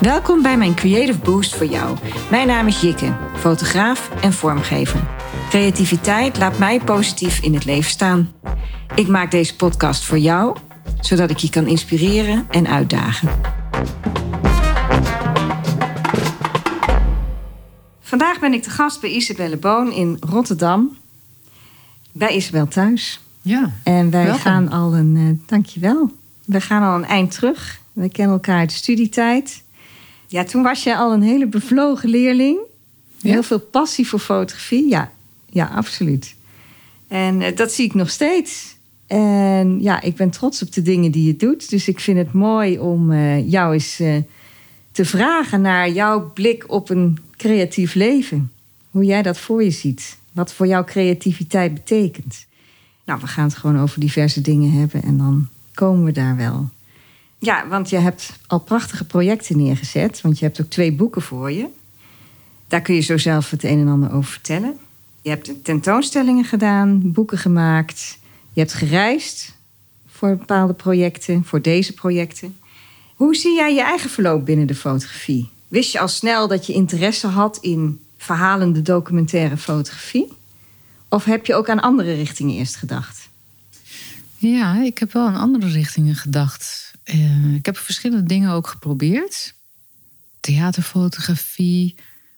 Welkom 0.00 0.42
bij 0.42 0.56
mijn 0.56 0.74
Creative 0.74 1.18
Boost 1.18 1.54
voor 1.56 1.66
jou. 1.66 1.96
Mijn 2.30 2.46
naam 2.46 2.66
is 2.66 2.80
Jikke, 2.80 3.16
fotograaf 3.36 4.10
en 4.22 4.32
vormgever. 4.32 5.00
Creativiteit 5.48 6.38
laat 6.38 6.58
mij 6.58 6.80
positief 6.80 7.40
in 7.42 7.54
het 7.54 7.64
leven 7.64 7.90
staan. 7.90 8.32
Ik 8.94 9.08
maak 9.08 9.30
deze 9.30 9.56
podcast 9.56 10.04
voor 10.04 10.18
jou, 10.18 10.56
zodat 11.00 11.30
ik 11.30 11.36
je 11.36 11.50
kan 11.50 11.66
inspireren 11.66 12.46
en 12.50 12.66
uitdagen. 12.66 13.28
Vandaag 18.00 18.40
ben 18.40 18.52
ik 18.52 18.62
te 18.62 18.70
gast 18.70 19.00
bij 19.00 19.10
Isabelle 19.10 19.56
Boon 19.56 19.92
in 19.92 20.16
Rotterdam. 20.20 20.96
Bij 22.12 22.34
Isabel 22.36 22.68
thuis. 22.68 23.20
Ja. 23.42 23.70
En 23.82 24.10
wij 24.10 24.24
welkom. 24.24 24.40
gaan 24.40 24.68
al 24.70 24.94
een. 24.94 25.16
eh 25.16 25.48
dankjewel. 25.48 26.10
We 26.44 26.60
gaan 26.60 26.82
al 26.82 26.94
een 26.96 27.04
eind 27.04 27.30
terug. 27.30 27.80
We 27.92 28.10
kennen 28.10 28.34
elkaar 28.34 28.58
uit 28.58 28.68
de 28.70 28.74
studietijd. 28.76 29.62
Ja, 30.30 30.44
toen 30.44 30.62
was 30.62 30.82
je 30.82 30.96
al 30.96 31.12
een 31.12 31.22
hele 31.22 31.46
bevlogen 31.46 32.08
leerling. 32.08 32.58
Ja. 33.16 33.30
Heel 33.30 33.42
veel 33.42 33.60
passie 33.60 34.08
voor 34.08 34.18
fotografie. 34.18 34.88
Ja, 34.88 35.10
ja 35.50 35.66
absoluut. 35.66 36.34
En 37.08 37.42
eh, 37.42 37.56
dat 37.56 37.72
zie 37.72 37.84
ik 37.84 37.94
nog 37.94 38.10
steeds. 38.10 38.76
En 39.06 39.82
ja, 39.82 40.00
ik 40.00 40.16
ben 40.16 40.30
trots 40.30 40.62
op 40.62 40.72
de 40.72 40.82
dingen 40.82 41.10
die 41.10 41.26
je 41.26 41.36
doet. 41.36 41.70
Dus 41.70 41.88
ik 41.88 42.00
vind 42.00 42.18
het 42.18 42.32
mooi 42.32 42.78
om 42.78 43.12
eh, 43.12 43.50
jou 43.50 43.72
eens 43.72 44.00
eh, 44.00 44.16
te 44.92 45.04
vragen 45.04 45.60
naar 45.60 45.90
jouw 45.90 46.30
blik 46.32 46.64
op 46.72 46.90
een 46.90 47.18
creatief 47.36 47.94
leven. 47.94 48.50
Hoe 48.90 49.04
jij 49.04 49.22
dat 49.22 49.38
voor 49.38 49.64
je 49.64 49.70
ziet. 49.70 50.18
Wat 50.32 50.52
voor 50.52 50.66
jou 50.66 50.84
creativiteit 50.84 51.74
betekent. 51.74 52.46
Nou, 53.04 53.20
we 53.20 53.26
gaan 53.26 53.44
het 53.44 53.56
gewoon 53.56 53.80
over 53.80 54.00
diverse 54.00 54.40
dingen 54.40 54.72
hebben 54.72 55.02
en 55.02 55.18
dan 55.18 55.48
komen 55.74 56.04
we 56.04 56.12
daar 56.12 56.36
wel. 56.36 56.68
Ja, 57.42 57.68
want 57.68 57.90
je 57.90 57.96
hebt 57.96 58.32
al 58.46 58.60
prachtige 58.60 59.04
projecten 59.04 59.56
neergezet, 59.56 60.20
want 60.20 60.38
je 60.38 60.44
hebt 60.44 60.60
ook 60.60 60.70
twee 60.70 60.92
boeken 60.92 61.22
voor 61.22 61.52
je. 61.52 61.66
Daar 62.68 62.80
kun 62.80 62.94
je 62.94 63.00
zo 63.00 63.18
zelf 63.18 63.50
het 63.50 63.64
een 63.64 63.78
en 63.78 63.88
ander 63.88 64.12
over 64.12 64.30
vertellen. 64.30 64.78
Je 65.22 65.30
hebt 65.30 65.64
tentoonstellingen 65.64 66.44
gedaan, 66.44 67.12
boeken 67.12 67.38
gemaakt. 67.38 68.18
Je 68.52 68.60
hebt 68.60 68.72
gereisd 68.72 69.54
voor 70.06 70.36
bepaalde 70.36 70.74
projecten, 70.74 71.44
voor 71.44 71.62
deze 71.62 71.92
projecten. 71.92 72.56
Hoe 73.14 73.36
zie 73.36 73.54
jij 73.54 73.74
je 73.74 73.82
eigen 73.82 74.10
verloop 74.10 74.44
binnen 74.44 74.66
de 74.66 74.74
fotografie? 74.74 75.48
Wist 75.68 75.92
je 75.92 76.00
al 76.00 76.08
snel 76.08 76.48
dat 76.48 76.66
je 76.66 76.72
interesse 76.72 77.26
had 77.26 77.58
in 77.60 78.00
verhalende 78.16 78.82
documentaire 78.82 79.56
fotografie? 79.56 80.32
Of 81.08 81.24
heb 81.24 81.46
je 81.46 81.54
ook 81.54 81.68
aan 81.68 81.80
andere 81.80 82.14
richtingen 82.14 82.56
eerst 82.56 82.76
gedacht? 82.76 83.19
Ja, 84.40 84.82
ik 84.82 84.98
heb 84.98 85.12
wel 85.12 85.26
aan 85.26 85.36
andere 85.36 85.68
richtingen 85.68 86.14
gedacht. 86.14 86.92
Eh, 87.02 87.54
ik 87.54 87.66
heb 87.66 87.76
verschillende 87.76 88.26
dingen 88.26 88.50
ook 88.50 88.66
geprobeerd. 88.66 89.54
Theaterfotografie, 90.40 91.94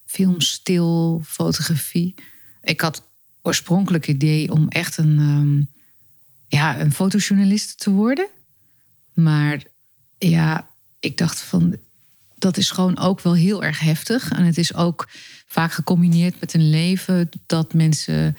filmstilfotografie. 0.06 2.14
Ik 2.62 2.80
had 2.80 3.02
oorspronkelijk 3.42 4.08
idee 4.08 4.52
om 4.52 4.68
echt 4.68 4.96
een, 4.96 5.18
ehm, 5.18 5.62
ja, 6.46 6.80
een 6.80 6.92
fotojournalist 6.92 7.78
te 7.78 7.90
worden. 7.90 8.28
Maar 9.12 9.62
ja, 10.18 10.68
ik 11.00 11.16
dacht 11.16 11.40
van 11.40 11.76
dat 12.38 12.56
is 12.56 12.70
gewoon 12.70 12.98
ook 12.98 13.20
wel 13.20 13.34
heel 13.34 13.64
erg 13.64 13.80
heftig. 13.80 14.30
En 14.30 14.44
het 14.44 14.58
is 14.58 14.74
ook 14.74 15.08
vaak 15.46 15.72
gecombineerd 15.72 16.40
met 16.40 16.54
een 16.54 16.70
leven 16.70 17.28
dat 17.46 17.74
mensen 17.74 18.36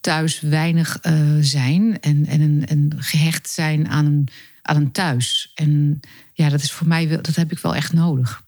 thuis 0.00 0.40
weinig 0.40 0.98
eh, 1.00 1.36
zijn 1.40 2.00
en, 2.00 2.26
en, 2.26 2.66
en 2.66 2.92
gehecht 2.96 3.50
zijn 3.50 3.88
aan 3.88 4.06
een, 4.06 4.28
aan 4.62 4.76
een 4.76 4.92
thuis. 4.92 5.52
En 5.54 6.00
ja, 6.32 6.48
dat 6.48 6.62
is 6.62 6.72
voor 6.72 6.86
mij 6.86 7.08
dat 7.08 7.34
heb 7.34 7.52
ik 7.52 7.58
wel 7.58 7.74
echt 7.74 7.92
nodig. 7.92 8.42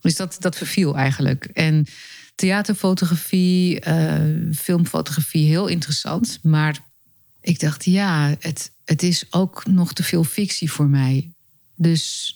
Dus 0.00 0.16
dat, 0.16 0.36
dat 0.38 0.56
verviel 0.56 0.96
eigenlijk. 0.96 1.44
En 1.44 1.86
theaterfotografie, 2.34 3.80
eh, 3.80 4.54
filmfotografie, 4.54 5.48
heel 5.48 5.66
interessant. 5.66 6.38
Maar 6.42 6.78
ik 7.40 7.60
dacht, 7.60 7.84
ja, 7.84 8.34
het, 8.40 8.72
het 8.84 9.02
is 9.02 9.24
ook 9.30 9.66
nog 9.66 9.92
te 9.92 10.02
veel 10.02 10.24
fictie 10.24 10.70
voor 10.70 10.86
mij. 10.86 11.30
Dus 11.74 12.34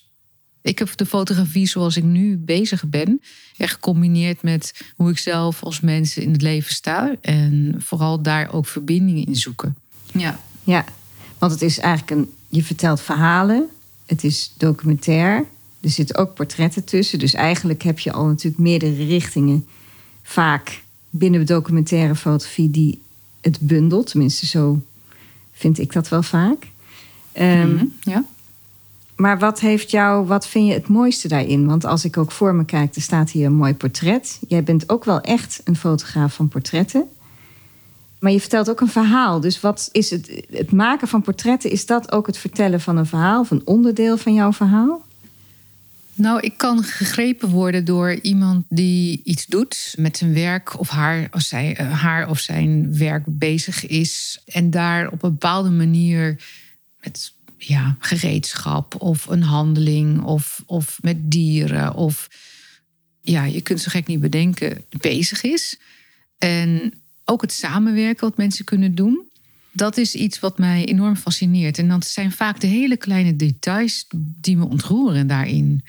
ik 0.62 0.78
heb 0.78 0.96
de 0.96 1.06
fotografie 1.06 1.66
zoals 1.66 1.96
ik 1.96 2.04
nu 2.04 2.36
bezig 2.36 2.84
ben, 2.84 3.20
echt 3.56 3.72
gecombineerd 3.72 4.42
met 4.42 4.80
hoe 4.96 5.10
ik 5.10 5.18
zelf 5.18 5.62
als 5.62 5.80
mensen 5.80 6.22
in 6.22 6.32
het 6.32 6.42
leven 6.42 6.74
sta. 6.74 7.14
En 7.20 7.74
vooral 7.78 8.22
daar 8.22 8.52
ook 8.52 8.66
verbindingen 8.66 9.26
in 9.26 9.36
zoeken. 9.36 9.76
Ja. 10.12 10.40
Ja, 10.64 10.84
want 11.38 11.52
het 11.52 11.62
is 11.62 11.78
eigenlijk 11.78 12.20
een. 12.20 12.30
Je 12.48 12.62
vertelt 12.64 13.00
verhalen, 13.00 13.68
het 14.06 14.24
is 14.24 14.52
documentair, 14.56 15.44
er 15.80 15.90
zitten 15.90 16.16
ook 16.16 16.34
portretten 16.34 16.84
tussen. 16.84 17.18
Dus 17.18 17.34
eigenlijk 17.34 17.82
heb 17.82 17.98
je 17.98 18.12
al 18.12 18.26
natuurlijk 18.26 18.62
meerdere 18.62 19.04
richtingen, 19.04 19.66
vaak 20.22 20.82
binnen 21.10 21.40
de 21.40 21.46
documentaire 21.46 22.14
fotografie, 22.16 22.70
die 22.70 23.00
het 23.40 23.60
bundelt. 23.60 24.10
Tenminste, 24.10 24.46
zo 24.46 24.82
vind 25.52 25.78
ik 25.78 25.92
dat 25.92 26.08
wel 26.08 26.22
vaak. 26.22 26.66
Ehm, 27.32 27.74
Mhm, 27.74 27.84
ja. 28.02 28.24
Maar 29.20 29.38
wat 29.38 29.60
heeft 29.60 29.90
jou, 29.90 30.26
wat 30.26 30.46
vind 30.46 30.66
je 30.66 30.72
het 30.72 30.88
mooiste 30.88 31.28
daarin? 31.28 31.66
Want 31.66 31.84
als 31.84 32.04
ik 32.04 32.16
ook 32.16 32.30
voor 32.30 32.54
me 32.54 32.64
kijk, 32.64 32.94
er 32.94 33.02
staat 33.02 33.30
hier 33.30 33.46
een 33.46 33.54
mooi 33.54 33.74
portret. 33.74 34.38
Jij 34.48 34.62
bent 34.62 34.88
ook 34.88 35.04
wel 35.04 35.20
echt 35.20 35.60
een 35.64 35.76
fotograaf 35.76 36.34
van 36.34 36.48
portretten. 36.48 37.08
Maar 38.18 38.32
je 38.32 38.40
vertelt 38.40 38.70
ook 38.70 38.80
een 38.80 38.88
verhaal. 38.88 39.40
Dus 39.40 39.60
wat 39.60 39.88
is 39.92 40.10
het, 40.10 40.44
het 40.50 40.72
maken 40.72 41.08
van 41.08 41.22
portretten, 41.22 41.70
is 41.70 41.86
dat 41.86 42.12
ook 42.12 42.26
het 42.26 42.38
vertellen 42.38 42.80
van 42.80 42.96
een 42.96 43.06
verhaal, 43.06 43.40
of 43.40 43.50
een 43.50 43.62
onderdeel 43.64 44.16
van 44.16 44.34
jouw 44.34 44.52
verhaal? 44.52 45.02
Nou, 46.14 46.40
ik 46.40 46.56
kan 46.56 46.82
gegrepen 46.82 47.48
worden 47.48 47.84
door 47.84 48.12
iemand 48.12 48.64
die 48.68 49.20
iets 49.24 49.46
doet 49.46 49.94
met 49.98 50.16
zijn 50.16 50.34
werk 50.34 50.78
of 50.78 50.88
haar 50.88 51.28
of, 51.32 51.40
zij, 51.40 51.76
eh, 51.76 52.02
haar 52.02 52.28
of 52.28 52.38
zijn 52.38 52.98
werk 52.98 53.24
bezig 53.26 53.86
is. 53.86 54.42
En 54.46 54.70
daar 54.70 55.06
op 55.06 55.22
een 55.22 55.30
bepaalde 55.30 55.70
manier 55.70 56.36
met 57.00 57.32
ja, 57.66 57.96
gereedschap 57.98 59.00
of 59.00 59.26
een 59.26 59.42
handeling 59.42 60.22
of, 60.22 60.62
of 60.66 60.98
met 61.02 61.30
dieren 61.30 61.94
of 61.94 62.28
ja, 63.22 63.44
je 63.44 63.60
kunt 63.60 63.80
zo 63.80 63.88
gek 63.90 64.06
niet 64.06 64.20
bedenken, 64.20 64.84
bezig 65.00 65.42
is. 65.42 65.78
En 66.38 66.92
ook 67.24 67.40
het 67.40 67.52
samenwerken 67.52 68.28
wat 68.28 68.36
mensen 68.36 68.64
kunnen 68.64 68.94
doen. 68.94 69.28
Dat 69.72 69.96
is 69.96 70.14
iets 70.14 70.40
wat 70.40 70.58
mij 70.58 70.84
enorm 70.84 71.16
fascineert. 71.16 71.78
En 71.78 71.88
dat 71.88 72.06
zijn 72.06 72.32
vaak 72.32 72.60
de 72.60 72.66
hele 72.66 72.96
kleine 72.96 73.36
details 73.36 74.06
die 74.16 74.56
me 74.56 74.64
ontroeren 74.64 75.26
daarin. 75.26 75.84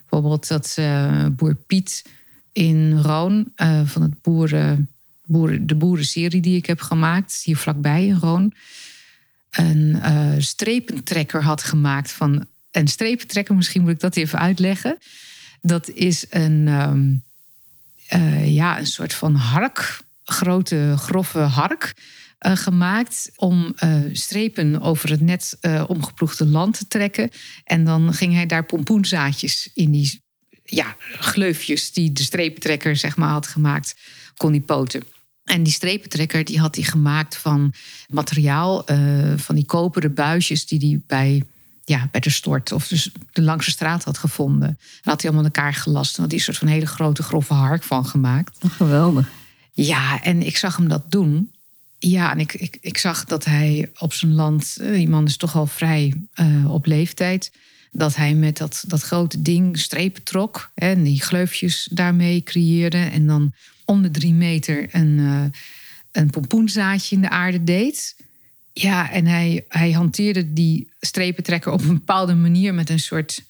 Bijvoorbeeld 0.00 0.48
dat 0.48 0.74
eh, 0.78 1.26
boer 1.36 1.54
Piet 1.54 2.04
in 2.52 2.98
Roon 2.98 3.52
eh, 3.54 3.80
van 3.84 4.02
het 4.02 4.22
boeren, 4.22 4.88
boeren, 5.24 5.66
de 5.66 5.74
boerenserie 5.74 6.40
die 6.40 6.56
ik 6.56 6.66
heb 6.66 6.80
gemaakt, 6.80 7.42
hier 7.44 7.56
vlakbij 7.56 8.06
in 8.06 8.18
Roon, 8.18 8.52
een 9.50 10.00
eh, 10.02 10.32
strepentrekker 10.38 11.42
had 11.42 11.62
gemaakt 11.62 12.12
van 12.12 12.46
een 12.70 12.88
strepentrekker. 12.88 13.54
Misschien 13.54 13.82
moet 13.82 13.90
ik 13.90 14.00
dat 14.00 14.16
even 14.16 14.38
uitleggen. 14.38 14.98
Dat 15.60 15.90
is 15.90 16.26
een, 16.30 16.68
ehm, 16.68 17.14
eh, 18.06 18.54
ja, 18.54 18.78
een 18.78 18.86
soort 18.86 19.14
van 19.14 19.34
hark, 19.34 20.00
grote 20.24 20.94
grove 20.96 21.38
hark. 21.38 21.94
eh, 22.38 22.56
gemaakt 22.56 23.32
om 23.36 23.74
strepen 24.12 24.80
over 24.80 25.10
het 25.10 25.20
net 25.20 25.56
eh, 25.60 25.84
omgeploegde 25.86 26.46
land 26.46 26.78
te 26.78 26.86
trekken. 26.86 27.30
En 27.64 27.84
dan 27.84 28.14
ging 28.14 28.34
hij 28.34 28.46
daar 28.46 28.64
pompoenzaadjes 28.64 29.70
in 29.74 29.90
die 29.90 30.22
ja, 30.64 30.96
gleufjes 31.18 31.92
die 31.92 32.12
de 32.12 32.22
strepentrekker 32.22 32.96
zeg 32.96 33.16
maar, 33.16 33.28
had 33.28 33.46
gemaakt, 33.46 33.96
kon 34.36 34.52
die 34.52 34.60
poten. 34.60 35.02
En 35.46 35.62
die 35.62 35.72
strepentrekker 35.72 36.44
die 36.44 36.58
had 36.58 36.74
hij 36.74 36.84
gemaakt 36.84 37.36
van 37.36 37.72
materiaal, 38.08 38.86
eh, 38.86 38.98
van 39.36 39.54
die 39.54 39.64
koperen 39.64 40.14
buisjes 40.14 40.66
die 40.66 40.78
hij 40.78 41.00
bij, 41.06 41.42
ja, 41.84 42.08
bij 42.10 42.20
de 42.20 42.30
stort 42.30 42.72
of 42.72 42.88
dus 42.88 43.10
de 43.32 43.42
langste 43.42 43.70
straat 43.70 44.04
had 44.04 44.18
gevonden. 44.18 44.68
En 44.68 44.76
had 45.02 45.22
hij 45.22 45.30
allemaal 45.30 45.50
in 45.50 45.54
elkaar 45.54 45.74
gelast 45.74 46.16
en 46.16 46.22
had 46.22 46.30
hij 46.30 46.38
een 46.38 46.44
soort 46.44 46.58
van 46.58 46.68
hele 46.68 46.86
grote 46.86 47.22
grove 47.22 47.54
hark 47.54 47.82
van 47.82 48.06
gemaakt. 48.06 48.58
Oh, 48.64 48.70
geweldig. 48.70 49.28
Ja, 49.72 50.22
en 50.22 50.42
ik 50.42 50.56
zag 50.56 50.76
hem 50.76 50.88
dat 50.88 51.10
doen. 51.10 51.50
Ja, 51.98 52.32
en 52.32 52.38
ik, 52.38 52.54
ik, 52.54 52.78
ik 52.80 52.98
zag 52.98 53.24
dat 53.24 53.44
hij 53.44 53.90
op 53.98 54.12
zijn 54.12 54.34
land, 54.34 54.76
eh, 54.80 54.92
die 54.92 55.08
man 55.08 55.26
is 55.26 55.36
toch 55.36 55.56
al 55.56 55.66
vrij 55.66 56.14
eh, 56.32 56.72
op 56.72 56.86
leeftijd, 56.86 57.52
dat 57.92 58.16
hij 58.16 58.34
met 58.34 58.56
dat, 58.56 58.84
dat 58.86 59.02
grote 59.02 59.42
ding 59.42 59.78
strepen 59.78 60.22
trok 60.22 60.70
hè, 60.74 60.90
en 60.90 61.02
die 61.02 61.22
gleufjes 61.22 61.88
daarmee 61.92 62.42
creëerde. 62.42 62.98
En 62.98 63.26
dan 63.26 63.52
om 63.86 64.02
de 64.02 64.10
drie 64.10 64.32
meter 64.32 64.88
een, 64.90 65.18
eh, 65.18 65.60
een 66.12 66.30
pompoenzaadje 66.30 67.16
in 67.16 67.22
de 67.22 67.28
aarde 67.28 67.64
deed. 67.64 68.16
Ja, 68.72 69.10
en 69.10 69.26
hij, 69.26 69.64
hij 69.68 69.92
hanteerde 69.92 70.52
die 70.52 70.92
strepentrekker 71.00 71.72
op 71.72 71.80
een 71.80 71.94
bepaalde 71.94 72.34
manier 72.34 72.74
met 72.74 72.90
een 72.90 72.98
soort 72.98 73.42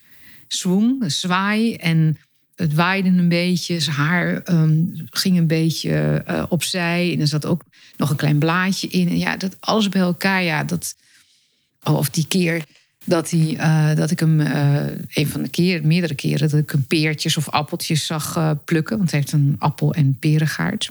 swing, 0.48 1.02
een 1.02 1.10
zwaai. 1.10 1.74
En 1.74 2.18
het 2.56 2.74
waaide 2.74 3.08
een 3.08 3.28
beetje, 3.28 3.80
zijn 3.80 3.96
haar 3.96 4.42
ehm, 4.42 4.84
ging 5.10 5.36
een 5.36 5.46
beetje 5.46 6.22
eh, 6.26 6.44
opzij. 6.48 7.12
En 7.12 7.20
er 7.20 7.26
zat 7.26 7.46
ook 7.46 7.64
nog 7.96 8.10
een 8.10 8.16
klein 8.16 8.38
blaadje 8.38 8.88
in. 8.88 9.08
En 9.08 9.18
ja, 9.18 9.36
dat 9.36 9.56
alles 9.60 9.88
bij 9.88 10.00
elkaar, 10.00 10.42
ja, 10.42 10.64
dat... 10.64 10.94
Oh, 11.82 11.96
of 11.96 12.10
die 12.10 12.26
keer 12.26 12.64
Dat, 13.06 13.30
hij, 13.30 13.56
eh, 13.56 13.96
dat 13.96 14.10
ik 14.10 14.20
hem 14.20 14.40
uh, 14.40 14.86
een 15.14 15.26
van 15.26 15.42
de 15.42 15.48
keren, 15.48 15.86
meerdere 15.86 16.14
keren, 16.14 16.48
dat 16.48 16.60
ik 16.60 16.70
hem 16.70 16.84
peertjes 16.84 17.36
of 17.36 17.48
appeltjes 17.48 18.06
zag 18.06 18.36
uh, 18.36 18.50
plukken. 18.64 18.98
Want 18.98 19.10
hij 19.10 19.20
heeft 19.20 19.32
een 19.32 19.56
appel- 19.58 19.94
en 19.94 20.16
perengaard. 20.18 20.90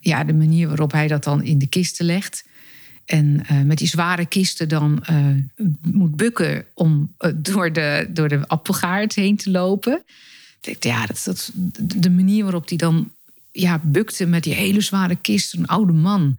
Ja, 0.00 0.24
de 0.24 0.34
manier 0.34 0.68
waarop 0.68 0.92
hij 0.92 1.08
dat 1.08 1.24
dan 1.24 1.42
in 1.42 1.58
de 1.58 1.66
kisten 1.66 2.06
legt. 2.06 2.44
En 3.04 3.46
met 3.64 3.78
die 3.78 3.88
zware 3.88 4.26
kisten 4.26 4.68
dan 4.68 5.04
moet 5.82 6.16
bukken 6.16 6.64
om 6.74 7.14
door, 7.34 7.72
de, 7.72 8.06
door 8.10 8.28
de 8.28 8.48
appelgaard 8.48 9.14
heen 9.14 9.36
te 9.36 9.50
lopen. 9.50 10.02
Ja, 10.80 11.06
dat, 11.06 11.20
dat, 11.24 11.50
de 11.96 12.10
manier 12.10 12.42
waarop 12.42 12.68
hij 12.68 12.78
dan 12.78 13.10
ja, 13.52 13.80
bukte 13.82 14.26
met 14.26 14.42
die 14.42 14.54
hele 14.54 14.80
zware 14.80 15.16
kist, 15.16 15.54
een 15.54 15.66
oude 15.66 15.92
man. 15.92 16.36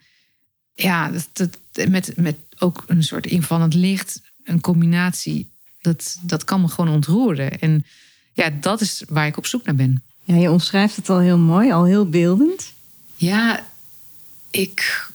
Ja, 0.74 1.12
dat, 1.12 1.30
dat, 1.34 1.88
met, 1.90 2.14
met 2.16 2.36
ook 2.60 2.84
een 2.88 3.04
soort 3.04 3.26
invallend 3.26 3.74
licht, 3.74 4.22
een 4.48 4.62
combinatie. 4.62 5.50
Dat, 5.82 6.18
dat 6.22 6.44
kan 6.44 6.62
me 6.62 6.68
gewoon 6.68 6.94
ontroeren. 6.94 7.60
En 7.60 7.86
ja, 8.34 8.50
dat 8.62 8.82
is 8.82 9.04
waar 9.10 9.28
ik 9.28 9.38
op 9.38 9.46
zoek 9.46 9.66
naar 9.66 9.76
ben. 9.76 10.04
Ja, 10.24 10.36
je 10.36 10.52
omschrijft 10.52 10.96
het 10.96 11.10
al 11.10 11.20
heel 11.20 11.38
mooi, 11.38 11.72
al 11.72 11.84
heel 11.84 12.10
beeldend. 12.10 12.74
Ja, 13.16 13.66
ik. 14.52 15.10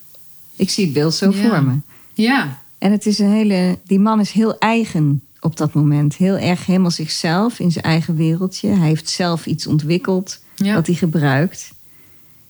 Ik 0.56 0.70
zie 0.70 0.84
het 0.84 0.94
beeld 0.94 1.14
zo 1.14 1.30
voor 1.30 1.64
me. 1.64 1.76
Ja. 2.14 2.62
En 2.78 2.92
het 2.92 3.06
is 3.06 3.18
een 3.18 3.30
hele. 3.30 3.78
Die 3.84 3.98
man 3.98 4.20
is 4.20 4.30
heel 4.30 4.58
eigen 4.58 5.22
op 5.40 5.56
dat 5.56 5.72
moment. 5.72 6.16
Heel 6.16 6.36
erg 6.36 6.66
helemaal 6.66 6.90
zichzelf 6.90 7.58
in 7.58 7.72
zijn 7.72 7.84
eigen 7.84 8.16
wereldje. 8.16 8.68
Hij 8.68 8.88
heeft 8.88 9.08
zelf 9.08 9.46
iets 9.46 9.66
ontwikkeld 9.66 10.40
ja. 10.56 10.74
wat 10.74 10.86
hij 10.86 10.96
gebruikt. 10.96 11.72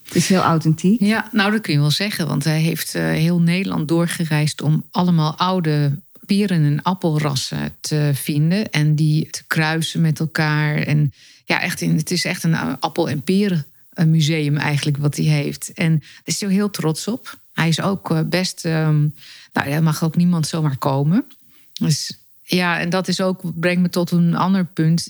Het 0.05 0.15
is 0.15 0.29
heel 0.29 0.41
authentiek. 0.41 1.01
Ja, 1.01 1.29
nou 1.33 1.51
dat 1.51 1.61
kun 1.61 1.73
je 1.73 1.79
wel 1.79 1.91
zeggen. 1.91 2.27
Want 2.27 2.45
hij 2.45 2.61
heeft 2.61 2.95
uh, 2.95 3.03
heel 3.03 3.41
Nederland 3.41 3.89
doorgereisd 3.89 4.63
om 4.63 4.85
allemaal 4.91 5.37
oude 5.37 5.99
peren- 6.37 6.65
en 6.65 6.83
appelrassen 6.83 7.75
te 7.81 8.11
vinden. 8.15 8.71
En 8.71 8.95
die 8.95 9.31
te 9.31 9.43
kruisen 9.47 10.01
met 10.01 10.21
elkaar. 10.21 10.77
En 10.77 11.13
ja, 11.45 11.61
echt 11.61 11.81
in, 11.81 11.97
het 11.97 12.11
is 12.11 12.25
echt 12.25 12.45
een 12.45 12.81
appel- 12.81 13.09
en 13.09 13.23
peren 13.23 13.65
museum 14.07 14.57
eigenlijk 14.57 14.97
wat 14.97 15.17
hij 15.17 15.25
heeft. 15.25 15.73
En 15.75 15.99
daar 15.99 16.09
is 16.25 16.41
hij 16.41 16.51
heel 16.51 16.71
trots 16.71 17.09
op. 17.09 17.39
Hij 17.53 17.69
is 17.69 17.81
ook 17.81 18.11
eh, 18.11 18.21
best... 18.27 18.65
Um, 18.65 19.15
nou, 19.53 19.69
er 19.69 19.83
mag 19.83 20.05
ook 20.05 20.17
niemand 20.17 20.47
zomaar 20.47 20.77
komen. 20.77 21.25
Dus 21.73 22.19
ja, 22.43 22.79
en 22.79 22.91
dat 22.91 23.09
is 23.09 23.21
ook, 23.21 23.41
brengt 23.61 23.83
me 23.83 23.89
tot 23.89 24.11
een 24.11 24.35
ander 24.35 24.65
punt. 24.65 25.09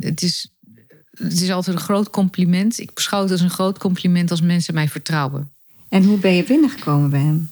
Het 0.00 0.22
is 0.22 0.48
het 1.16 1.40
is 1.40 1.50
altijd 1.50 1.76
een 1.76 1.82
groot 1.82 2.10
compliment. 2.10 2.78
Ik 2.78 2.94
beschouw 2.94 3.22
het 3.22 3.30
als 3.30 3.40
een 3.40 3.50
groot 3.50 3.78
compliment 3.78 4.30
als 4.30 4.40
mensen 4.40 4.74
mij 4.74 4.88
vertrouwen. 4.88 5.50
En 5.88 6.04
hoe 6.04 6.18
ben 6.18 6.32
je 6.32 6.44
binnengekomen 6.44 7.10
bij 7.10 7.20
hem? 7.20 7.50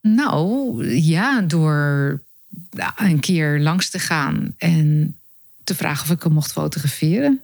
Nou, 0.00 0.86
ja, 0.94 1.40
door 1.40 2.20
een 2.96 3.20
keer 3.20 3.60
langs 3.60 3.90
te 3.90 3.98
gaan 3.98 4.54
en 4.56 5.16
te 5.64 5.74
vragen 5.74 6.04
of 6.04 6.10
ik 6.10 6.22
hem 6.22 6.32
mocht 6.32 6.52
fotograferen. 6.52 7.40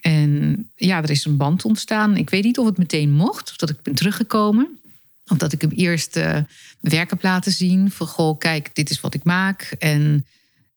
En 0.00 0.70
ja, 0.76 1.02
er 1.02 1.10
is 1.10 1.24
een 1.24 1.36
band 1.36 1.64
ontstaan. 1.64 2.16
Ik 2.16 2.30
weet 2.30 2.44
niet 2.44 2.58
of 2.58 2.66
het 2.66 2.78
meteen 2.78 3.12
mocht, 3.12 3.50
of 3.50 3.56
dat 3.56 3.70
ik 3.70 3.82
ben 3.82 3.94
teruggekomen. 3.94 4.78
Of 5.26 5.36
dat 5.36 5.52
ik 5.52 5.60
hem 5.60 5.70
eerst 5.70 6.16
uh, 6.16 6.38
werk 6.80 7.10
heb 7.10 7.22
laten 7.22 7.52
zien. 7.52 7.90
Van 7.90 8.06
goh, 8.06 8.38
kijk, 8.38 8.70
dit 8.72 8.90
is 8.90 9.00
wat 9.00 9.14
ik 9.14 9.24
maak. 9.24 9.74
En, 9.78 10.26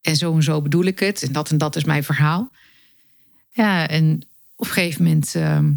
en 0.01 0.15
zo 0.15 0.35
en 0.35 0.43
zo 0.43 0.61
bedoel 0.61 0.83
ik 0.83 0.99
het. 0.99 1.23
En 1.23 1.31
dat 1.31 1.51
en 1.51 1.57
dat 1.57 1.75
is 1.75 1.83
mijn 1.83 2.03
verhaal. 2.03 2.51
Ja, 3.53 3.87
en 3.87 4.21
op 4.55 4.65
een 4.65 4.73
gegeven 4.73 5.03
moment 5.03 5.35
ehm, 5.35 5.71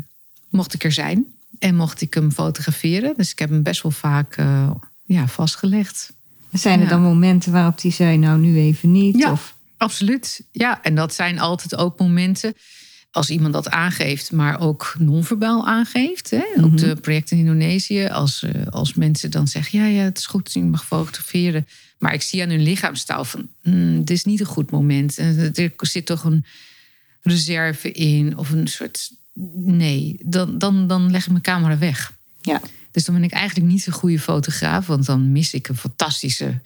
mocht 0.48 0.74
ik 0.74 0.84
er 0.84 0.92
zijn 0.92 1.24
en 1.58 1.74
mocht 1.74 2.00
ik 2.00 2.14
hem 2.14 2.32
fotograferen. 2.32 3.14
Dus 3.16 3.30
ik 3.30 3.38
heb 3.38 3.48
hem 3.48 3.62
best 3.62 3.82
wel 3.82 3.92
vaak 3.92 4.36
uh, 4.36 4.70
ja, 5.04 5.28
vastgelegd. 5.28 6.12
Zijn 6.52 6.80
er 6.80 6.88
dan 6.88 7.02
momenten 7.02 7.52
waarop 7.52 7.82
hij 7.82 7.90
zei, 7.90 8.16
nou 8.16 8.38
nu 8.38 8.58
even 8.58 8.92
niet? 8.92 9.18
Ja, 9.18 9.32
of? 9.32 9.54
absoluut. 9.76 10.42
Ja, 10.52 10.82
en 10.82 10.94
dat 10.94 11.14
zijn 11.14 11.38
altijd 11.38 11.76
ook 11.76 11.98
momenten 11.98 12.54
als 13.14 13.30
iemand 13.30 13.52
dat 13.52 13.70
aangeeft, 13.70 14.32
maar 14.32 14.60
ook 14.60 14.94
non-verbaal 14.98 15.66
aangeeft. 15.66 16.30
Hè? 16.30 16.44
Op 16.56 16.70
mhm. 16.70 16.76
de 16.76 16.96
projecten 16.96 17.36
in 17.36 17.42
Indonesië, 17.42 18.06
als, 18.06 18.42
uh, 18.42 18.66
als 18.70 18.94
mensen 18.94 19.30
dan 19.30 19.48
zeggen: 19.48 19.78
Ja, 19.78 19.86
ja, 19.86 20.02
het 20.02 20.18
is 20.18 20.26
goed, 20.26 20.52
je 20.52 20.62
mag 20.62 20.86
fotograferen. 20.86 21.66
Maar 21.98 22.14
ik 22.14 22.22
zie 22.22 22.42
aan 22.42 22.48
hun 22.48 22.62
lichaamstaal 22.62 23.24
van: 23.24 23.48
mm, 23.62 23.98
Dit 23.98 24.10
is 24.10 24.24
niet 24.24 24.40
een 24.40 24.46
goed 24.46 24.70
moment. 24.70 25.18
En 25.18 25.52
er 25.54 25.72
zit 25.78 26.06
toch 26.06 26.24
een 26.24 26.44
reserve 27.22 27.92
in 27.92 28.36
of 28.36 28.50
een 28.50 28.68
soort. 28.68 29.10
Nee, 29.54 30.16
dan, 30.24 30.58
dan, 30.58 30.86
dan 30.86 31.10
leg 31.10 31.24
ik 31.24 31.30
mijn 31.30 31.42
camera 31.42 31.78
weg. 31.78 32.12
Ja. 32.40 32.60
Dus 32.94 33.04
dan 33.04 33.14
ben 33.14 33.24
ik 33.24 33.32
eigenlijk 33.32 33.72
niet 33.72 33.86
een 33.86 33.92
goede 33.92 34.18
fotograaf, 34.18 34.86
want 34.86 35.06
dan 35.06 35.32
mis 35.32 35.54
ik 35.54 35.68
een 35.68 35.76
fantastische 35.76 36.60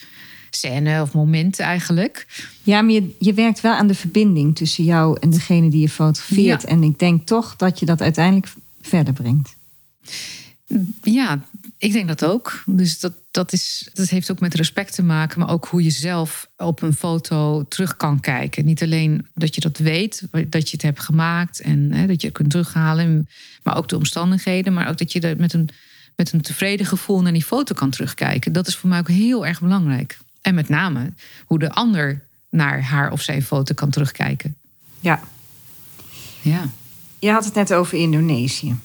scène 0.50 1.02
of 1.02 1.12
moment 1.12 1.60
eigenlijk. 1.60 2.26
Ja, 2.62 2.82
maar 2.82 2.92
je, 2.92 3.16
je 3.18 3.34
werkt 3.34 3.60
wel 3.60 3.72
aan 3.72 3.86
de 3.86 3.94
verbinding 3.94 4.56
tussen 4.56 4.84
jou 4.84 5.16
en 5.20 5.30
degene 5.30 5.70
die 5.70 5.80
je 5.80 5.88
fotografeert. 5.88 6.64
En 6.64 6.82
ik 6.82 6.98
denk 6.98 7.26
toch 7.26 7.56
dat 7.56 7.78
je 7.78 7.86
dat 7.86 8.00
uiteindelijk 8.00 8.52
verder 8.80 9.12
brengt. 9.12 9.54
Ja, 11.02 11.42
ik 11.78 11.92
denk 11.92 12.08
dat 12.08 12.24
ook. 12.24 12.62
Dus 12.66 13.00
dat, 13.00 13.12
dat, 13.30 13.52
is, 13.52 13.88
dat 13.92 14.08
heeft 14.08 14.30
ook 14.30 14.40
met 14.40 14.54
respect 14.54 14.94
te 14.94 15.02
maken, 15.02 15.38
maar 15.38 15.50
ook 15.50 15.66
hoe 15.66 15.82
je 15.82 15.90
zelf 15.90 16.48
op 16.56 16.82
een 16.82 16.94
foto 16.94 17.64
terug 17.68 17.96
kan 17.96 18.20
kijken. 18.20 18.64
Niet 18.64 18.82
alleen 18.82 19.26
dat 19.34 19.54
je 19.54 19.60
dat 19.60 19.78
weet, 19.78 20.22
dat 20.30 20.70
je 20.70 20.76
het 20.76 20.82
hebt 20.82 21.00
gemaakt 21.00 21.60
en 21.60 21.92
hè, 21.92 22.06
dat 22.06 22.20
je 22.20 22.26
het 22.26 22.36
kunt 22.36 22.50
terughalen, 22.50 23.28
maar 23.62 23.76
ook 23.76 23.88
de 23.88 23.96
omstandigheden, 23.96 24.72
maar 24.72 24.88
ook 24.88 24.98
dat 24.98 25.12
je 25.12 25.20
er 25.20 25.36
met 25.36 25.52
een, 25.52 25.68
met 26.18 26.32
een 26.32 26.40
tevreden 26.40 26.86
gevoel 26.86 27.22
naar 27.22 27.32
die 27.32 27.44
foto 27.44 27.74
kan 27.74 27.90
terugkijken. 27.90 28.52
Dat 28.52 28.66
is 28.66 28.76
voor 28.76 28.88
mij 28.88 28.98
ook 28.98 29.08
heel 29.08 29.46
erg 29.46 29.60
belangrijk. 29.60 30.18
En 30.42 30.54
met 30.54 30.68
name 30.68 31.12
hoe 31.44 31.58
de 31.58 31.72
ander 31.72 32.20
naar 32.50 32.82
haar 32.82 33.12
of 33.12 33.22
zijn 33.22 33.42
foto 33.42 33.74
kan 33.74 33.90
terugkijken. 33.90 34.56
Ja. 35.00 35.20
Ja. 36.40 36.68
Je 37.18 37.30
had 37.30 37.44
het 37.44 37.54
net 37.54 37.74
over 37.74 37.98
Indonesië. 37.98 38.76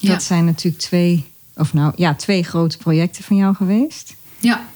Dat 0.00 0.22
zijn 0.22 0.44
natuurlijk 0.44 0.82
twee, 0.82 1.24
of 1.54 1.72
nou 1.72 1.92
ja, 1.96 2.14
twee 2.14 2.42
grote 2.42 2.76
projecten 2.78 3.24
van 3.24 3.36
jou 3.36 3.54
geweest. 3.54 4.14
Ja. 4.38 4.66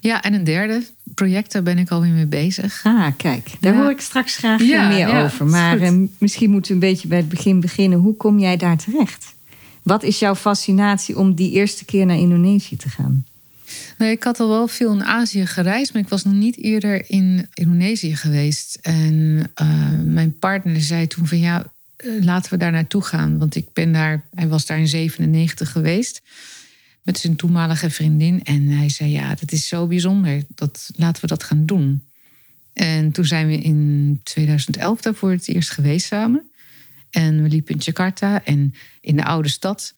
Ja, 0.00 0.22
en 0.22 0.34
een 0.34 0.44
derde 0.44 0.86
project, 1.14 1.52
daar 1.52 1.62
ben 1.62 1.78
ik 1.78 1.90
alweer 1.90 2.12
mee 2.12 2.26
bezig. 2.26 2.80
Ah, 2.84 3.06
kijk, 3.16 3.50
daar 3.60 3.74
hoor 3.74 3.90
ik 3.90 4.00
straks 4.00 4.36
graag 4.36 4.60
meer 4.60 5.24
over. 5.24 5.46
Maar 5.46 5.80
eh, 5.80 5.92
misschien 6.18 6.50
moeten 6.50 6.68
we 6.68 6.86
een 6.86 6.92
beetje 6.92 7.08
bij 7.08 7.18
het 7.18 7.28
begin 7.28 7.60
beginnen. 7.60 7.98
Hoe 7.98 8.16
kom 8.16 8.38
jij 8.38 8.56
daar 8.56 8.76
terecht? 8.76 9.34
Wat 9.86 10.02
is 10.02 10.18
jouw 10.18 10.34
fascinatie 10.34 11.18
om 11.18 11.34
die 11.34 11.50
eerste 11.50 11.84
keer 11.84 12.06
naar 12.06 12.18
Indonesië 12.18 12.76
te 12.76 12.88
gaan? 12.88 13.26
Nee, 13.98 14.10
ik 14.10 14.22
had 14.22 14.40
al 14.40 14.48
wel 14.48 14.68
veel 14.68 14.92
in 14.92 15.04
Azië 15.04 15.46
gereisd, 15.46 15.92
maar 15.92 16.02
ik 16.02 16.08
was 16.08 16.24
nog 16.24 16.34
niet 16.34 16.56
eerder 16.58 17.10
in 17.10 17.48
Indonesië 17.54 18.16
geweest. 18.16 18.78
En 18.82 19.14
uh, 19.62 19.90
mijn 20.04 20.38
partner 20.38 20.80
zei 20.80 21.06
toen 21.06 21.26
van 21.26 21.38
ja, 21.38 21.72
eh, 21.96 22.10
laten 22.20 22.50
we 22.50 22.56
daar 22.56 22.72
naartoe 22.72 23.02
gaan. 23.02 23.38
Want 23.38 23.54
ik 23.54 23.72
ben 23.72 23.92
daar, 23.92 24.24
hij 24.34 24.48
was 24.48 24.66
daar 24.66 24.78
in 24.78 24.88
97 24.88 25.72
geweest 25.72 26.22
met 27.02 27.18
zijn 27.18 27.36
toenmalige 27.36 27.90
vriendin. 27.90 28.44
En 28.44 28.68
hij 28.68 28.88
zei, 28.88 29.10
ja, 29.10 29.34
dat 29.34 29.52
is 29.52 29.68
zo 29.68 29.86
bijzonder. 29.86 30.42
Dat, 30.54 30.90
laten 30.96 31.22
we 31.22 31.28
dat 31.28 31.42
gaan 31.42 31.66
doen. 31.66 32.02
En 32.72 33.12
toen 33.12 33.24
zijn 33.24 33.46
we 33.46 33.58
in 33.58 34.20
2011 34.22 35.00
daar 35.00 35.14
voor 35.14 35.30
het 35.30 35.48
eerst 35.48 35.70
geweest 35.70 36.06
samen. 36.06 36.50
En 37.16 37.42
we 37.42 37.48
liepen 37.48 37.74
in 37.74 37.80
Jakarta 37.80 38.44
en 38.44 38.74
in 39.00 39.16
de 39.16 39.24
oude 39.24 39.48
stad, 39.48 39.94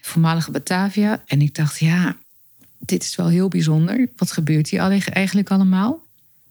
voormalige 0.00 0.50
Batavia. 0.50 1.22
En 1.26 1.40
ik 1.40 1.54
dacht, 1.54 1.78
ja, 1.78 2.16
dit 2.78 3.02
is 3.02 3.16
wel 3.16 3.28
heel 3.28 3.48
bijzonder. 3.48 4.08
Wat 4.16 4.32
gebeurt 4.32 4.68
hier 4.68 5.10
eigenlijk 5.10 5.50
allemaal? 5.50 6.02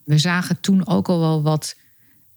We 0.04 0.18
zagen 0.18 0.60
toen 0.60 0.88
ook 0.88 1.08
al 1.08 1.20
wel 1.20 1.42
wat 1.42 1.76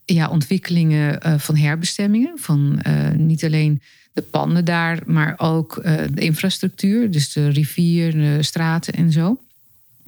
ja, 0.04 0.28
ontwikkelingen 0.28 1.26
uh, 1.26 1.38
van 1.38 1.56
herbestemmingen. 1.56 2.38
Van 2.38 2.80
uh, 2.87 3.11
niet 3.11 3.44
alleen 3.44 3.82
de 4.12 4.23
panden 4.23 4.64
daar, 4.64 5.02
maar 5.06 5.35
ook 5.37 5.76
uh, 5.76 6.02
de 6.12 6.20
infrastructuur. 6.20 7.11
Dus 7.11 7.32
de 7.32 7.49
rivier, 7.49 8.12
de 8.12 8.42
straten 8.42 8.92
en 8.92 9.12
zo. 9.12 9.40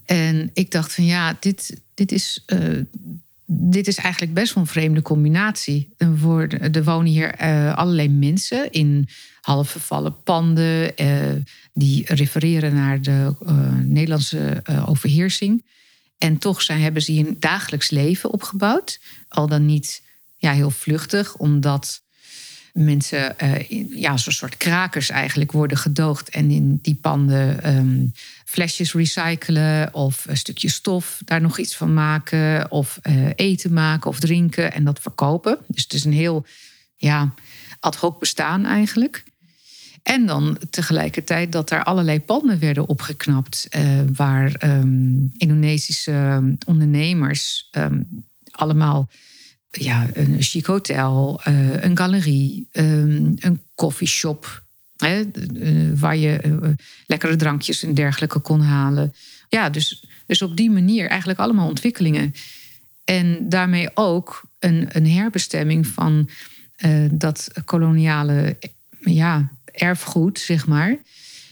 En 0.04 0.50
ik 0.52 0.70
dacht 0.70 0.92
van 0.92 1.04
ja, 1.04 1.36
dit, 1.40 1.80
dit, 1.94 2.12
is, 2.12 2.44
dit 3.50 3.86
is 3.86 3.96
eigenlijk 3.96 4.34
best 4.34 4.54
wel 4.54 4.62
een 4.62 4.68
vreemde 4.68 5.02
combinatie. 5.02 5.94
Er 5.96 6.84
wonen 6.84 7.04
hier 7.04 7.36
allerlei 7.74 8.08
mensen 8.08 8.70
in 8.70 9.08
half 9.40 9.70
vervallen 9.70 10.22
panden. 10.22 10.94
die 11.72 12.14
refereren 12.14 12.74
naar 12.74 13.02
de 13.02 13.34
Nederlandse 13.84 14.62
overheersing. 14.86 15.64
En 16.18 16.38
toch 16.38 16.62
zijn, 16.62 16.80
hebben 16.80 17.02
ze 17.02 17.12
een 17.12 17.36
dagelijks 17.38 17.90
leven 17.90 18.32
opgebouwd. 18.32 19.00
Al 19.28 19.46
dan 19.46 19.66
niet 19.66 20.02
ja, 20.36 20.52
heel 20.52 20.70
vluchtig, 20.70 21.36
omdat 21.36 22.00
mensen, 22.84 23.34
uh, 23.42 23.98
ja, 24.00 24.16
zo'n 24.16 24.32
soort 24.32 24.56
krakers 24.56 25.10
eigenlijk 25.10 25.52
worden 25.52 25.76
gedoogd 25.76 26.28
en 26.28 26.50
in 26.50 26.78
die 26.82 26.94
panden 26.94 27.76
um, 27.76 28.12
flesjes 28.44 28.94
recyclen 28.94 29.94
of 29.94 30.24
een 30.28 30.36
stukje 30.36 30.68
stof 30.68 31.20
daar 31.24 31.40
nog 31.40 31.58
iets 31.58 31.76
van 31.76 31.94
maken 31.94 32.70
of 32.70 32.98
uh, 33.02 33.28
eten 33.34 33.72
maken 33.72 34.10
of 34.10 34.20
drinken 34.20 34.72
en 34.72 34.84
dat 34.84 35.00
verkopen. 35.00 35.58
Dus 35.66 35.82
het 35.82 35.92
is 35.92 36.04
een 36.04 36.12
heel 36.12 36.46
ja, 36.96 37.34
ad 37.80 37.96
hoc 37.96 38.18
bestaan 38.18 38.64
eigenlijk. 38.64 39.24
En 40.02 40.26
dan 40.26 40.58
tegelijkertijd 40.70 41.52
dat 41.52 41.70
er 41.70 41.84
allerlei 41.84 42.20
panden 42.20 42.58
werden 42.58 42.88
opgeknapt. 42.88 43.66
Uh, 43.76 44.00
waar 44.12 44.54
um, 44.64 45.32
Indonesische 45.36 46.42
ondernemers 46.66 47.68
um, 47.72 48.24
allemaal 48.50 49.08
ja, 49.70 50.06
een 50.12 50.36
chic 50.38 50.66
hotel, 50.66 51.40
uh, 51.48 51.82
een 51.82 51.96
galerie, 51.96 52.68
um, 52.72 53.34
een 53.38 53.60
coffeeshop. 53.74 54.66
Hè, 54.96 55.22
uh, 55.52 56.00
waar 56.00 56.16
je 56.16 56.60
lekkere 57.06 57.36
drankjes 57.36 57.82
en 57.82 57.94
dergelijke 57.94 58.38
kon 58.38 58.60
halen. 58.60 59.14
Ja, 59.48 59.70
dus, 59.70 60.04
dus 60.26 60.42
op 60.42 60.56
die 60.56 60.70
manier 60.70 61.08
eigenlijk 61.08 61.38
allemaal 61.38 61.68
ontwikkelingen. 61.68 62.34
En 63.04 63.48
daarmee 63.48 63.90
ook 63.94 64.42
een, 64.58 64.88
een 64.88 65.06
herbestemming 65.06 65.86
van 65.86 66.30
dat 67.10 67.48
koloniale 67.64 68.56
ja, 69.00 69.50
erfgoed, 69.72 70.38
zeg 70.38 70.66
maar. 70.66 70.98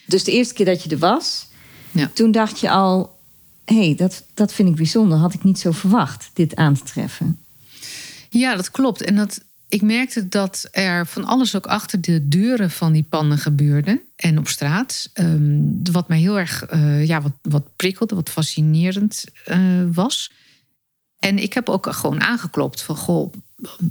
Dus 0.06 0.24
de 0.24 0.32
eerste 0.32 0.54
keer 0.54 0.66
dat 0.66 0.82
je 0.82 0.90
er 0.90 0.98
was, 0.98 1.48
ja. 1.90 2.10
toen 2.14 2.30
dacht 2.30 2.60
je 2.60 2.70
al: 2.70 3.18
hé, 3.64 3.84
hey, 3.84 3.94
dat, 3.94 4.24
dat 4.34 4.52
vind 4.52 4.68
ik 4.68 4.74
bijzonder. 4.74 5.18
Had 5.18 5.34
ik 5.34 5.44
niet 5.44 5.58
zo 5.58 5.70
verwacht, 5.70 6.30
dit 6.32 6.56
aan 6.56 6.74
te 6.74 6.82
treffen. 6.82 7.38
Ja, 8.38 8.56
dat 8.56 8.70
klopt. 8.70 9.02
En 9.02 9.16
dat, 9.16 9.44
ik 9.68 9.82
merkte 9.82 10.28
dat 10.28 10.68
er 10.70 11.06
van 11.06 11.24
alles 11.24 11.56
ook 11.56 11.66
achter 11.66 12.00
de 12.00 12.28
deuren 12.28 12.70
van 12.70 12.92
die 12.92 13.02
panden 13.02 13.38
gebeurde. 13.38 14.02
En 14.16 14.38
op 14.38 14.48
straat. 14.48 15.10
Um, 15.14 15.80
wat 15.92 16.08
mij 16.08 16.18
heel 16.18 16.38
erg 16.38 16.72
uh, 16.72 17.06
ja, 17.06 17.22
wat, 17.22 17.32
wat 17.42 17.76
prikkelde, 17.76 18.14
wat 18.14 18.30
fascinerend 18.30 19.24
uh, 19.46 19.58
was. 19.92 20.32
En 21.18 21.38
ik 21.38 21.52
heb 21.52 21.68
ook 21.68 21.92
gewoon 21.92 22.20
aangeklopt 22.20 22.82
van... 22.82 22.96
Goh, 22.96 23.32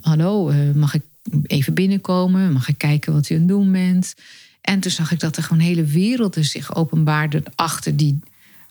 hallo, 0.02 0.50
uh, 0.50 0.72
mag 0.74 0.94
ik 0.94 1.04
even 1.44 1.74
binnenkomen? 1.74 2.54
Mag 2.54 2.68
ik 2.68 2.78
kijken 2.78 3.14
wat 3.14 3.30
u 3.30 3.34
aan 3.34 3.40
het 3.40 3.50
doen 3.50 3.72
bent? 3.72 4.14
En 4.62 4.80
toen 4.80 4.92
zag 4.92 5.12
ik 5.12 5.20
dat 5.20 5.38
er 5.38 5.44
gewoon 5.44 5.64
hele 5.64 5.84
werelden 5.84 6.46
zich 6.46 6.76
openbaarden 6.76 7.44
achter 7.56 7.98
die 7.98 8.20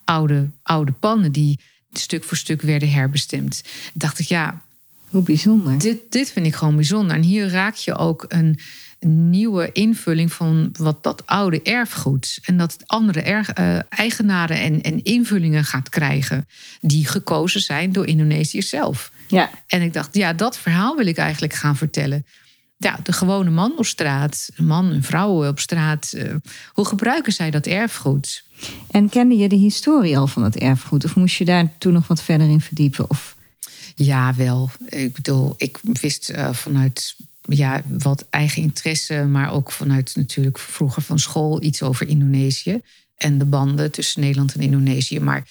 oude, 0.05 0.51
oude 0.63 0.93
pannen 0.93 1.33
die 1.33 1.61
stuk 1.93 2.25
voor 2.25 2.37
stuk 2.37 2.63
werden 2.63 2.91
herbestemd. 2.91 3.63
Dacht 3.93 4.19
ik, 4.19 4.27
ja. 4.27 4.64
Hoe 5.15 5.23
bijzonder. 5.23 5.79
Dit, 5.79 5.99
dit 6.09 6.31
vind 6.31 6.47
ik 6.47 6.55
gewoon 6.55 6.75
bijzonder. 6.75 7.17
En 7.17 7.23
hier 7.23 7.49
raak 7.49 7.75
je 7.75 7.97
ook 7.97 8.25
een, 8.29 8.59
nieuwe 9.07 9.73
invulling 9.73 10.33
van 10.33 10.75
wat 10.79 11.03
dat 11.03 11.27
oude 11.27 11.63
erfgoed. 11.63 12.39
En 12.43 12.57
dat 12.57 12.77
andere 12.87 13.23
erg, 13.23 13.59
uh, 13.59 13.79
eigenaren 13.89 14.61
en, 14.61 14.83
en 14.83 15.03
invullingen 15.03 15.65
gaat 15.65 15.89
krijgen. 15.89 16.49
Die 16.81 17.07
gekozen 17.07 17.61
zijn 17.61 17.93
door 17.93 18.07
Indonesiërs 18.07 18.69
zelf. 18.69 19.13
Ja. 19.29 19.51
En 19.67 19.83
ik 19.83 19.93
dacht, 19.93 20.15
ja, 20.15 20.33
dat 20.33 20.59
verhaal 20.59 20.97
wil 20.97 21.07
ik 21.07 21.17
eigenlijk 21.17 21.53
gaan 21.53 21.77
vertellen 21.77 22.25
ja, 22.77 22.99
de 23.03 23.13
gewone 23.13 23.51
man 23.51 23.73
op 23.77 23.87
straat, 23.87 24.49
een 24.57 24.67
man 24.67 24.93
en 24.93 25.03
vrouw 25.03 25.49
op 25.49 25.59
straat. 25.59 26.13
Eh, 26.13 26.35
hoe 26.73 26.87
gebruiken 26.87 27.33
zij 27.33 27.51
dat 27.51 27.67
erfgoed? 27.67 28.45
En 28.91 29.09
kende 29.09 29.37
je 29.37 29.49
de 29.49 29.57
historie 29.57 30.19
al 30.19 30.27
van 30.27 30.43
het 30.45 30.57
erfgoed? 30.57 31.05
Of 31.05 31.17
moest 31.17 31.37
je 31.37 31.45
daar 31.45 31.73
toen 31.79 31.93
nog 31.93 32.07
wat 32.07 32.23
verder 32.23 32.49
in 32.49 32.61
verdiepen? 32.61 33.11
Of? 33.11 33.37
Ja, 33.95 34.35
wel. 34.35 34.71
Ik 34.89 35.13
bedoel, 35.13 35.55
ik 35.57 35.79
wist 35.83 36.31
uh, 36.31 36.53
vanuit 36.53 37.17
ja, 37.41 37.83
wat 37.99 38.27
eigen 38.31 38.63
interesse, 38.63 39.25
maar 39.25 39.53
ook 39.53 39.73
vanuit 39.73 40.13
natuurlijk 40.17 40.59
vroeger 40.59 41.03
van 41.03 41.19
school 41.19 41.63
iets 41.63 41.83
over 41.83 42.09
Indonesië 42.09 42.81
en 43.17 43.39
de 43.39 43.45
banden 43.45 43.91
tussen 43.91 44.21
Nederland 44.21 44.55
en 44.55 44.61
Indonesië. 44.61 45.21
Maar 45.21 45.47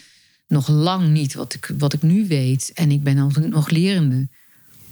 nog 0.48 0.68
lang 0.68 1.10
niet 1.10 1.34
wat 1.34 1.54
ik, 1.54 1.72
wat 1.78 1.94
ik 1.94 2.02
nu 2.02 2.28
weet. 2.28 2.72
En 2.74 2.92
ik 2.92 3.04
ben 3.04 3.16
nog, 3.16 3.36
nog 3.38 3.70
lerende. 3.70 4.28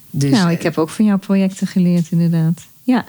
Dus, 0.10 0.32
nou, 0.32 0.52
ik 0.52 0.62
heb 0.62 0.78
ook 0.78 0.90
van 0.90 1.06
jouw 1.06 1.18
projecten 1.18 1.68
geleerd, 1.68 2.12
inderdaad. 2.12 2.62
Ja, 2.84 3.06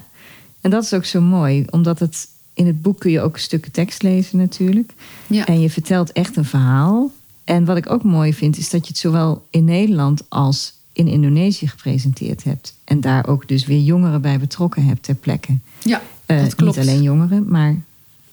en 0.61 0.69
dat 0.69 0.83
is 0.83 0.93
ook 0.93 1.05
zo 1.05 1.21
mooi, 1.21 1.65
omdat 1.69 1.99
het 1.99 2.27
in 2.53 2.67
het 2.67 2.81
boek 2.81 2.99
kun 2.99 3.11
je 3.11 3.21
ook 3.21 3.37
stukken 3.37 3.71
tekst 3.71 4.01
lezen 4.01 4.37
natuurlijk. 4.37 4.93
Ja. 5.27 5.45
En 5.45 5.61
je 5.61 5.69
vertelt 5.69 6.11
echt 6.11 6.35
een 6.35 6.45
verhaal. 6.45 7.11
En 7.43 7.65
wat 7.65 7.77
ik 7.77 7.89
ook 7.89 8.03
mooi 8.03 8.33
vind, 8.33 8.57
is 8.57 8.69
dat 8.69 8.81
je 8.81 8.87
het 8.87 8.97
zowel 8.97 9.47
in 9.49 9.65
Nederland 9.65 10.23
als 10.29 10.73
in 10.93 11.07
Indonesië 11.07 11.67
gepresenteerd 11.67 12.43
hebt. 12.43 12.77
En 12.83 13.01
daar 13.01 13.27
ook 13.27 13.47
dus 13.47 13.65
weer 13.65 13.81
jongeren 13.81 14.21
bij 14.21 14.39
betrokken 14.39 14.85
hebt 14.85 15.03
ter 15.03 15.15
plekke. 15.15 15.57
Ja, 15.83 16.01
uh, 16.27 16.41
dat 16.41 16.55
klopt. 16.55 16.77
Niet 16.77 16.87
alleen 16.87 17.01
jongeren, 17.01 17.47
maar 17.47 17.75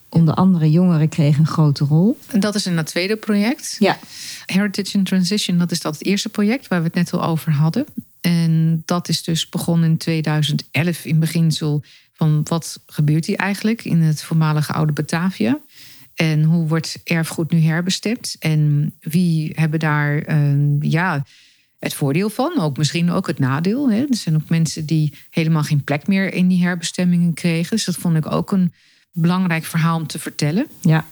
onder 0.09 0.35
andere 0.35 0.71
jongeren 0.71 1.09
kregen 1.09 1.41
een 1.41 1.47
grote 1.47 1.85
rol. 1.85 2.19
En 2.27 2.41
dat 2.41 2.55
is 2.55 2.67
in 2.67 2.77
het 2.77 2.87
tweede 2.87 3.17
project. 3.17 3.77
Ja. 3.79 3.99
Heritage 4.47 4.99
in 4.99 5.05
Transition, 5.05 5.59
dat 5.59 5.71
is 5.71 5.81
dat 5.81 5.99
het 5.99 6.05
eerste 6.07 6.29
project 6.29 6.69
waar 6.69 6.79
we 6.79 6.87
het 6.87 6.95
net 6.95 7.13
al 7.13 7.25
over 7.25 7.53
hadden. 7.53 7.87
En 8.21 8.83
dat 8.85 9.09
is 9.09 9.23
dus 9.23 9.49
begonnen 9.49 9.91
in 9.91 9.97
2011 9.97 11.05
in 11.05 11.19
beginsel 11.19 11.83
van 12.15 12.41
wat 12.45 12.81
gebeurt 12.87 13.27
hier 13.27 13.37
eigenlijk 13.37 13.85
in 13.85 14.01
het 14.01 14.23
voormalige 14.23 14.73
oude 14.73 14.93
Batavia. 14.93 15.59
En 16.15 16.43
hoe 16.43 16.69
wordt 16.69 17.01
erfgoed 17.05 17.51
nu 17.51 17.61
herbestemd? 17.61 18.37
En 18.39 18.93
wie 19.01 19.53
hebben 19.55 19.79
daar 19.79 20.29
uh, 20.29 20.77
ja, 20.81 21.25
het 21.79 21.95
voordeel 21.95 22.31
van? 22.31 22.61
Ook 22.61 22.77
misschien 22.77 23.11
ook 23.11 23.27
het 23.27 23.39
nadeel. 23.39 23.91
Hè? 23.91 24.01
Er 24.01 24.17
zijn 24.17 24.35
ook 24.35 24.49
mensen 24.49 24.87
die 24.87 25.13
helemaal 25.31 25.63
geen 25.63 25.85
plek 25.85 26.07
meer 26.07 26.33
in 26.35 26.49
die 26.49 26.63
herbestemmingen 26.63 27.35
kregen. 27.35 27.77
Dus 27.77 27.85
dat 27.85 27.97
vond 27.97 28.17
ik 28.17 28.33
ook 28.33 28.53
een 28.53 28.73
belangrijk 29.13 29.65
verhaal 29.65 29.97
om 29.97 30.07
te 30.07 30.19
vertellen. 30.19 30.67
Ja. 30.81 31.07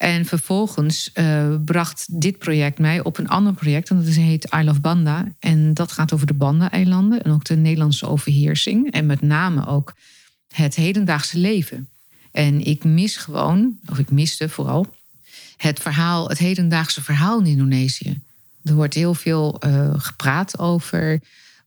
En 0.00 0.24
vervolgens 0.24 1.10
uh, 1.14 1.54
bracht 1.64 2.20
dit 2.20 2.38
project 2.38 2.78
mij 2.78 3.02
op 3.02 3.18
een 3.18 3.28
ander 3.28 3.52
project. 3.52 3.90
En 3.90 4.04
dat 4.04 4.14
heet 4.14 4.54
I 4.54 4.62
Love 4.64 4.80
Banda. 4.80 5.28
En 5.38 5.74
dat 5.74 5.92
gaat 5.92 6.12
over 6.12 6.26
de 6.26 6.34
Banda-eilanden. 6.34 7.22
En 7.22 7.30
ook 7.30 7.44
de 7.44 7.56
Nederlandse 7.56 8.06
overheersing. 8.06 8.92
En 8.92 9.06
met 9.06 9.20
name 9.20 9.66
ook 9.66 9.94
het 10.48 10.74
hedendaagse 10.74 11.38
leven. 11.38 11.88
En 12.32 12.64
ik 12.66 12.84
mis 12.84 13.16
gewoon, 13.16 13.78
of 13.88 13.98
ik 13.98 14.10
miste 14.10 14.48
vooral, 14.48 14.94
het 15.56 15.80
verhaal, 15.80 16.28
het 16.28 16.38
hedendaagse 16.38 17.02
verhaal 17.02 17.40
in 17.40 17.46
Indonesië. 17.46 18.20
Er 18.64 18.74
wordt 18.74 18.94
heel 18.94 19.14
veel 19.14 19.60
uh, 19.66 19.94
gepraat 19.96 20.58
over 20.58 21.20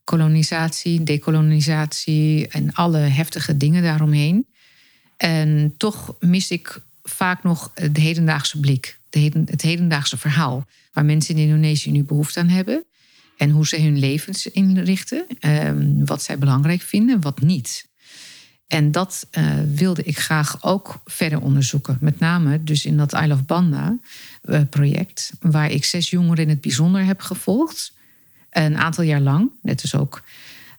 kolonisatie, 0.03 1.03
dekolonisatie 1.03 2.47
en 2.47 2.73
alle 2.73 2.97
heftige 2.97 3.57
dingen 3.57 3.83
daaromheen. 3.83 4.45
En 5.17 5.73
toch 5.77 6.15
mis 6.19 6.51
ik 6.51 6.81
vaak 7.03 7.43
nog 7.43 7.73
de 7.73 8.01
hedendaagse 8.01 8.59
blik, 8.59 8.99
de 9.09 9.45
het 9.45 9.61
hedendaagse 9.61 10.17
verhaal, 10.17 10.67
waar 10.93 11.05
mensen 11.05 11.35
in 11.35 11.43
Indonesië 11.43 11.91
nu 11.91 12.03
behoefte 12.03 12.39
aan 12.39 12.47
hebben. 12.47 12.83
En 13.37 13.49
hoe 13.49 13.67
ze 13.67 13.81
hun 13.81 13.99
levens 13.99 14.47
inrichten, 14.47 15.25
um, 15.39 16.05
wat 16.05 16.23
zij 16.23 16.37
belangrijk 16.37 16.81
vinden, 16.81 17.21
wat 17.21 17.41
niet. 17.41 17.87
En 18.73 18.91
dat 18.91 19.27
uh, 19.31 19.53
wilde 19.75 20.03
ik 20.03 20.17
graag 20.17 20.63
ook 20.63 21.01
verder 21.05 21.41
onderzoeken. 21.41 21.97
Met 22.01 22.19
name 22.19 22.63
dus 22.63 22.85
in 22.85 22.97
dat 22.97 23.13
I 23.13 23.27
Love 23.27 23.43
Banda 23.43 23.97
uh, 24.45 24.61
project, 24.69 25.31
waar 25.39 25.71
ik 25.71 25.85
zes 25.85 26.09
jongeren 26.09 26.43
in 26.43 26.49
het 26.49 26.61
bijzonder 26.61 27.05
heb 27.05 27.21
gevolgd. 27.21 27.93
Een 28.49 28.77
aantal 28.77 29.03
jaar 29.03 29.21
lang, 29.21 29.49
net 29.61 29.81
als 29.81 29.95
ook 29.95 30.23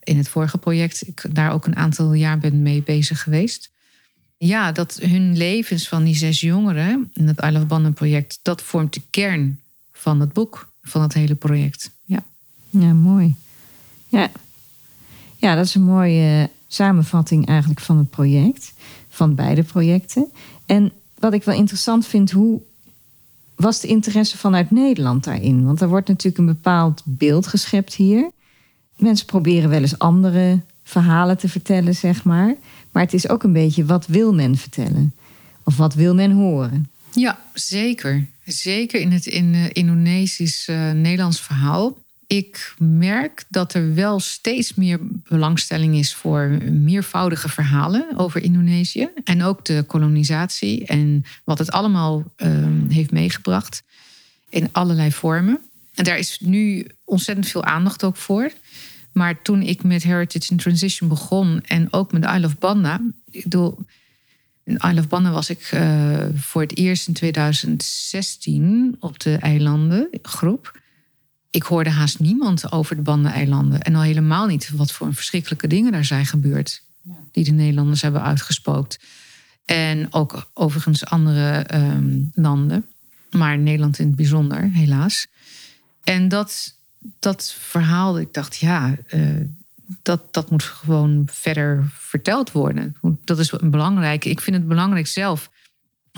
in 0.03 0.17
het 0.17 0.29
vorige 0.29 0.59
project, 0.59 1.09
ik 1.09 1.25
daar 1.31 1.53
ook 1.53 1.67
een 1.67 1.77
aantal 1.77 2.13
jaar 2.13 2.39
ben 2.39 2.63
mee 2.63 2.83
bezig 2.83 3.23
geweest 3.23 3.71
ja, 4.39 4.73
dat 4.73 4.99
hun 5.03 5.37
levens 5.37 5.89
van 5.89 6.05
die 6.05 6.17
zes 6.17 6.41
jongeren 6.41 7.11
in 7.13 7.27
het 7.27 7.43
I 7.45 7.51
Love 7.51 7.65
Banden 7.65 7.93
project, 7.93 8.39
dat 8.43 8.63
vormt 8.63 8.95
de 8.95 9.03
kern 9.11 9.61
van 9.93 10.21
het 10.21 10.33
boek, 10.33 10.69
van 10.83 11.03
het 11.03 11.13
hele 11.13 11.35
project. 11.35 11.91
Ja, 12.05 12.25
ja 12.71 12.93
mooi. 12.93 13.35
Ja. 14.09 14.31
ja, 15.37 15.55
dat 15.55 15.65
is 15.65 15.75
een 15.75 15.83
mooie 15.83 16.51
samenvatting 16.75 17.47
eigenlijk 17.47 17.81
van 17.81 17.99
het 17.99 18.11
project, 18.11 18.73
van 19.09 19.35
beide 19.35 19.63
projecten. 19.63 20.33
En 20.67 20.93
wat 21.19 21.33
ik 21.33 21.45
wel 21.45 21.55
interessant 21.55 22.07
vind, 22.07 22.31
hoe 22.31 22.61
was 23.55 23.81
de 23.81 23.89
interesse 23.89 24.39
vanuit 24.39 24.71
Nederland 24.71 25.25
daarin? 25.25 25.65
Want 25.65 25.81
er 25.81 25.89
wordt 25.89 26.09
natuurlijk 26.09 26.39
een 26.39 26.55
bepaald 26.55 27.03
beeld 27.05 27.47
geschept 27.47 27.95
hier. 27.95 28.31
Mensen 28.97 29.27
proberen 29.27 29.71
wel 29.71 29.81
eens 29.81 29.99
andere 29.99 30.61
verhalen 30.83 31.39
te 31.39 31.49
vertellen, 31.49 31.95
zeg 31.95 32.25
maar. 32.25 32.55
Maar 32.93 33.03
het 33.03 33.15
is 33.15 33.29
ook 33.29 33.43
een 33.43 33.53
beetje 33.53 33.85
wat 33.85 34.07
wil 34.07 34.35
men 34.35 34.57
vertellen? 34.57 35.15
Of 35.65 35.77
wat 35.77 35.95
wil 35.95 36.15
men 36.15 36.31
horen? 36.31 36.91
Ja, 37.13 37.39
zeker. 37.55 38.27
Zeker 38.45 39.01
in 39.01 39.13
het 39.13 39.27
in, 39.27 39.55
uh, 39.55 39.65
Indonesisch-Nederlands 39.73 41.39
uh, 41.39 41.45
verhaal. 41.45 41.97
Ik 42.35 42.75
merk 42.79 43.45
dat 43.49 43.75
er 43.75 43.95
wel 43.95 44.21
steeds 44.21 44.75
meer 44.75 44.99
belangstelling 45.03 45.95
is 45.97 46.15
voor 46.15 46.49
meervoudige 46.71 47.49
verhalen 47.49 48.07
over 48.17 48.43
Indonesië. 48.43 49.09
En 49.25 49.43
ook 49.43 49.65
de 49.65 49.85
kolonisatie 49.87 50.87
en 50.87 51.25
wat 51.45 51.59
het 51.59 51.71
allemaal 51.71 52.25
uh, 52.37 52.49
heeft 52.89 53.11
meegebracht 53.11 53.83
in 54.49 54.69
allerlei 54.73 55.13
vormen. 55.13 55.59
En 55.95 56.05
daar 56.05 56.19
is 56.19 56.41
nu 56.41 56.87
ontzettend 57.05 57.49
veel 57.49 57.65
aandacht 57.65 58.05
ook 58.05 58.17
voor. 58.17 58.53
Maar 59.13 59.43
toen 59.43 59.63
ik 59.63 59.83
met 59.83 60.03
Heritage 60.03 60.51
in 60.51 60.57
Transition 60.57 61.09
begon 61.09 61.61
en 61.65 61.93
ook 61.93 62.13
met 62.13 62.25
Isle 62.25 62.47
of 62.47 62.59
Banda. 62.59 63.01
Ik 63.31 63.43
bedoel, 63.43 63.79
in 64.65 64.77
Isle 64.77 65.01
of 65.01 65.09
Banda 65.09 65.31
was 65.31 65.51
ik 65.51 65.71
uh, 65.75 66.19
voor 66.35 66.63
het 66.63 66.77
eerst 66.77 67.09
in 67.09 67.15
2016 67.15 68.97
op 69.01 69.21
de 69.21 69.35
eilanden, 69.35 70.09
groep. 70.23 70.83
Ik 71.55 71.63
hoorde 71.63 71.91
haast 71.91 72.19
niemand 72.19 72.73
over 72.73 72.97
de 72.97 73.03
Banda-eilanden. 73.03 73.83
En 73.83 73.95
al 73.95 74.03
helemaal 74.03 74.47
niet 74.47 74.71
wat 74.71 74.93
voor 74.93 75.15
verschrikkelijke 75.15 75.67
dingen 75.67 75.93
daar 75.93 76.05
zijn 76.05 76.27
gebeurd. 76.27 76.83
Die 77.33 77.45
de 77.45 77.51
Nederlanders 77.51 78.03
hebben 78.03 78.23
uitgespookt. 78.23 78.99
En 79.65 80.13
ook 80.13 80.51
overigens 80.55 81.05
andere 81.05 81.59
ehm, 81.59 82.19
landen. 82.35 82.87
Maar 83.31 83.59
Nederland 83.59 83.99
in 83.99 84.07
het 84.07 84.17
bijzonder, 84.17 84.71
helaas. 84.73 85.27
En 86.05 86.29
dat, 86.29 86.75
dat 87.19 87.57
verhaal, 87.59 88.19
ik 88.19 88.33
dacht, 88.33 88.57
ja, 88.57 88.97
uh, 89.15 89.41
dat, 90.03 90.35
dat 90.35 90.51
moet 90.51 90.63
gewoon 90.63 91.23
verder 91.27 91.85
verteld 91.93 92.53
worden. 92.53 92.97
Dat 93.25 93.39
is 93.39 93.51
belangrijk. 93.51 94.25
Ik 94.25 94.41
vind 94.41 94.57
het 94.57 94.69
belangrijk 94.69 95.07
zelf 95.07 95.51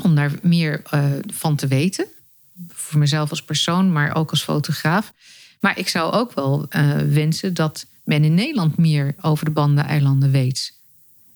om 0.03 0.15
daar 0.15 0.33
meer 0.43 0.83
uh, 0.95 1.05
van 1.33 1.57
te 1.57 1.67
weten. 1.67 2.07
Voor 2.69 2.99
mezelf 2.99 3.31
als 3.31 3.43
persoon, 3.43 3.93
maar 3.93 4.17
ook 4.17 4.31
als 4.31 4.43
fotograaf. 4.43 5.13
Maar 5.61 5.79
ik 5.79 5.89
zou 5.89 6.13
ook 6.13 6.35
wel 6.35 6.67
uh, 6.71 6.97
wensen 6.97 7.55
dat 7.55 7.87
men 8.05 8.25
in 8.25 8.35
Nederland 8.35 8.77
meer 8.77 9.15
over 9.21 9.45
de 9.45 9.51
Banda-eilanden 9.51 10.31
weet. 10.31 10.75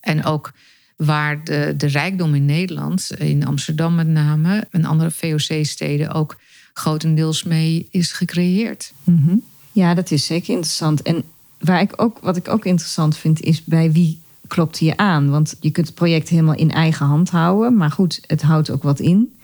En 0.01 0.25
ook 0.25 0.53
waar 0.97 1.45
de, 1.45 1.75
de 1.77 1.87
rijkdom 1.87 2.35
in 2.35 2.45
Nederland, 2.45 3.11
in 3.19 3.47
Amsterdam 3.47 3.95
met 3.95 4.07
name, 4.07 4.67
en 4.71 4.85
andere 4.85 5.11
VOC-steden 5.11 6.13
ook 6.13 6.37
grotendeels 6.73 7.43
mee 7.43 7.89
is 7.91 8.13
gecreëerd. 8.13 8.93
-hmm. 9.05 9.43
Ja, 9.73 9.95
dat 9.95 10.11
is 10.11 10.27
zeker 10.27 10.55
interessant. 10.55 11.03
En 11.03 11.25
waar 11.59 11.81
ik 11.81 11.93
ook, 11.97 12.19
wat 12.19 12.37
ik 12.37 12.49
ook 12.49 12.65
interessant 12.65 13.17
vind, 13.17 13.41
is 13.41 13.65
bij 13.65 13.93
wie 13.93 14.21
klopt 14.47 14.79
je 14.79 14.97
aan? 14.97 15.31
Want 15.31 15.57
je 15.61 15.71
kunt 15.71 15.87
het 15.87 15.97
project 15.97 16.29
helemaal 16.29 16.55
in 16.55 16.71
eigen 16.71 17.07
hand 17.07 17.31
houden, 17.31 17.77
maar 17.77 17.91
goed, 17.91 18.21
het 18.27 18.43
houdt 18.43 18.71
ook 18.71 18.83
wat 18.83 19.01
in. 19.01 19.35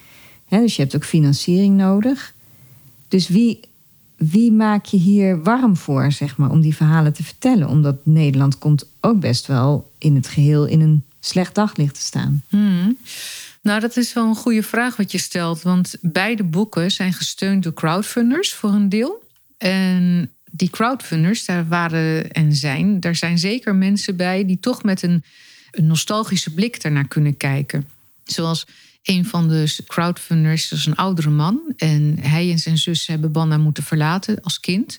Dus 0.48 0.76
je 0.76 0.82
hebt 0.82 0.96
ook 0.96 1.04
financiering 1.04 1.76
nodig. 1.76 2.34
Dus 3.08 3.28
wie, 3.28 3.60
wie 4.16 4.52
maak 4.52 4.84
je 4.84 4.96
hier 4.96 5.42
warm 5.42 5.76
voor, 5.76 6.12
zeg 6.12 6.36
maar, 6.36 6.50
om 6.50 6.60
die 6.60 6.76
verhalen 6.76 7.12
te 7.12 7.24
vertellen? 7.24 7.68
Omdat 7.68 7.96
Nederland 8.02 8.58
komt 8.58 8.86
ook 9.00 9.20
best 9.20 9.46
wel 9.46 9.92
in 9.98 10.14
het 10.14 10.28
geheel 10.28 10.64
in 10.64 10.80
een 10.80 11.04
slecht 11.20 11.54
daglicht 11.54 11.94
te 11.94 12.00
staan. 12.00 12.42
Hmm. 12.48 12.96
Nou, 13.60 13.80
dat 13.80 13.96
is 13.96 14.12
wel 14.12 14.28
een 14.28 14.34
goede 14.34 14.62
vraag 14.62 14.96
wat 14.96 15.12
je 15.12 15.18
stelt. 15.18 15.62
Want 15.62 15.94
beide 16.00 16.44
boeken 16.44 16.90
zijn 16.90 17.12
gesteund 17.12 17.62
door 17.62 17.74
crowdfunders 17.74 18.52
voor 18.52 18.70
een 18.70 18.88
deel. 18.88 19.24
En 19.58 20.30
die 20.50 20.70
crowdfunders, 20.70 21.44
daar 21.44 21.68
waren 21.68 22.30
en 22.30 22.54
zijn, 22.54 23.00
daar 23.00 23.16
zijn 23.16 23.38
zeker 23.38 23.74
mensen 23.74 24.16
bij 24.16 24.44
die 24.44 24.60
toch 24.60 24.82
met 24.82 25.02
een, 25.02 25.24
een 25.70 25.86
nostalgische 25.86 26.54
blik 26.54 26.82
daarnaar 26.82 27.08
kunnen 27.08 27.36
kijken. 27.36 27.88
Zoals 28.24 28.66
een 29.06 29.24
van 29.24 29.48
de 29.48 29.76
crowdfunders, 29.86 30.72
is 30.72 30.86
een 30.86 30.94
oudere 30.94 31.30
man. 31.30 31.72
En 31.76 32.18
hij 32.20 32.50
en 32.50 32.58
zijn 32.58 32.78
zus 32.78 33.06
hebben 33.06 33.32
Banda 33.32 33.56
moeten 33.56 33.82
verlaten 33.82 34.40
als 34.42 34.60
kind. 34.60 34.98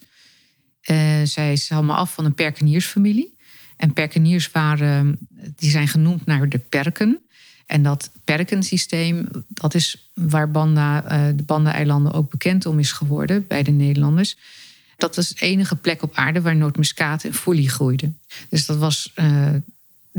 Uh, 0.92 0.98
zij 1.24 1.60
allemaal 1.70 1.96
af 1.98 2.14
van 2.14 2.26
een 2.26 2.34
perkeniersfamilie. 2.34 3.36
En 3.78 3.94
perkeniers 3.94 4.52
waren, 4.52 5.18
die 5.56 5.70
zijn 5.70 5.88
genoemd 5.88 6.26
naar 6.26 6.50
de 6.50 6.60
perken. 6.60 7.20
En 7.66 7.84
dat 7.84 8.12
perkensysteem, 8.24 9.28
dat 9.48 9.74
is 9.74 10.10
waar 10.14 10.52
Banda, 10.52 11.04
uh, 11.04 11.36
de 11.36 11.44
Banda-eilanden 11.44 12.14
ook 12.14 12.30
bekend 12.30 12.66
om 12.66 12.80
is 12.80 12.92
geworden 12.92 13.48
bij 13.48 13.64
de 13.64 13.72
Nederlanders. 13.72 14.38
Dat 14.98 15.18
is 15.18 15.30
de 15.30 15.46
enige 15.46 15.76
plek 15.76 16.04
op 16.04 16.16
aarde 16.16 16.42
waar 16.42 16.56
nootmuskaat 16.56 17.24
en 17.24 17.34
folie 17.34 17.70
groeiden. 17.70 18.20
Dus 18.50 18.66
dat 18.66 18.78
was 18.78 19.12
uh, 19.16 19.50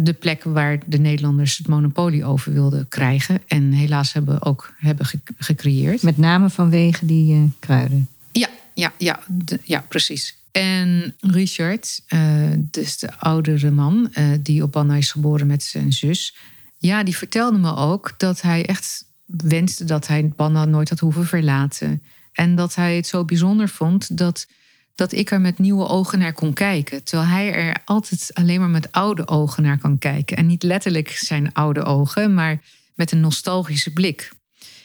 de 0.04 0.12
plek 0.12 0.42
waar 0.44 0.78
de 0.86 0.98
Nederlanders 0.98 1.56
het 1.56 1.68
monopolie 1.68 2.24
over 2.24 2.52
wilden 2.52 2.88
krijgen. 2.88 3.40
En 3.46 3.72
helaas 3.72 4.12
hebben 4.12 4.42
ook 4.42 4.74
hebben 4.76 5.06
gecreëerd. 5.38 6.02
Met 6.02 6.18
name 6.18 6.50
vanwege 6.50 7.06
die 7.06 7.34
uh, 7.34 7.42
kruiden. 7.58 8.08
Ja, 8.32 8.48
ja, 8.74 8.92
ja, 8.98 9.20
de, 9.26 9.60
ja, 9.64 9.84
precies. 9.88 10.36
En 10.52 11.14
Richard, 11.20 12.02
uh, 12.08 12.20
dus 12.56 12.98
de 12.98 13.18
oudere 13.18 13.70
man 13.70 14.12
die 14.40 14.62
op 14.62 14.72
Banna 14.72 14.94
is 14.94 15.10
geboren 15.10 15.46
met 15.46 15.62
zijn 15.62 15.92
zus. 15.92 16.36
Ja, 16.78 17.02
die 17.02 17.16
vertelde 17.16 17.58
me 17.58 17.76
ook 17.76 18.14
dat 18.16 18.40
hij 18.40 18.66
echt 18.66 19.04
wenste 19.26 19.84
dat 19.84 20.06
hij 20.06 20.32
Banna 20.36 20.64
nooit 20.64 20.88
had 20.88 20.98
hoeven 20.98 21.26
verlaten. 21.26 22.02
En 22.32 22.54
dat 22.54 22.74
hij 22.74 22.96
het 22.96 23.06
zo 23.06 23.24
bijzonder 23.24 23.68
vond 23.68 24.16
dat 24.18 24.46
dat 24.98 25.12
ik 25.12 25.30
er 25.30 25.40
met 25.40 25.58
nieuwe 25.58 25.86
ogen 25.86 26.18
naar 26.18 26.32
kon 26.32 26.52
kijken. 26.52 27.04
Terwijl 27.04 27.28
hij 27.28 27.52
er 27.52 27.76
altijd 27.84 28.30
alleen 28.34 28.60
maar 28.60 28.68
met 28.68 28.92
oude 28.92 29.28
ogen 29.28 29.62
naar 29.62 29.78
kan 29.78 29.98
kijken. 29.98 30.36
En 30.36 30.46
niet 30.46 30.62
letterlijk 30.62 31.10
zijn 31.10 31.52
oude 31.52 31.84
ogen, 31.84 32.34
maar 32.34 32.60
met 32.94 33.12
een 33.12 33.20
nostalgische 33.20 33.92
blik. 33.92 34.32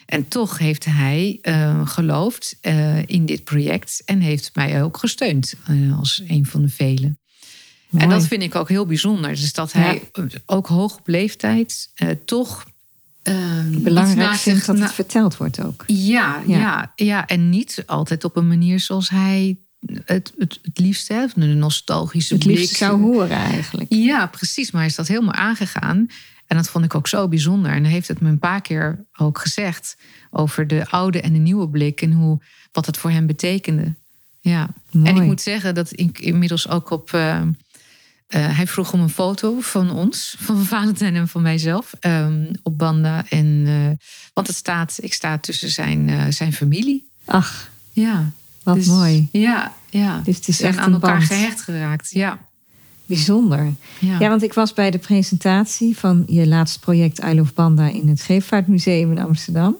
En 0.06 0.28
toch 0.28 0.58
heeft 0.58 0.86
hij 0.86 1.40
uh, 1.42 1.88
geloofd 1.88 2.58
uh, 2.62 3.08
in 3.08 3.26
dit 3.26 3.44
project 3.44 4.02
en 4.06 4.20
heeft 4.20 4.52
mij 4.56 4.84
ook 4.84 4.98
gesteund 4.98 5.54
uh, 5.70 5.98
als 5.98 6.22
een 6.28 6.46
van 6.46 6.62
de 6.62 6.70
velen. 6.70 7.20
Mooi. 7.90 8.04
En 8.04 8.10
dat 8.10 8.28
vind 8.28 8.42
ik 8.42 8.56
ook 8.56 8.70
heel 8.70 8.86
bijzonder. 8.86 9.30
Dus 9.30 9.54
dat 9.54 9.72
hij 9.72 10.02
ja. 10.14 10.28
ook 10.46 10.68
hoog 10.68 10.98
op 10.98 11.08
leeftijd 11.08 11.92
toch. 12.26 12.66
Belangrijk 13.70 14.36
vindt 14.36 14.66
dat 14.66 14.80
het 14.80 14.94
verteld 14.94 15.38
wordt 15.38 15.64
ook. 15.64 15.84
Ja, 15.88 16.42
ja, 16.48 16.58
ja. 16.58 16.92
Ja, 16.96 17.28
en 17.28 17.50
niet 17.50 17.84
altijd 17.86 18.24
op 18.24 18.36
een 18.36 18.48
manier 18.48 18.80
zoals 18.80 19.10
hij 19.10 19.58
het, 20.06 20.34
het, 20.38 20.60
het 20.62 20.80
liefst, 20.80 21.08
hè, 21.08 21.26
een 21.36 21.58
nostalgische 21.58 22.34
het 22.34 22.46
liefst 22.46 22.76
zou 22.76 23.02
horen 23.02 23.38
eigenlijk. 23.38 23.94
Ja, 23.94 24.28
precies. 24.28 24.72
Maar 24.72 24.82
hij 24.82 24.90
is 24.90 24.96
dat 24.96 25.08
helemaal 25.08 25.34
aangegaan. 25.34 26.08
En 26.48 26.58
dat 26.58 26.70
vond 26.70 26.86
ik 26.86 26.96
ook 26.96 27.08
zo 27.08 27.28
bijzonder. 27.28 27.72
En 27.72 27.84
hij 27.84 27.92
heeft 27.92 28.08
het 28.08 28.20
me 28.20 28.30
een 28.30 28.40
paar 28.40 28.62
keer 28.62 29.06
ook 29.18 29.40
gezegd 29.40 29.98
over 30.30 30.68
de 30.68 30.90
oude 30.90 31.22
en 31.22 31.34
de 31.34 31.40
nieuwe 31.40 31.70
blik 31.70 32.02
en 32.02 32.12
hoe, 32.12 32.40
wat 32.72 32.86
het 32.86 32.98
voor 32.98 33.12
hem 33.12 33.26
betekende. 33.26 33.94
Ja. 34.40 34.70
Mooi. 34.92 35.10
En 35.10 35.16
ik 35.16 35.24
moet 35.24 35.42
zeggen 35.42 35.76
dat 35.76 36.00
ik 36.00 36.20
inmiddels 36.20 36.68
ook 36.70 36.90
op. 36.90 37.12
Uh, 37.12 37.42
uh, 37.42 37.50
hij 38.30 38.68
vroeg 38.68 38.94
om 38.94 39.00
een 39.00 39.10
foto 39.10 39.60
van 39.60 39.92
ons, 39.92 40.36
van 40.40 40.66
Valentijn 40.66 41.16
en 41.16 41.28
van 41.28 41.42
mijzelf, 41.42 41.94
um, 42.02 42.52
op 42.64 42.78
Banda. 42.78 43.26
En, 43.30 43.46
uh, 43.46 43.90
want 44.34 44.48
het 44.48 44.56
staat, 44.56 44.98
ik 45.02 45.14
sta 45.14 45.38
tussen 45.38 45.70
zijn, 45.70 46.34
zijn 46.34 46.54
familie. 46.54 47.08
Ach. 47.26 47.70
Ja. 47.92 48.32
Wat 48.64 48.76
dus, 48.76 48.88
mooi. 48.88 49.28
Ja, 49.32 49.74
ja. 49.90 50.22
Dus 50.24 50.36
het 50.36 50.48
is 50.48 50.62
echt 50.62 50.78
aan 50.78 50.94
elkaar 50.94 51.18
band. 51.18 51.30
gehecht 51.30 51.62
geraakt. 51.62 52.12
Ja. 52.12 52.40
Bijzonder. 53.06 53.74
Ja. 54.00 54.20
ja. 54.20 54.30
want 54.30 54.44
ik 54.44 54.54
was 54.54 54.74
bij 54.74 54.92
de 54.92 54.98
presentatie 54.98 55.98
van 55.98 56.24
je 56.28 56.48
laatste 56.48 56.80
project 56.80 57.24
I 57.24 57.36
Love 57.36 57.54
Banda 57.54 57.88
in 57.88 58.08
het 58.08 58.20
Scheepvaartmuseum 58.20 59.12
in 59.12 59.20
Amsterdam. 59.20 59.78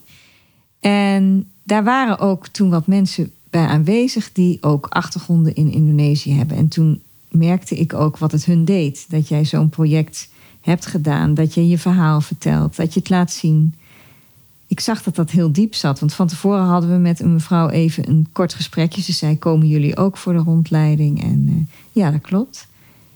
En 0.80 1.52
daar 1.64 1.84
waren 1.84 2.20
ook 2.20 2.48
toen 2.48 2.70
wat 2.70 2.88
mensen 2.88 3.32
bij 3.50 3.66
aanwezig 3.66 4.32
die 4.32 4.58
ook 4.62 4.88
achtergronden 4.88 5.56
in 5.56 5.72
Indonesië 5.72 6.34
hebben. 6.34 6.58
En 6.58 6.68
toen 6.68 7.02
merkte 7.30 7.76
ik 7.76 7.94
ook 7.94 8.18
wat 8.18 8.32
het 8.32 8.46
hun 8.46 8.66
deed. 8.66 9.06
Dat 9.10 9.28
jij 9.28 9.46
zo'n 9.46 9.70
project 9.70 10.30
hebt 10.62 10.86
gedaan, 10.86 11.34
dat 11.34 11.54
je 11.54 11.68
je 11.68 11.78
verhaal 11.78 12.22
vertelt, 12.22 12.76
dat 12.76 12.94
je 12.94 13.00
het 13.00 13.10
laat 13.10 13.32
zien 13.32 13.76
ik 14.74 14.80
zag 14.80 15.04
dat 15.04 15.16
dat 15.16 15.32
heel 15.32 15.52
diep 15.52 15.76
zat. 15.76 16.00
Want 16.00 16.14
van 16.14 16.28
tevoren 16.28 16.64
hadden 16.64 16.90
we 16.90 16.98
met 16.98 17.20
een 17.20 17.34
mevrouw 17.34 17.70
even 17.70 18.10
een 18.10 18.28
kort 18.32 18.54
gesprekje. 18.54 19.02
Ze 19.02 19.12
zei: 19.12 19.38
Komen 19.38 19.68
jullie 19.68 19.98
ook 19.98 20.18
voor 20.18 20.34
de 20.34 20.40
rondleiding? 20.40 21.24
En 21.24 21.46
uh, 21.50 21.56
ja, 21.92 22.12
dat 22.12 22.22
klopt. 22.22 22.68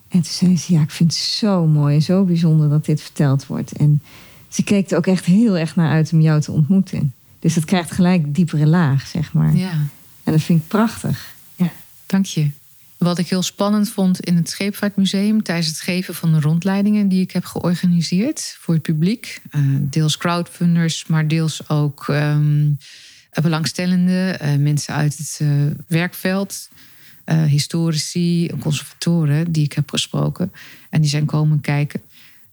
En 0.07 0.21
toen 0.21 0.31
zei 0.31 0.57
ze: 0.57 0.73
Ja, 0.73 0.81
ik 0.81 0.91
vind 0.91 1.11
het 1.11 1.21
zo 1.21 1.67
mooi 1.67 1.95
en 1.95 2.01
zo 2.01 2.23
bijzonder 2.23 2.69
dat 2.69 2.85
dit 2.85 3.01
verteld 3.01 3.47
wordt. 3.47 3.71
En 3.71 4.01
ze 4.47 4.63
keek 4.63 4.91
er 4.91 4.97
ook 4.97 5.07
echt 5.07 5.25
heel 5.25 5.57
erg 5.57 5.75
naar 5.75 5.91
uit 5.91 6.13
om 6.13 6.21
jou 6.21 6.41
te 6.41 6.51
ontmoeten. 6.51 7.13
Dus 7.39 7.53
dat 7.53 7.65
krijgt 7.65 7.91
gelijk 7.91 8.35
diepere 8.35 8.67
laag, 8.67 9.07
zeg 9.07 9.33
maar. 9.33 9.55
Ja. 9.55 9.71
En 10.23 10.31
dat 10.31 10.41
vind 10.41 10.61
ik 10.61 10.67
prachtig. 10.67 11.35
Ja. 11.55 11.71
Dank 12.05 12.25
je. 12.25 12.49
Wat 12.97 13.17
ik 13.17 13.29
heel 13.29 13.41
spannend 13.41 13.89
vond 13.89 14.19
in 14.19 14.35
het 14.35 14.49
Scheepvaartmuseum 14.49 15.43
tijdens 15.43 15.67
het 15.67 15.79
geven 15.79 16.15
van 16.15 16.33
de 16.33 16.39
rondleidingen 16.39 17.07
die 17.07 17.21
ik 17.21 17.31
heb 17.31 17.45
georganiseerd 17.45 18.55
voor 18.59 18.73
het 18.73 18.83
publiek. 18.83 19.41
Uh, 19.51 19.61
deels 19.79 20.17
crowdfunders, 20.17 21.05
maar 21.05 21.27
deels 21.27 21.69
ook 21.69 22.07
um, 22.07 22.77
belangstellenden, 23.41 24.45
uh, 24.45 24.55
mensen 24.55 24.93
uit 24.93 25.17
het 25.17 25.39
uh, 25.41 25.49
werkveld, 25.87 26.69
historici, 27.47 28.51
conservatoren 28.59 29.51
die 29.51 29.63
ik 29.63 29.73
heb 29.73 29.89
gesproken. 29.89 30.51
En 30.89 31.01
die 31.01 31.09
zijn 31.09 31.25
komen 31.25 31.61
kijken. 31.61 32.01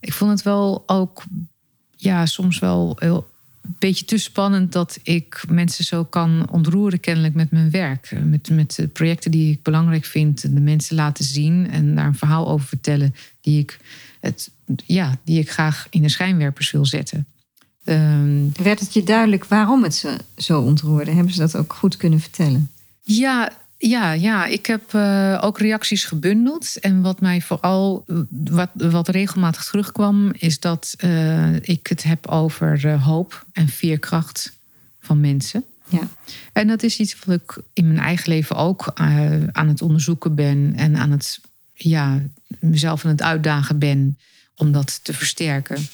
Ik 0.01 0.13
vond 0.13 0.31
het 0.31 0.43
wel 0.43 0.83
ook, 0.87 1.23
ja, 1.97 2.27
soms 2.27 2.59
wel 2.59 2.97
heel 2.99 3.27
een 3.65 3.77
beetje 3.79 4.05
te 4.05 4.19
spannend 4.19 4.73
dat 4.73 4.99
ik 5.03 5.45
mensen 5.49 5.85
zo 5.85 6.05
kan 6.05 6.49
ontroeren, 6.51 7.01
kennelijk 7.01 7.35
met 7.35 7.51
mijn 7.51 7.71
werk. 7.71 8.13
Met, 8.25 8.51
met 8.51 8.75
de 8.75 8.89
projecten 8.89 9.31
die 9.31 9.53
ik 9.53 9.63
belangrijk 9.63 10.05
vind, 10.05 10.55
de 10.55 10.61
mensen 10.61 10.97
laten 10.97 11.25
zien 11.25 11.71
en 11.71 11.95
daar 11.95 12.07
een 12.07 12.15
verhaal 12.15 12.49
over 12.49 12.67
vertellen 12.67 13.15
die 13.41 13.59
ik, 13.59 13.79
het, 14.21 14.51
ja, 14.87 15.19
die 15.25 15.39
ik 15.39 15.51
graag 15.51 15.87
in 15.91 16.03
de 16.03 16.09
schijnwerpers 16.09 16.71
wil 16.71 16.87
zetten. 16.87 17.27
Um, 17.85 18.53
Werd 18.63 18.81
het 18.81 18.95
je 18.95 19.03
duidelijk 19.03 19.45
waarom 19.45 19.83
het 19.83 19.95
ze 19.95 20.17
zo 20.37 20.61
ontroerde? 20.61 21.11
Hebben 21.11 21.33
ze 21.33 21.39
dat 21.41 21.57
ook 21.57 21.73
goed 21.73 21.97
kunnen 21.97 22.21
vertellen? 22.21 22.71
Ja, 23.03 23.53
ja, 23.89 24.13
ja, 24.13 24.47
ik 24.47 24.67
heb 24.67 24.93
uh, 24.93 25.39
ook 25.43 25.59
reacties 25.59 26.05
gebundeld. 26.05 26.77
En 26.81 27.03
wat 27.03 27.21
mij 27.21 27.41
vooral, 27.41 28.05
wat, 28.29 28.71
wat 28.75 29.09
regelmatig 29.09 29.65
terugkwam, 29.65 30.33
is 30.39 30.61
dat 30.61 30.95
uh, 31.05 31.55
ik 31.55 31.87
het 31.87 32.03
heb 32.03 32.27
over 32.27 32.85
uh, 32.85 33.05
hoop 33.05 33.45
en 33.53 33.69
veerkracht 33.69 34.53
van 35.01 35.21
mensen. 35.21 35.65
Ja. 35.89 36.09
En 36.53 36.67
dat 36.67 36.83
is 36.83 36.99
iets 36.99 37.25
wat 37.25 37.41
ik 37.43 37.63
in 37.73 37.87
mijn 37.87 37.99
eigen 37.99 38.29
leven 38.29 38.57
ook 38.57 38.93
aan 39.53 39.69
het 39.69 39.83
onderzoeken 39.83 40.35
ben 40.35 40.73
en 40.77 40.97
aan 40.97 41.11
het, 41.11 41.41
ja, 41.75 42.23
mezelf 42.61 43.05
aan 43.05 43.11
het 43.11 43.23
uitdagen 43.23 43.79
ben 43.79 44.19
om 44.57 44.73
dat 44.73 45.01
te 45.03 45.13
versterken. 45.13 45.89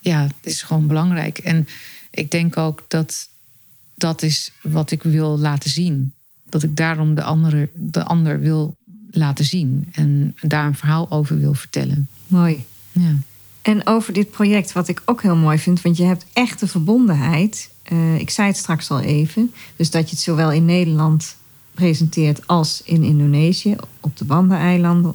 ja, 0.00 0.22
het 0.22 0.34
is 0.52 0.62
gewoon 0.62 0.86
belangrijk. 0.86 1.38
En 1.38 1.68
ik 2.10 2.30
denk 2.30 2.56
ook 2.56 2.84
dat 2.88 3.28
dat 3.94 4.22
is 4.22 4.52
wat 4.62 4.90
ik 4.90 5.02
wil 5.02 5.38
laten 5.38 5.70
zien. 5.70 6.14
Dat 6.52 6.62
ik 6.62 6.76
daarom 6.76 7.14
de, 7.14 7.22
andere, 7.22 7.68
de 7.74 8.04
ander 8.04 8.40
wil 8.40 8.76
laten 9.10 9.44
zien 9.44 9.88
en 9.92 10.36
daar 10.40 10.66
een 10.66 10.74
verhaal 10.74 11.10
over 11.10 11.38
wil 11.38 11.54
vertellen. 11.54 12.08
Mooi. 12.26 12.64
Ja. 12.92 13.14
En 13.62 13.86
over 13.86 14.12
dit 14.12 14.30
project, 14.30 14.72
wat 14.72 14.88
ik 14.88 15.02
ook 15.04 15.22
heel 15.22 15.36
mooi 15.36 15.58
vind, 15.58 15.82
want 15.82 15.96
je 15.96 16.04
hebt 16.04 16.26
echte 16.32 16.66
verbondenheid. 16.66 17.70
Uh, 17.92 18.18
ik 18.18 18.30
zei 18.30 18.48
het 18.48 18.56
straks 18.56 18.90
al 18.90 19.00
even, 19.00 19.52
dus 19.76 19.90
dat 19.90 20.10
je 20.10 20.14
het 20.14 20.24
zowel 20.24 20.52
in 20.52 20.64
Nederland 20.64 21.36
presenteert 21.74 22.46
als 22.46 22.82
in 22.84 23.02
Indonesië, 23.02 23.76
op 24.00 24.16
de 24.16 24.24
Banda-eilanden. 24.24 25.14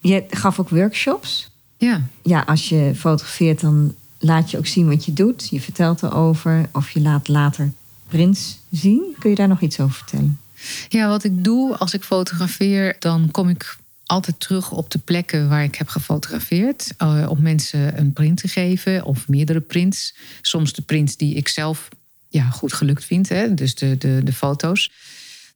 Je 0.00 0.24
gaf 0.30 0.60
ook 0.60 0.68
workshops. 0.68 1.50
Ja. 1.76 2.02
Ja, 2.22 2.40
als 2.46 2.68
je 2.68 2.92
fotografeert, 2.96 3.60
dan 3.60 3.94
laat 4.18 4.50
je 4.50 4.58
ook 4.58 4.66
zien 4.66 4.88
wat 4.88 5.04
je 5.04 5.12
doet. 5.12 5.48
Je 5.50 5.60
vertelt 5.60 6.02
erover 6.02 6.68
of 6.72 6.90
je 6.90 7.00
laat 7.00 7.28
later 7.28 7.72
prints 8.08 8.58
zien. 8.70 9.16
Kun 9.18 9.30
je 9.30 9.36
daar 9.36 9.48
nog 9.48 9.60
iets 9.60 9.80
over 9.80 9.94
vertellen? 9.94 10.38
Ja, 10.88 11.08
wat 11.08 11.24
ik 11.24 11.44
doe 11.44 11.76
als 11.76 11.94
ik 11.94 12.02
fotografeer, 12.02 12.96
dan 12.98 13.30
kom 13.30 13.48
ik 13.48 13.76
altijd 14.06 14.40
terug 14.40 14.70
op 14.70 14.90
de 14.90 14.98
plekken 14.98 15.48
waar 15.48 15.64
ik 15.64 15.74
heb 15.74 15.88
gefotografeerd. 15.88 16.94
Uh, 17.02 17.26
om 17.28 17.42
mensen 17.42 17.98
een 17.98 18.12
print 18.12 18.40
te 18.40 18.48
geven 18.48 19.04
of 19.04 19.28
meerdere 19.28 19.60
prints. 19.60 20.14
Soms 20.42 20.72
de 20.72 20.82
prints 20.82 21.16
die 21.16 21.34
ik 21.34 21.48
zelf 21.48 21.88
ja, 22.28 22.50
goed 22.50 22.72
gelukt 22.72 23.04
vind, 23.04 23.28
hè? 23.28 23.54
dus 23.54 23.74
de, 23.74 23.98
de, 23.98 24.20
de 24.24 24.32
foto's. 24.32 24.90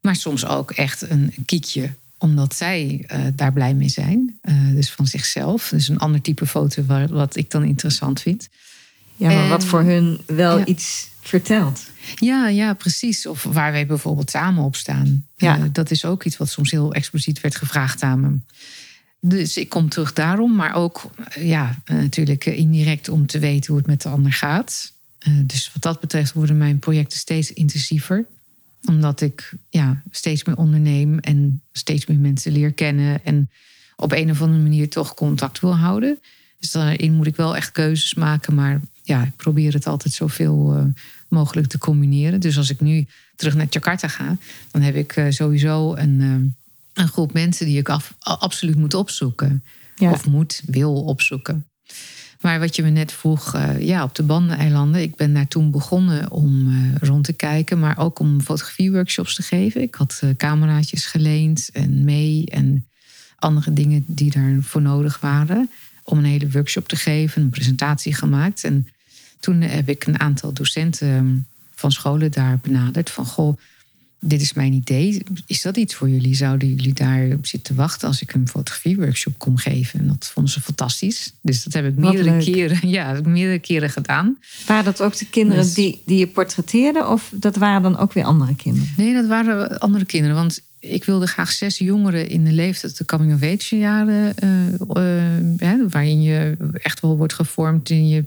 Maar 0.01 0.17
soms 0.17 0.47
ook 0.47 0.71
echt 0.71 1.11
een 1.11 1.35
kiekje 1.47 1.91
omdat 2.19 2.55
zij 2.55 3.05
uh, 3.13 3.19
daar 3.35 3.53
blij 3.53 3.75
mee 3.75 3.89
zijn. 3.89 4.39
Uh, 4.45 4.75
dus 4.75 4.91
van 4.91 5.07
zichzelf. 5.07 5.69
Dus 5.69 5.89
een 5.89 5.99
ander 5.99 6.21
type 6.21 6.47
foto 6.47 6.83
wat 7.11 7.37
ik 7.37 7.51
dan 7.51 7.65
interessant 7.65 8.21
vind. 8.21 8.49
Ja, 9.23 9.35
maar 9.35 9.49
wat 9.49 9.65
voor 9.65 9.83
hun 9.83 10.21
wel 10.27 10.69
iets 10.69 11.09
vertelt. 11.21 11.91
Ja, 12.19 12.49
ja, 12.49 12.75
precies. 12.75 13.27
Of 13.27 13.43
waar 13.43 13.73
wij 13.73 13.87
bijvoorbeeld 13.87 14.31
samen 14.31 14.65
op 14.65 14.77
staan. 14.77 15.27
Ja. 15.37 15.59
Uh, 15.59 15.65
dat 15.73 15.91
is 15.91 16.05
ook 16.05 16.25
iets 16.25 16.37
wat 16.37 16.49
soms 16.49 16.71
heel 16.71 16.93
expliciet 16.93 17.41
werd 17.41 17.57
gevraagd 17.57 18.03
aan 18.03 18.21
me. 18.21 18.37
Dus 19.21 19.57
ik 19.57 19.69
kom 19.69 19.89
terug 19.89 20.13
daarom, 20.13 20.55
maar 20.55 20.75
ook 20.75 21.11
ja, 21.41 21.79
natuurlijk 21.85 22.47
indirect 22.47 23.09
om 23.09 23.27
te 23.27 23.39
weten 23.39 23.69
hoe 23.71 23.79
het 23.79 23.87
met 23.87 24.03
de 24.03 24.09
ander 24.09 24.33
gaat. 24.33 24.93
dus 25.45 25.71
wat 25.73 25.83
dat 25.83 26.01
betreft 26.01 26.33
worden 26.33 26.57
mijn 26.57 26.79
projecten 26.79 27.19
steeds 27.19 27.53
intensiever 27.53 28.27
omdat 28.85 29.21
ik 29.21 29.53
ja, 29.71 30.03
steeds 30.11 30.45
meer 30.45 30.57
onderneem 30.57 31.19
en 31.19 31.63
steeds 31.73 32.07
meer 32.07 32.19
mensen 32.19 32.53
leer 32.53 32.73
kennen. 32.73 33.25
En 33.25 33.51
op 33.97 34.13
een 34.13 34.31
of 34.31 34.43
andere 34.43 34.63
manier 34.63 34.91
toch 34.91 35.15
contact 35.15 35.61
wil 35.61 35.77
houden. 35.77 36.19
Dus 36.59 36.71
daarin 36.71 37.13
moet 37.13 37.27
ik 37.27 37.37
wel 37.37 37.57
echt 37.57 37.73
keuzes 37.73 38.15
maken. 38.15 38.55
Maar 38.55 38.81
ja, 39.03 39.23
ik 39.23 39.37
probeer 39.37 39.73
het 39.73 39.87
altijd 39.87 40.15
zoveel 40.15 40.77
uh, 40.77 40.85
mogelijk 41.29 41.67
te 41.67 41.79
combineren. 41.79 42.41
Dus 42.41 42.57
als 42.57 42.71
ik 42.71 42.81
nu 42.81 43.07
terug 43.37 43.55
naar 43.55 43.67
Jakarta 43.71 44.09
ga, 44.09 44.37
dan 44.71 44.83
heb 44.83 44.95
ik 44.95 45.17
uh, 45.17 45.31
sowieso 45.31 45.95
een, 45.95 46.21
uh, 46.21 46.35
een 46.93 47.09
groep 47.09 47.33
mensen 47.33 47.67
die 47.67 47.79
ik 47.79 47.89
af, 47.89 48.15
absoluut 48.19 48.77
moet 48.77 48.95
opzoeken. 48.95 49.65
Ja. 49.97 50.11
Of 50.11 50.27
moet, 50.27 50.63
wil 50.67 51.05
opzoeken. 51.05 51.67
Maar 52.41 52.61
wat 52.61 52.77
je 52.77 52.83
me 52.83 52.91
net 52.91 53.13
vroeg, 53.13 53.57
ja, 53.79 54.03
op 54.03 54.15
de 54.15 54.23
Bandeneilanden. 54.23 55.03
Ik 55.03 55.17
ben 55.17 55.35
daar 55.35 55.49
toen 55.49 55.71
begonnen 55.71 56.31
om 56.31 56.75
rond 57.01 57.25
te 57.25 57.33
kijken, 57.33 57.79
maar 57.79 57.99
ook 57.99 58.19
om 58.19 58.41
fotografieworkshops 58.41 59.35
te 59.35 59.43
geven. 59.43 59.83
Ik 59.83 59.95
had 59.95 60.23
cameraatjes 60.37 61.07
geleend 61.07 61.71
en 61.73 62.05
mee 62.05 62.47
en 62.47 62.87
andere 63.37 63.73
dingen 63.73 64.05
die 64.07 64.31
daarvoor 64.31 64.83
nodig 64.83 65.21
waren. 65.21 65.71
Om 66.13 66.19
een 66.19 66.25
hele 66.25 66.51
workshop 66.51 66.89
te 66.89 66.97
geven, 66.97 67.43
een 67.43 67.51
presentatie 67.51 68.15
gemaakt. 68.15 68.65
En 68.65 68.89
toen 69.41 69.61
heb 69.61 69.89
ik 69.89 70.07
een 70.07 70.21
aantal 70.21 70.53
docenten 70.53 71.47
van 71.75 71.93
scholen 71.93 72.31
daar 72.31 72.59
benaderd. 72.63 73.11
Van 73.11 73.27
goh, 73.27 73.59
dit 74.19 74.41
is 74.41 74.53
mijn 74.53 74.73
idee. 74.73 75.23
Is 75.47 75.63
dat 75.63 75.77
iets 75.77 75.95
voor 75.95 76.09
jullie? 76.09 76.35
Zouden 76.35 76.69
jullie 76.69 76.93
daar 76.93 77.27
op 77.33 77.47
zitten 77.47 77.75
wachten 77.75 78.09
als 78.09 78.23
ik 78.23 78.35
een 78.35 78.49
fotografieworkshop 78.49 79.39
kom 79.39 79.57
geven? 79.57 80.01
En 80.01 80.07
dat 80.07 80.31
vonden 80.33 80.53
ze 80.53 80.61
fantastisch. 80.61 81.33
Dus 81.41 81.65
dat 81.65 81.73
heb 81.73 81.87
ik 81.87 81.97
meerdere 81.97 82.39
keren, 82.39 82.89
ja, 82.99 83.21
meerdere 83.25 83.59
keren 83.59 83.91
gedaan. 83.91 84.39
Waren 84.67 84.85
dat 84.85 85.03
ook 85.03 85.17
de 85.19 85.27
kinderen 85.27 85.65
dus- 85.65 85.75
die, 85.75 86.03
die 86.07 86.19
je 86.19 86.27
portretteerde? 86.27 87.07
Of 87.07 87.33
dat 87.35 87.57
waren 87.57 87.83
dan 87.83 87.99
ook 87.99 88.13
weer 88.13 88.25
andere 88.25 88.55
kinderen? 88.55 88.89
Nee, 88.97 89.15
dat 89.15 89.27
waren 89.27 89.79
andere 89.79 90.05
kinderen. 90.05 90.37
Want 90.37 90.61
ik 90.83 91.05
wilde 91.05 91.27
graag 91.27 91.53
zes 91.53 91.79
jongeren 91.79 92.29
in 92.29 92.45
de 92.45 92.53
leeftijd, 92.53 92.99
de 92.99 93.05
coming 93.05 93.35
of 93.35 93.43
age 93.43 93.79
jaren, 93.79 94.35
uh, 94.45 95.77
uh, 95.77 95.85
waarin 95.89 96.23
je 96.23 96.57
echt 96.73 97.01
wel 97.01 97.17
wordt 97.17 97.33
gevormd 97.33 97.91
in 97.91 98.09
je 98.09 98.25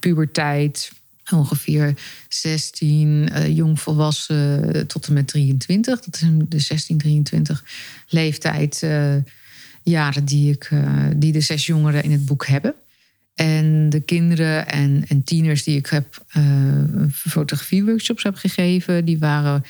puberteit, 0.00 0.92
ongeveer 1.32 1.94
16 2.28 3.28
uh, 3.32 3.56
jongvolwassen 3.56 4.86
tot 4.86 5.06
en 5.06 5.12
met 5.12 5.26
23. 5.26 6.00
Dat 6.00 6.14
is 6.14 6.28
de 6.48 6.58
16, 6.58 6.98
23 6.98 7.64
leeftijd 8.08 8.86
jaren 9.82 10.24
die, 10.24 10.52
ik, 10.52 10.70
die 11.16 11.32
de 11.32 11.40
zes 11.40 11.66
jongeren 11.66 12.02
in 12.02 12.12
het 12.12 12.24
boek 12.24 12.46
hebben. 12.46 12.74
En 13.34 13.88
de 13.88 14.00
kinderen 14.00 14.68
en, 14.68 15.04
en 15.08 15.24
tieners 15.24 15.64
die 15.64 15.76
ik 15.76 15.86
heb 15.86 16.24
fotografieworkshops 17.12 18.22
heb 18.22 18.36
gegeven, 18.36 19.04
die 19.04 19.18
waren 19.18 19.64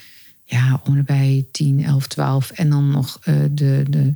ja, 0.46 0.80
ongeveer 0.84 1.44
10, 1.50 1.84
11, 1.84 2.06
12. 2.06 2.50
En 2.50 2.70
dan 2.70 2.90
nog 2.90 3.18
de, 3.20 3.48
de, 3.88 4.14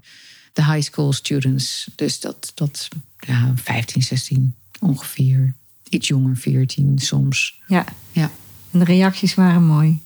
de 0.53 0.65
high 0.65 0.83
school 0.83 1.13
students. 1.13 1.91
Dus 1.95 2.21
dat, 2.21 2.53
dat 2.55 2.89
ja, 3.19 3.53
15, 3.57 4.03
16 4.03 4.55
ongeveer 4.81 5.55
iets 5.89 6.09
jonger, 6.09 6.37
14 6.37 6.99
soms. 6.99 7.61
Ja. 7.67 7.85
ja. 8.13 8.31
En 8.71 8.79
de 8.79 8.85
reacties 8.85 9.35
waren 9.35 9.65
mooi. 9.65 10.01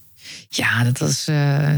Ja, 0.49 0.85
dat 0.85 0.99
was, 0.99 1.29
uh, 1.29 1.75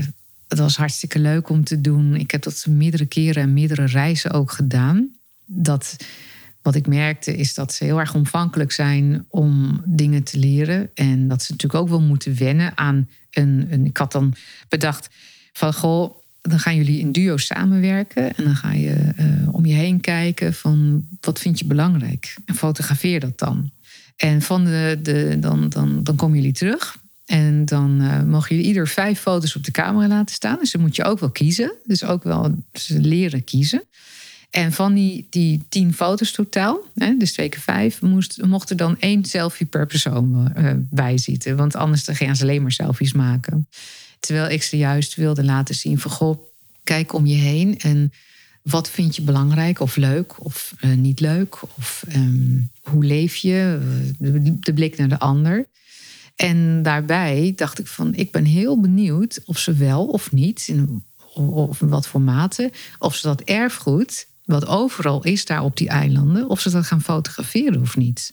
dat 0.46 0.58
was 0.58 0.76
hartstikke 0.76 1.18
leuk 1.18 1.48
om 1.48 1.64
te 1.64 1.80
doen. 1.80 2.14
Ik 2.14 2.30
heb 2.30 2.42
dat 2.42 2.66
meerdere 2.68 3.06
keren 3.06 3.42
en 3.42 3.52
meerdere 3.52 3.86
reizen 3.86 4.30
ook 4.30 4.50
gedaan. 4.50 5.08
Dat, 5.44 5.96
wat 6.62 6.74
ik 6.74 6.86
merkte 6.86 7.36
is 7.36 7.54
dat 7.54 7.72
ze 7.72 7.84
heel 7.84 7.98
erg 7.98 8.14
omvankelijk 8.14 8.72
zijn 8.72 9.24
om 9.28 9.82
dingen 9.84 10.22
te 10.22 10.38
leren. 10.38 10.90
En 10.94 11.28
dat 11.28 11.42
ze 11.42 11.52
natuurlijk 11.52 11.82
ook 11.82 11.88
wel 11.88 12.00
moeten 12.00 12.36
wennen 12.36 12.76
aan 12.76 13.08
een. 13.36 13.84
ik 13.84 13.96
had 13.96 14.12
dan 14.12 14.34
bedacht 14.68 15.08
van 15.52 15.74
goh, 15.74 16.14
dan 16.42 16.58
gaan 16.58 16.76
jullie 16.76 17.00
in 17.00 17.12
duo 17.12 17.36
samenwerken. 17.36 18.36
En 18.36 18.44
dan 18.44 18.56
ga 18.56 18.72
je 18.72 19.12
uh, 19.18 19.54
om 19.54 19.66
je 19.66 19.74
heen 19.74 20.00
kijken 20.00 20.54
van 20.54 21.06
wat 21.20 21.38
vind 21.38 21.58
je 21.58 21.64
belangrijk. 21.64 22.34
En 22.44 22.54
fotografeer 22.54 23.20
dat 23.20 23.38
dan. 23.38 23.70
En 24.16 24.42
van 24.42 24.64
de, 24.64 24.98
de, 25.02 25.36
dan, 25.40 25.68
dan, 25.68 26.02
dan 26.02 26.16
komen 26.16 26.36
jullie 26.36 26.52
terug. 26.52 26.96
En 27.26 27.64
dan 27.64 28.02
uh, 28.02 28.22
mogen 28.22 28.48
jullie 28.48 28.66
ieder 28.66 28.88
vijf 28.88 29.20
foto's 29.20 29.56
op 29.56 29.64
de 29.64 29.70
camera 29.70 30.08
laten 30.08 30.34
staan. 30.34 30.58
Dus 30.58 30.70
dan 30.70 30.80
moet 30.80 30.96
je 30.96 31.04
ook 31.04 31.18
wel 31.20 31.30
kiezen. 31.30 31.72
Dus 31.84 32.04
ook 32.04 32.22
wel 32.22 32.62
leren 32.88 33.44
kiezen. 33.44 33.82
En 34.56 34.72
van 34.72 34.94
die, 34.94 35.26
die 35.30 35.64
tien 35.68 35.94
foto's 35.94 36.32
totaal, 36.32 36.78
hè, 36.94 37.16
dus 37.16 37.32
twee 37.32 37.48
keer 37.48 37.60
vijf, 37.60 38.02
moest, 38.02 38.42
mocht 38.42 38.70
er 38.70 38.76
dan 38.76 38.96
één 39.00 39.24
selfie 39.24 39.66
per 39.66 39.86
persoon 39.86 40.52
uh, 40.56 40.70
bij 40.76 41.18
zitten. 41.18 41.56
Want 41.56 41.74
anders 41.74 42.04
dan 42.04 42.14
gaan 42.14 42.36
ze 42.36 42.42
alleen 42.42 42.62
maar 42.62 42.72
selfies 42.72 43.12
maken. 43.12 43.68
Terwijl 44.20 44.50
ik 44.50 44.62
ze 44.62 44.76
juist 44.76 45.14
wilde 45.14 45.44
laten 45.44 45.74
zien 45.74 45.98
van 45.98 46.10
goh, 46.10 46.38
kijk 46.84 47.12
om 47.12 47.26
je 47.26 47.34
heen 47.34 47.78
en 47.78 48.12
wat 48.62 48.90
vind 48.90 49.16
je 49.16 49.22
belangrijk 49.22 49.80
of 49.80 49.96
leuk 49.96 50.44
of 50.44 50.74
uh, 50.80 50.92
niet 50.92 51.20
leuk? 51.20 51.62
Of 51.76 52.04
um, 52.14 52.70
hoe 52.82 53.04
leef 53.04 53.36
je? 53.36 53.78
De, 54.18 54.58
de, 54.58 54.72
blik 54.72 54.96
naar 54.96 55.08
de 55.08 55.18
ander. 55.18 55.66
En 56.36 56.82
daarbij 56.82 57.52
dacht 57.56 57.78
ik 57.78 57.86
van, 57.86 58.14
ik 58.14 58.30
ben 58.30 58.44
heel 58.44 58.80
benieuwd 58.80 59.40
of 59.44 59.58
ze 59.58 59.72
wel 59.72 60.06
of 60.06 60.32
niet, 60.32 60.68
in, 60.68 61.04
of 61.34 61.80
in 61.80 61.88
wat 61.88 62.06
voor 62.06 62.20
mate, 62.20 62.72
of 62.98 63.14
ze 63.14 63.26
dat 63.26 63.40
erfgoed, 63.40 64.26
wat 64.46 64.66
overal 64.66 65.24
is 65.24 65.44
daar 65.44 65.62
op 65.62 65.76
die 65.76 65.88
eilanden, 65.88 66.48
of 66.48 66.60
ze 66.60 66.70
dat 66.70 66.86
gaan 66.86 67.02
fotograferen 67.02 67.80
of 67.80 67.96
niet. 67.96 68.32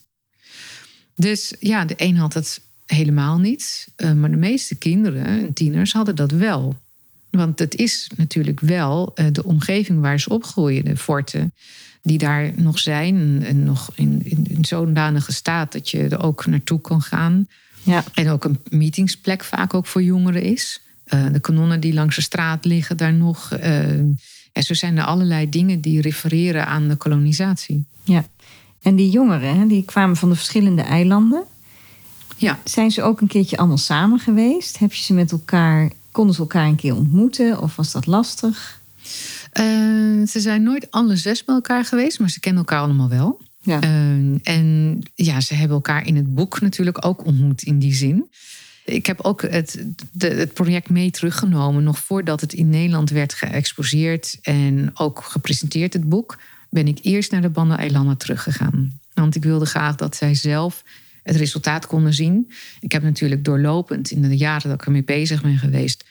Dus 1.15 1.53
ja, 1.59 1.85
de 1.85 1.93
een 1.97 2.17
had 2.17 2.33
het 2.33 2.61
helemaal 2.85 3.39
niet, 3.39 3.87
uh, 3.97 4.11
maar 4.11 4.31
de 4.31 4.37
meeste 4.37 4.75
kinderen 4.75 5.25
en 5.25 5.53
tieners 5.53 5.93
hadden 5.93 6.15
dat 6.15 6.31
wel. 6.31 6.81
Want 7.29 7.59
het 7.59 7.75
is 7.75 8.09
natuurlijk 8.15 8.59
wel 8.59 9.11
uh, 9.15 9.25
de 9.31 9.43
omgeving 9.43 10.01
waar 10.01 10.19
ze 10.19 10.29
opgroeien, 10.29 10.85
de 10.85 10.97
forten 10.97 11.53
die 12.01 12.17
daar 12.17 12.51
nog 12.55 12.79
zijn. 12.79 13.43
En 13.45 13.63
nog 13.63 13.91
in, 13.95 14.21
in, 14.23 14.45
in 14.49 14.65
zo'n 14.65 14.93
danige 14.93 15.31
staat 15.31 15.71
dat 15.71 15.89
je 15.89 16.07
er 16.07 16.23
ook 16.23 16.45
naartoe 16.45 16.81
kan 16.81 17.01
gaan. 17.01 17.47
Ja. 17.83 18.03
En 18.13 18.29
ook 18.29 18.43
een 18.43 18.59
meetingsplek 18.69 19.43
vaak 19.43 19.73
ook 19.73 19.85
voor 19.85 20.03
jongeren 20.03 20.41
is. 20.41 20.81
Uh, 21.13 21.25
de 21.31 21.39
kanonnen 21.39 21.79
die 21.79 21.93
langs 21.93 22.15
de 22.15 22.21
straat 22.21 22.65
liggen 22.65 22.97
daar 22.97 23.13
nog. 23.13 23.57
Uh, 23.63 23.99
en 24.53 24.63
zo 24.63 24.73
zijn 24.73 24.97
er 24.97 25.05
allerlei 25.05 25.49
dingen 25.49 25.81
die 25.81 26.01
refereren 26.01 26.67
aan 26.67 26.87
de 26.87 26.95
kolonisatie. 26.95 27.85
Ja, 28.03 28.25
en 28.81 28.95
die 28.95 29.09
jongeren 29.09 29.67
die 29.67 29.83
kwamen 29.85 30.15
van 30.15 30.29
de 30.29 30.35
verschillende 30.35 30.81
eilanden. 30.81 31.43
Ja. 32.37 32.59
Zijn 32.63 32.91
ze 32.91 33.03
ook 33.03 33.21
een 33.21 33.27
keertje 33.27 33.57
allemaal 33.57 33.77
samen 33.77 34.19
geweest? 34.19 34.79
Heb 34.79 34.93
je 34.93 35.03
ze 35.03 35.13
met 35.13 35.31
elkaar 35.31 35.91
Konden 36.13 36.35
ze 36.35 36.41
elkaar 36.41 36.67
een 36.67 36.75
keer 36.75 36.95
ontmoeten 36.95 37.61
of 37.61 37.75
was 37.75 37.91
dat 37.91 38.05
lastig? 38.05 38.81
Uh, 39.59 40.27
ze 40.27 40.39
zijn 40.39 40.63
nooit 40.63 40.91
alle 40.91 41.15
zes 41.15 41.43
bij 41.43 41.55
elkaar 41.55 41.85
geweest, 41.85 42.19
maar 42.19 42.29
ze 42.29 42.39
kennen 42.39 42.61
elkaar 42.61 42.81
allemaal 42.81 43.09
wel. 43.09 43.41
Ja. 43.61 43.81
Ehm, 43.81 44.37
en 44.43 44.99
ja, 45.15 45.41
ze 45.41 45.53
hebben 45.53 45.75
elkaar 45.75 46.07
in 46.07 46.15
het 46.15 46.33
boek 46.33 46.61
natuurlijk 46.61 47.05
ook 47.05 47.25
ontmoet 47.25 47.61
in 47.61 47.79
die 47.79 47.93
zin. 47.93 48.29
Ik 48.85 49.05
heb 49.05 49.21
ook 49.21 49.41
het, 49.41 49.85
de, 50.11 50.27
het 50.27 50.53
project 50.53 50.89
mee 50.89 51.11
teruggenomen, 51.11 51.83
nog 51.83 51.99
voordat 51.99 52.41
het 52.41 52.53
in 52.53 52.69
Nederland 52.69 53.09
werd 53.09 53.33
geëxposeerd 53.33 54.37
en 54.41 54.91
ook 54.93 55.23
gepresenteerd, 55.23 55.93
het 55.93 56.09
boek. 56.09 56.39
Ben 56.69 56.87
ik 56.87 56.99
eerst 57.01 57.31
naar 57.31 57.41
de 57.41 57.49
Banda-eilanden 57.49 58.17
teruggegaan. 58.17 58.99
Want 59.13 59.35
ik 59.35 59.43
wilde 59.43 59.65
graag 59.65 59.95
dat 59.95 60.15
zij 60.15 60.35
zelf 60.35 60.83
het 61.23 61.35
resultaat 61.35 61.87
konden 61.87 62.13
zien. 62.13 62.51
Ik 62.79 62.91
heb 62.91 63.03
natuurlijk 63.03 63.43
doorlopend 63.43 64.11
in 64.11 64.21
de 64.21 64.37
jaren 64.37 64.69
dat 64.69 64.79
ik 64.79 64.85
ermee 64.85 65.03
bezig 65.03 65.41
ben 65.41 65.57
geweest, 65.57 66.05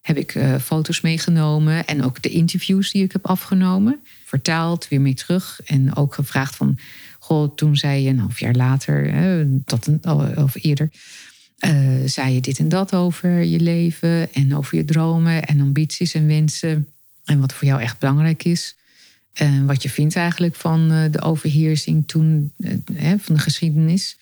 heb 0.00 0.16
ik 0.16 0.34
uh, 0.34 0.54
foto's 0.56 1.00
meegenomen 1.00 1.86
en 1.86 2.04
ook 2.04 2.22
de 2.22 2.28
interviews 2.28 2.90
die 2.90 3.04
ik 3.04 3.12
heb 3.12 3.26
afgenomen, 3.26 4.00
vertaald, 4.24 4.88
weer 4.88 5.00
mee 5.00 5.14
terug 5.14 5.60
en 5.64 5.96
ook 5.96 6.14
gevraagd 6.14 6.56
van, 6.56 6.78
goh, 7.18 7.54
toen 7.54 7.76
zei 7.76 8.02
je 8.02 8.08
een 8.08 8.18
half 8.18 8.40
jaar 8.40 8.54
later, 8.54 9.12
hè, 9.12 9.40
een, 9.40 9.64
of 10.36 10.54
eerder, 10.54 10.90
uh, 11.66 12.00
zei 12.04 12.34
je 12.34 12.40
dit 12.40 12.58
en 12.58 12.68
dat 12.68 12.94
over 12.94 13.42
je 13.42 13.60
leven 13.60 14.32
en 14.32 14.56
over 14.56 14.76
je 14.76 14.84
dromen 14.84 15.44
en 15.44 15.60
ambities 15.60 16.14
en 16.14 16.26
wensen 16.26 16.88
en 17.24 17.40
wat 17.40 17.52
voor 17.52 17.68
jou 17.68 17.80
echt 17.80 17.98
belangrijk 17.98 18.44
is. 18.44 18.76
En 19.32 19.66
wat 19.66 19.82
je 19.82 19.90
vindt 19.90 20.16
eigenlijk 20.16 20.54
van 20.54 20.92
uh, 20.92 21.04
de 21.10 21.20
overheersing 21.20 22.06
toen 22.06 22.52
van 23.18 23.34
de 23.34 23.38
geschiedenis. 23.38 24.16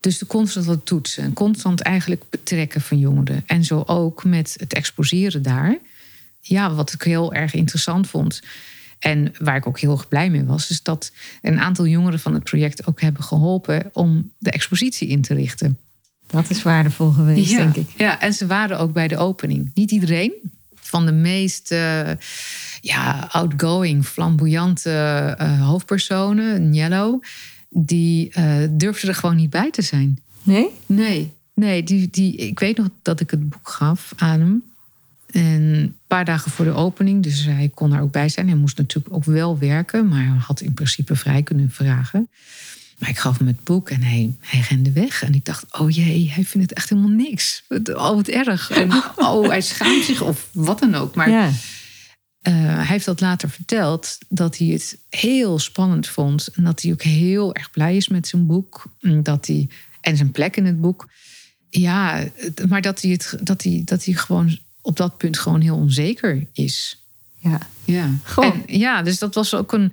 Dus 0.00 0.18
de 0.18 0.26
constant 0.26 0.86
toetsen 0.86 1.24
en 1.24 1.32
constant 1.32 1.80
eigenlijk 1.80 2.22
betrekken 2.30 2.80
van 2.80 2.98
jongeren. 2.98 3.42
En 3.46 3.64
zo 3.64 3.82
ook 3.86 4.24
met 4.24 4.56
het 4.60 4.74
exposeren 4.74 5.42
daar. 5.42 5.78
Ja, 6.40 6.74
wat 6.74 6.92
ik 6.92 7.02
heel 7.02 7.34
erg 7.34 7.54
interessant 7.54 8.06
vond. 8.06 8.42
En 8.98 9.34
waar 9.38 9.56
ik 9.56 9.66
ook 9.66 9.80
heel 9.80 9.92
erg 9.92 10.08
blij 10.08 10.30
mee 10.30 10.44
was, 10.44 10.70
is 10.70 10.82
dat 10.82 11.12
een 11.42 11.60
aantal 11.60 11.86
jongeren 11.86 12.20
van 12.20 12.34
het 12.34 12.44
project 12.44 12.86
ook 12.86 13.00
hebben 13.00 13.22
geholpen 13.22 13.90
om 13.92 14.32
de 14.38 14.50
expositie 14.50 15.08
in 15.08 15.22
te 15.22 15.34
richten. 15.34 15.78
Dat 16.30 16.50
is 16.50 16.62
waardevol 16.62 17.10
geweest, 17.10 17.56
denk 17.56 17.76
ik. 17.76 17.88
Ja, 17.96 18.20
en 18.20 18.32
ze 18.32 18.46
waren 18.46 18.78
ook 18.78 18.92
bij 18.92 19.08
de 19.08 19.16
opening. 19.16 19.70
Niet 19.74 19.90
iedereen. 19.90 20.32
Van 20.74 21.06
de 21.06 21.12
meest 21.12 21.72
uh, 21.72 22.10
ja, 22.80 23.28
outgoing, 23.30 24.06
flamboyante 24.06 25.36
uh, 25.40 25.66
hoofdpersonen, 25.66 26.74
Yellow 26.74 27.22
die 27.70 28.32
uh, 28.38 28.54
durfde 28.70 29.08
er 29.08 29.14
gewoon 29.14 29.36
niet 29.36 29.50
bij 29.50 29.70
te 29.70 29.82
zijn. 29.82 30.18
Nee? 30.42 30.66
Nee, 30.86 31.32
nee 31.54 31.82
die, 31.82 32.08
die, 32.10 32.36
ik 32.36 32.58
weet 32.58 32.76
nog 32.76 32.88
dat 33.02 33.20
ik 33.20 33.30
het 33.30 33.48
boek 33.48 33.68
gaf 33.68 34.12
aan 34.16 34.40
hem. 34.40 34.62
En 35.28 35.62
een 35.62 35.96
paar 36.06 36.24
dagen 36.24 36.50
voor 36.50 36.64
de 36.64 36.74
opening, 36.74 37.22
dus 37.22 37.44
hij 37.44 37.70
kon 37.74 37.92
er 37.92 38.00
ook 38.00 38.12
bij 38.12 38.28
zijn. 38.28 38.48
Hij 38.48 38.56
moest 38.56 38.76
natuurlijk 38.78 39.14
ook 39.14 39.24
wel 39.24 39.58
werken, 39.58 40.08
maar 40.08 40.26
had 40.26 40.60
in 40.60 40.74
principe 40.74 41.16
vrij 41.16 41.42
kunnen 41.42 41.70
vragen. 41.70 42.28
Maar 42.98 43.08
ik 43.08 43.18
gaf 43.18 43.38
hem 43.38 43.46
het 43.46 43.64
boek 43.64 43.90
en 43.90 44.02
hij, 44.02 44.34
hij 44.40 44.60
rende 44.68 44.92
weg. 44.92 45.22
En 45.22 45.34
ik 45.34 45.44
dacht, 45.44 45.78
oh 45.78 45.90
jee, 45.90 46.30
hij 46.30 46.44
vindt 46.44 46.68
het 46.68 46.78
echt 46.78 46.88
helemaal 46.88 47.10
niks. 47.10 47.64
Oh, 47.68 48.14
wat 48.14 48.28
erg. 48.28 48.70
En 48.80 48.92
oh, 49.16 49.48
hij 49.48 49.60
schaamt 49.60 50.04
zich 50.04 50.22
of 50.22 50.48
wat 50.52 50.78
dan 50.78 50.94
ook. 50.94 51.14
Maar 51.14 51.30
ja. 51.30 51.50
Uh, 52.42 52.54
hij 52.54 52.86
heeft 52.86 53.04
dat 53.04 53.20
later 53.20 53.50
verteld, 53.50 54.18
dat 54.28 54.58
hij 54.58 54.66
het 54.66 54.98
heel 55.08 55.58
spannend 55.58 56.08
vond. 56.08 56.48
En 56.48 56.64
dat 56.64 56.82
hij 56.82 56.92
ook 56.92 57.02
heel 57.02 57.54
erg 57.54 57.70
blij 57.70 57.96
is 57.96 58.08
met 58.08 58.28
zijn 58.28 58.46
boek. 58.46 58.84
Dat 59.22 59.46
hij, 59.46 59.68
en 60.00 60.16
zijn 60.16 60.30
plek 60.30 60.56
in 60.56 60.66
het 60.66 60.80
boek. 60.80 61.08
Ja, 61.70 62.24
maar 62.68 62.82
dat 62.82 63.02
hij, 63.02 63.10
het, 63.10 63.38
dat, 63.40 63.62
hij, 63.62 63.82
dat 63.84 64.04
hij 64.04 64.14
gewoon 64.14 64.58
op 64.80 64.96
dat 64.96 65.16
punt 65.16 65.38
gewoon 65.38 65.60
heel 65.60 65.76
onzeker 65.76 66.46
is. 66.52 67.02
Ja. 67.36 67.58
Ja. 67.84 68.10
En, 68.36 68.62
ja, 68.66 69.02
dus 69.02 69.18
dat 69.18 69.34
was 69.34 69.54
ook 69.54 69.72
een. 69.72 69.92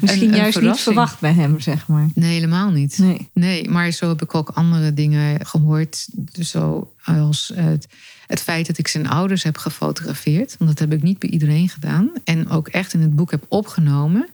Misschien 0.00 0.32
een, 0.32 0.36
juist 0.36 0.60
niet 0.60 0.80
verwacht 0.80 1.20
bij 1.20 1.32
hem, 1.32 1.60
zeg 1.60 1.86
maar. 1.86 2.08
Nee, 2.14 2.32
helemaal 2.32 2.70
niet. 2.70 2.98
Nee. 2.98 3.28
nee, 3.32 3.68
maar 3.68 3.90
zo 3.90 4.08
heb 4.08 4.22
ik 4.22 4.34
ook 4.34 4.48
andere 4.48 4.94
dingen 4.94 5.46
gehoord. 5.46 6.06
Dus 6.12 6.50
zo 6.50 6.92
als 7.04 7.52
het 7.54 7.88
het 8.32 8.42
feit 8.42 8.66
dat 8.66 8.78
ik 8.78 8.88
zijn 8.88 9.08
ouders 9.08 9.42
heb 9.42 9.56
gefotografeerd, 9.56 10.54
want 10.58 10.70
dat 10.70 10.78
heb 10.78 10.92
ik 10.92 11.02
niet 11.02 11.18
bij 11.18 11.30
iedereen 11.30 11.68
gedaan. 11.68 12.10
En 12.24 12.48
ook 12.48 12.68
echt 12.68 12.94
in 12.94 13.00
het 13.00 13.16
boek 13.16 13.30
heb 13.30 13.44
opgenomen. 13.48 14.28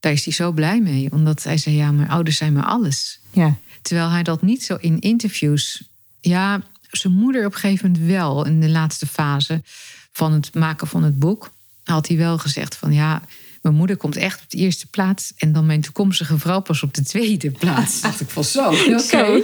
Daar 0.00 0.12
is 0.12 0.24
hij 0.24 0.34
zo 0.34 0.52
blij 0.52 0.80
mee. 0.80 1.12
Omdat 1.12 1.42
hij 1.42 1.56
zei: 1.56 1.76
Ja, 1.76 1.92
mijn 1.92 2.08
ouders 2.08 2.36
zijn 2.36 2.52
maar 2.52 2.64
alles. 2.64 3.20
Ja. 3.30 3.56
Terwijl 3.82 4.10
hij 4.10 4.22
dat 4.22 4.42
niet 4.42 4.64
zo 4.64 4.76
in 4.80 5.00
interviews. 5.00 5.82
Ja, 6.20 6.62
zijn 6.90 7.12
moeder 7.12 7.46
op 7.46 7.52
een 7.52 7.58
gegeven 7.58 7.90
moment 7.90 8.10
wel. 8.10 8.46
In 8.46 8.60
de 8.60 8.68
laatste 8.68 9.06
fase 9.06 9.62
van 10.12 10.32
het 10.32 10.54
maken 10.54 10.86
van 10.86 11.02
het 11.02 11.18
boek. 11.18 11.50
Had 11.84 12.08
hij 12.08 12.16
wel 12.16 12.38
gezegd: 12.38 12.76
van 12.76 12.92
ja. 12.92 13.22
Mijn 13.62 13.74
moeder 13.74 13.96
komt 13.96 14.16
echt 14.16 14.42
op 14.42 14.50
de 14.50 14.56
eerste 14.56 14.86
plaats. 14.86 15.32
En 15.36 15.52
dan 15.52 15.66
mijn 15.66 15.80
toekomstige 15.80 16.38
vrouw 16.38 16.60
pas 16.60 16.82
op 16.82 16.94
de 16.94 17.02
tweede 17.02 17.50
plaats. 17.50 18.00
dacht 18.02 18.20
ik 18.20 18.28
van 18.28 18.44
zo. 18.44 18.72
Oké. 18.72 19.42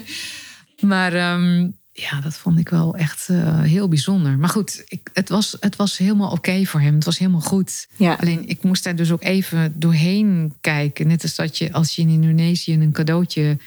maar 0.92 1.12
ehm, 1.12 1.68
ja, 1.92 2.20
dat 2.20 2.36
vond 2.36 2.58
ik 2.58 2.68
wel 2.68 2.96
echt 2.96 3.28
uh, 3.30 3.60
heel 3.60 3.88
bijzonder. 3.88 4.38
Maar 4.38 4.48
goed, 4.48 4.84
ik, 4.88 5.10
het, 5.12 5.28
was, 5.28 5.56
het 5.60 5.76
was 5.76 5.98
helemaal 5.98 6.30
oké 6.30 6.64
voor 6.64 6.80
hem. 6.80 6.94
Het 6.94 7.04
was 7.04 7.18
helemaal 7.18 7.40
goed. 7.40 7.88
Ja. 7.96 8.16
Alleen 8.20 8.48
ik 8.48 8.62
moest 8.62 8.84
daar 8.84 8.96
dus 8.96 9.10
ook 9.10 9.22
even 9.22 9.72
doorheen 9.80 10.54
kijken. 10.60 11.06
Net 11.06 11.22
als 11.22 11.34
dat 11.34 11.58
je 11.58 11.72
als 11.72 11.96
je 11.96 12.02
in 12.02 12.08
Indonesië 12.08 12.74
een 12.74 12.92
cadeautje 12.92 13.58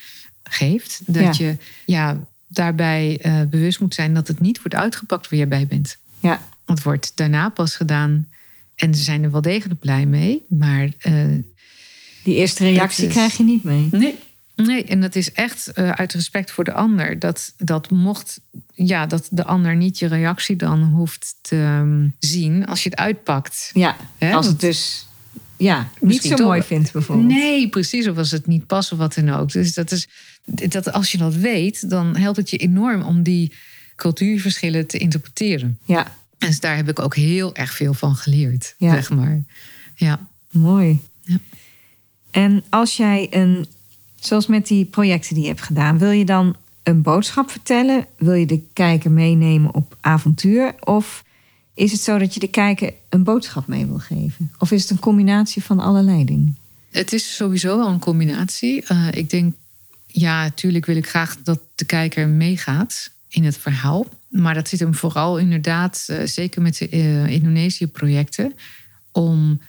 geeft, 0.43 1.01
dat 1.05 1.37
je 1.37 1.57
ja, 1.85 2.19
daarbij 2.47 3.19
uh, 3.25 3.41
bewust 3.49 3.79
moet 3.79 3.93
zijn 3.93 4.13
dat 4.13 4.27
het 4.27 4.39
niet 4.39 4.57
wordt 4.57 4.75
uitgepakt 4.75 5.29
waar 5.29 5.39
je 5.39 5.47
bij 5.47 5.67
bent. 5.67 5.97
Ja. 6.19 6.41
Het 6.65 6.83
wordt 6.83 7.11
daarna 7.15 7.49
pas 7.49 7.75
gedaan. 7.75 8.27
En 8.75 8.95
ze 8.95 9.03
zijn 9.03 9.23
er 9.23 9.31
wel 9.31 9.41
degelijk 9.41 9.79
blij 9.79 10.05
mee. 10.05 10.45
Maar. 10.49 10.89
Uh, 11.03 11.43
die 12.23 12.35
eerste 12.35 12.63
reactie 12.63 13.07
is... 13.07 13.13
krijg 13.13 13.37
je 13.37 13.43
niet 13.43 13.63
mee. 13.63 13.87
Nee, 13.91 14.15
Nee, 14.55 14.83
en 14.83 15.01
dat 15.01 15.15
is 15.15 15.31
echt 15.31 15.71
uh, 15.75 15.89
uit 15.89 16.13
respect 16.13 16.51
voor 16.51 16.63
de 16.63 16.73
ander. 16.73 17.19
Dat, 17.19 17.53
dat 17.57 17.89
mocht, 17.89 18.41
ja, 18.73 19.05
dat 19.05 19.27
de 19.31 19.43
ander 19.43 19.75
niet 19.75 19.99
je 19.99 20.07
reactie 20.07 20.55
dan 20.55 20.83
hoeft 20.83 21.35
te 21.41 21.55
um, 21.55 22.15
zien 22.19 22.65
als 22.65 22.83
je 22.83 22.89
het 22.89 22.99
uitpakt. 22.99 23.71
Ja, 23.73 23.95
He? 24.17 24.33
als 24.33 24.47
het 24.47 24.59
dus 24.59 25.07
ja, 25.57 25.89
niet 25.99 26.21
zo 26.21 26.37
mooi 26.37 26.61
vindt 26.61 26.91
bijvoorbeeld. 26.91 27.27
Nee, 27.27 27.69
precies. 27.69 28.07
Of 28.07 28.17
als 28.17 28.31
het 28.31 28.47
niet 28.47 28.67
past 28.67 28.91
of 28.91 28.97
wat 28.97 29.13
dan 29.13 29.29
ook. 29.29 29.51
Dus 29.51 29.73
dat 29.73 29.91
is, 29.91 30.07
dat 30.45 30.91
als 30.91 31.11
je 31.11 31.17
dat 31.17 31.35
weet, 31.35 31.89
dan 31.89 32.15
helpt 32.15 32.37
het 32.37 32.49
je 32.49 32.57
enorm 32.57 33.01
om 33.01 33.23
die 33.23 33.53
cultuurverschillen 33.95 34.87
te 34.87 34.97
interpreteren. 34.97 35.79
Ja. 35.85 36.15
En 36.45 36.51
dus 36.51 36.59
daar 36.59 36.75
heb 36.75 36.89
ik 36.89 36.99
ook 36.99 37.15
heel 37.15 37.55
erg 37.55 37.73
veel 37.73 37.93
van 37.93 38.15
geleerd, 38.15 38.75
ja. 38.77 38.91
zeg 38.91 39.09
maar. 39.09 39.43
Ja. 39.95 40.27
Mooi. 40.51 40.99
Ja. 41.21 41.37
En 42.31 42.63
als 42.69 42.97
jij 42.97 43.27
een 43.29 43.67
Zoals 44.25 44.47
met 44.47 44.67
die 44.67 44.85
projecten 44.85 45.33
die 45.33 45.43
je 45.43 45.49
hebt 45.49 45.61
gedaan. 45.61 45.97
Wil 45.97 46.09
je 46.09 46.25
dan 46.25 46.55
een 46.83 47.01
boodschap 47.01 47.51
vertellen? 47.51 48.05
Wil 48.17 48.33
je 48.33 48.45
de 48.45 48.61
kijker 48.73 49.11
meenemen 49.11 49.73
op 49.73 49.97
avontuur? 50.01 50.75
Of 50.79 51.23
is 51.73 51.91
het 51.91 52.01
zo 52.01 52.17
dat 52.17 52.33
je 52.33 52.39
de 52.39 52.47
kijker 52.47 52.93
een 53.09 53.23
boodschap 53.23 53.67
mee 53.67 53.85
wil 53.85 53.99
geven? 53.99 54.51
Of 54.57 54.71
is 54.71 54.81
het 54.81 54.91
een 54.91 54.99
combinatie 54.99 55.63
van 55.63 55.79
allerlei 55.79 56.25
dingen? 56.25 56.57
Het 56.91 57.13
is 57.13 57.35
sowieso 57.35 57.77
wel 57.77 57.87
een 57.87 57.99
combinatie. 57.99 58.83
Uh, 58.91 59.07
ik 59.11 59.29
denk, 59.29 59.53
ja, 60.07 60.43
natuurlijk 60.43 60.85
wil 60.85 60.95
ik 60.95 61.07
graag 61.07 61.37
dat 61.43 61.59
de 61.75 61.85
kijker 61.85 62.27
meegaat 62.27 63.11
in 63.29 63.43
het 63.43 63.57
verhaal. 63.57 64.05
Maar 64.35 64.53
dat 64.53 64.67
zit 64.67 64.79
hem 64.79 64.95
vooral 64.95 65.37
inderdaad, 65.37 66.07
uh, 66.09 66.17
zeker 66.23 66.61
met 66.61 66.77
de 66.77 66.91
uh, 66.91 67.27
Indonesië-projecten, 67.27 68.53
om 69.11 69.61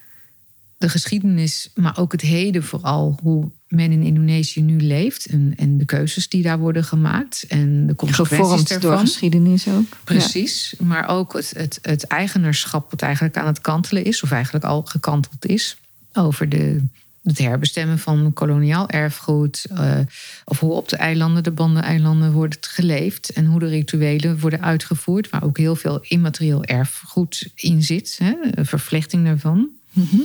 de 0.78 0.88
geschiedenis, 0.88 1.70
maar 1.74 1.98
ook 1.98 2.12
het 2.12 2.20
heden 2.20 2.62
vooral, 2.62 3.18
hoe 3.22 3.50
men 3.68 3.92
in 3.92 4.02
Indonesië 4.02 4.62
nu 4.62 4.80
leeft 4.80 5.26
en, 5.26 5.52
en 5.56 5.78
de 5.78 5.84
keuzes 5.84 6.28
die 6.28 6.42
daar 6.42 6.58
worden 6.58 6.84
gemaakt 6.84 7.44
en 7.48 7.86
de 7.86 7.94
consequenties 7.94 8.38
Gevormd 8.38 8.68
daarvan. 8.68 8.90
door 8.90 8.98
geschiedenis 8.98 9.68
ook. 9.68 9.96
Precies, 10.04 10.74
maar 10.78 11.08
ook 11.08 11.32
het, 11.32 11.52
het, 11.56 11.78
het 11.82 12.06
eigenaarschap 12.06 12.90
wat 12.90 13.02
eigenlijk 13.02 13.36
aan 13.36 13.46
het 13.46 13.60
kantelen 13.60 14.04
is, 14.04 14.22
of 14.22 14.30
eigenlijk 14.30 14.64
al 14.64 14.82
gekanteld 14.82 15.46
is, 15.46 15.76
over 16.12 16.48
de, 16.48 16.84
het 17.26 17.38
herbestemmen 17.38 17.98
van 17.98 18.32
koloniaal 18.32 18.88
erfgoed, 18.88 19.66
uh, 19.72 19.98
of 20.44 20.60
hoe 20.60 20.72
op 20.72 20.88
de 20.88 20.96
eilanden, 20.96 21.42
de 21.42 21.50
bandeneilanden, 21.50 22.32
wordt 22.32 22.66
geleefd 22.66 23.32
en 23.32 23.46
hoe 23.46 23.58
de 23.58 23.68
rituelen 23.68 24.38
worden 24.38 24.62
uitgevoerd, 24.62 25.30
waar 25.30 25.44
ook 25.44 25.58
heel 25.58 25.76
veel 25.76 26.00
immaterieel 26.00 26.64
erfgoed 26.64 27.48
in 27.54 27.82
zit, 27.82 28.18
hè, 28.22 28.64
vervlechting 28.64 29.24
daarvan. 29.24 29.68
Mm 29.92 30.06
-hmm. 30.10 30.24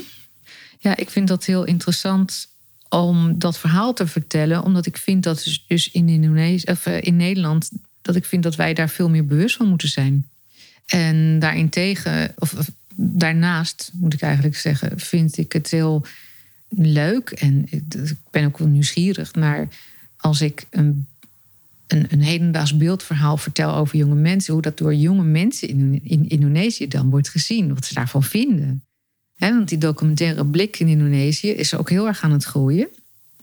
Ja, 0.79 0.97
ik 0.97 1.09
vind 1.09 1.27
dat 1.27 1.45
heel 1.45 1.63
interessant 1.63 2.47
om 2.89 3.39
dat 3.39 3.57
verhaal 3.57 3.93
te 3.93 4.07
vertellen. 4.07 4.63
Omdat 4.63 4.85
ik 4.85 4.97
vind 4.97 5.23
dat 5.23 5.59
dus 5.67 5.91
in, 5.91 6.09
Indonesië, 6.09 6.71
of 6.71 6.85
in 6.85 7.15
Nederland, 7.15 7.69
dat 8.01 8.15
ik 8.15 8.25
vind 8.25 8.43
dat 8.43 8.55
wij 8.55 8.73
daar 8.73 8.89
veel 8.89 9.09
meer 9.09 9.25
bewust 9.25 9.55
van 9.55 9.67
moeten 9.67 9.89
zijn. 9.89 10.29
En 10.85 11.39
daarentegen, 11.39 12.33
of, 12.35 12.53
of 12.53 12.71
daarnaast 12.95 13.91
moet 13.93 14.13
ik 14.13 14.21
eigenlijk 14.21 14.55
zeggen, 14.55 14.99
vind 14.99 15.37
ik 15.37 15.51
het 15.51 15.71
heel 15.71 16.05
leuk. 16.77 17.29
En 17.29 17.65
ik 17.69 18.13
ben 18.31 18.45
ook 18.45 18.57
wel 18.57 18.67
nieuwsgierig 18.67 19.34
naar 19.34 19.67
als 20.17 20.41
ik 20.41 20.65
een, 20.69 21.07
een, 21.88 22.05
een 22.10 22.21
hedendaags 22.21 22.77
beeldverhaal 22.77 23.38
vertel 23.38 23.75
over 23.75 23.97
jonge 23.97 24.15
mensen, 24.15 24.53
hoe 24.53 24.62
dat 24.62 24.77
door 24.77 24.95
jonge 24.95 25.23
mensen 25.23 25.67
in, 25.67 25.99
in 26.03 26.29
Indonesië 26.29 26.88
dan 26.88 27.10
wordt 27.10 27.29
gezien, 27.29 27.73
wat 27.73 27.86
ze 27.86 27.93
daarvan 27.93 28.23
vinden. 28.23 28.84
want 29.38 29.69
die 29.69 29.77
documentaire 29.77 30.45
blik 30.45 30.79
in 30.79 30.88
Indonesië 30.88 31.49
is 31.49 31.75
ook 31.75 31.89
heel 31.89 32.07
erg 32.07 32.21
aan 32.21 32.31
het 32.31 32.43
groeien. 32.43 32.88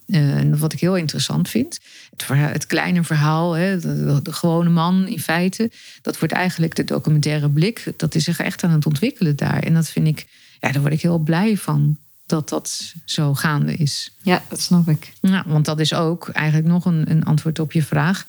Uh, 0.07 0.53
wat 0.55 0.73
ik 0.73 0.79
heel 0.79 0.97
interessant 0.97 1.49
vind. 1.49 1.79
Het, 2.17 2.27
het 2.27 2.65
kleine 2.65 3.03
verhaal, 3.03 3.51
de, 3.51 4.19
de, 4.23 4.33
gewone 4.33 4.69
man 4.69 5.07
in 5.07 5.19
feite. 5.19 5.71
Dat 6.01 6.19
wordt 6.19 6.33
eigenlijk 6.33 6.75
de 6.75 6.83
documentaire 6.83 7.49
blik. 7.49 7.93
Dat 7.95 8.15
is 8.15 8.23
zich 8.23 8.39
echt 8.39 8.63
aan 8.63 8.71
het 8.71 8.85
ontwikkelen 8.85 9.35
daar. 9.35 9.63
En 9.63 9.73
dat 9.73 9.89
vind 9.89 10.07
ik, 10.07 10.27
ja, 10.59 10.71
daar 10.71 10.81
word 10.81 10.93
ik 10.93 11.01
heel 11.01 11.17
blij 11.17 11.57
van. 11.57 11.97
Dat 12.29 12.49
dat 12.49 12.93
zo 13.05 13.33
gaande 13.33 13.73
is. 13.73 14.11
Ja, 14.21 14.43
dat 14.49 14.61
snap 14.61 14.87
ik. 14.87 15.13
Ja, 15.21 15.43
want 15.47 15.65
dat 15.65 15.79
is 15.79 15.93
ook 15.93 16.29
eigenlijk 16.29 16.67
nog 16.67 16.85
een, 16.85 17.11
een 17.11 17.23
antwoord 17.23 17.59
op 17.59 17.71
je 17.71 17.83
vraag 17.83 18.25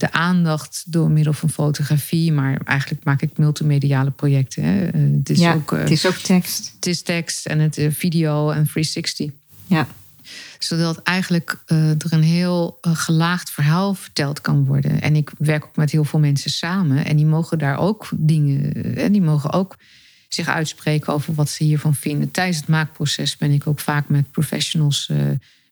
de 0.00 0.12
aandacht 0.12 0.84
door 0.86 1.10
middel 1.10 1.32
van 1.32 1.50
fotografie. 1.50 2.32
Maar 2.32 2.60
eigenlijk 2.64 3.04
maak 3.04 3.22
ik 3.22 3.38
multimediale 3.38 4.10
projecten. 4.10 4.64
Hè. 4.64 4.86
Eh, 4.86 5.00
het, 5.18 5.30
is 5.30 5.38
ja, 5.38 5.54
ook, 5.54 5.70
het 5.70 5.90
is 5.90 6.06
ook 6.06 6.14
tekst. 6.14 6.72
Het 6.74 6.86
is 6.86 7.02
tekst 7.02 7.46
en 7.46 7.58
het 7.58 7.78
uh, 7.78 7.90
video 7.90 8.50
en 8.50 8.64
360. 8.64 9.30
Ja. 9.66 9.86
Zodat 10.58 11.02
eigenlijk 11.02 11.62
er 11.66 11.96
een 12.10 12.22
heel 12.22 12.78
gelaagd 12.80 13.50
verhaal 13.50 13.94
verteld 13.94 14.40
kan 14.40 14.64
worden. 14.64 15.00
En 15.00 15.16
ik 15.16 15.30
werk 15.38 15.64
ook 15.64 15.76
met 15.76 15.90
heel 15.90 16.04
veel 16.04 16.18
mensen 16.18 16.50
samen. 16.50 17.04
En 17.04 17.16
die 17.16 17.26
mogen 17.26 17.58
daar 17.58 17.78
ook 17.78 18.08
dingen. 18.16 18.72
En 18.96 19.12
die 19.12 19.22
mogen 19.22 19.52
ook 19.52 19.76
zich 20.34 20.48
uitspreken 20.48 21.12
over 21.12 21.34
wat 21.34 21.48
ze 21.48 21.64
hiervan 21.64 21.94
vinden. 21.94 22.30
Tijdens 22.30 22.56
het 22.56 22.68
maakproces 22.68 23.36
ben 23.36 23.50
ik 23.50 23.66
ook 23.66 23.80
vaak 23.80 24.08
met 24.08 24.30
professionals 24.30 25.10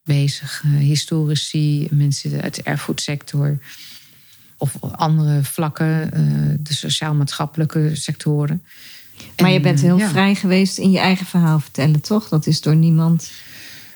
bezig. 0.04 0.62
historici, 0.78 1.88
mensen 1.90 2.42
uit 2.42 2.54
de 2.54 2.62
erfgoedsector 2.62 3.58
of 4.58 4.80
andere 4.80 5.42
vlakken, 5.42 6.12
eh, 6.12 6.22
de 6.58 6.74
sociaal-maatschappelijke 6.74 7.90
sectoren. 7.92 8.62
Maar 9.40 9.50
je 9.50 9.60
bent 9.60 9.80
heel 9.80 9.98
vrij 9.98 10.34
geweest 10.34 10.78
in 10.78 10.90
je 10.90 10.98
eigen 10.98 11.26
verhaal 11.26 11.60
vertellen, 11.60 12.00
toch? 12.00 12.28
Dat 12.28 12.46
is 12.46 12.60
door 12.60 12.76
niemand. 12.76 13.30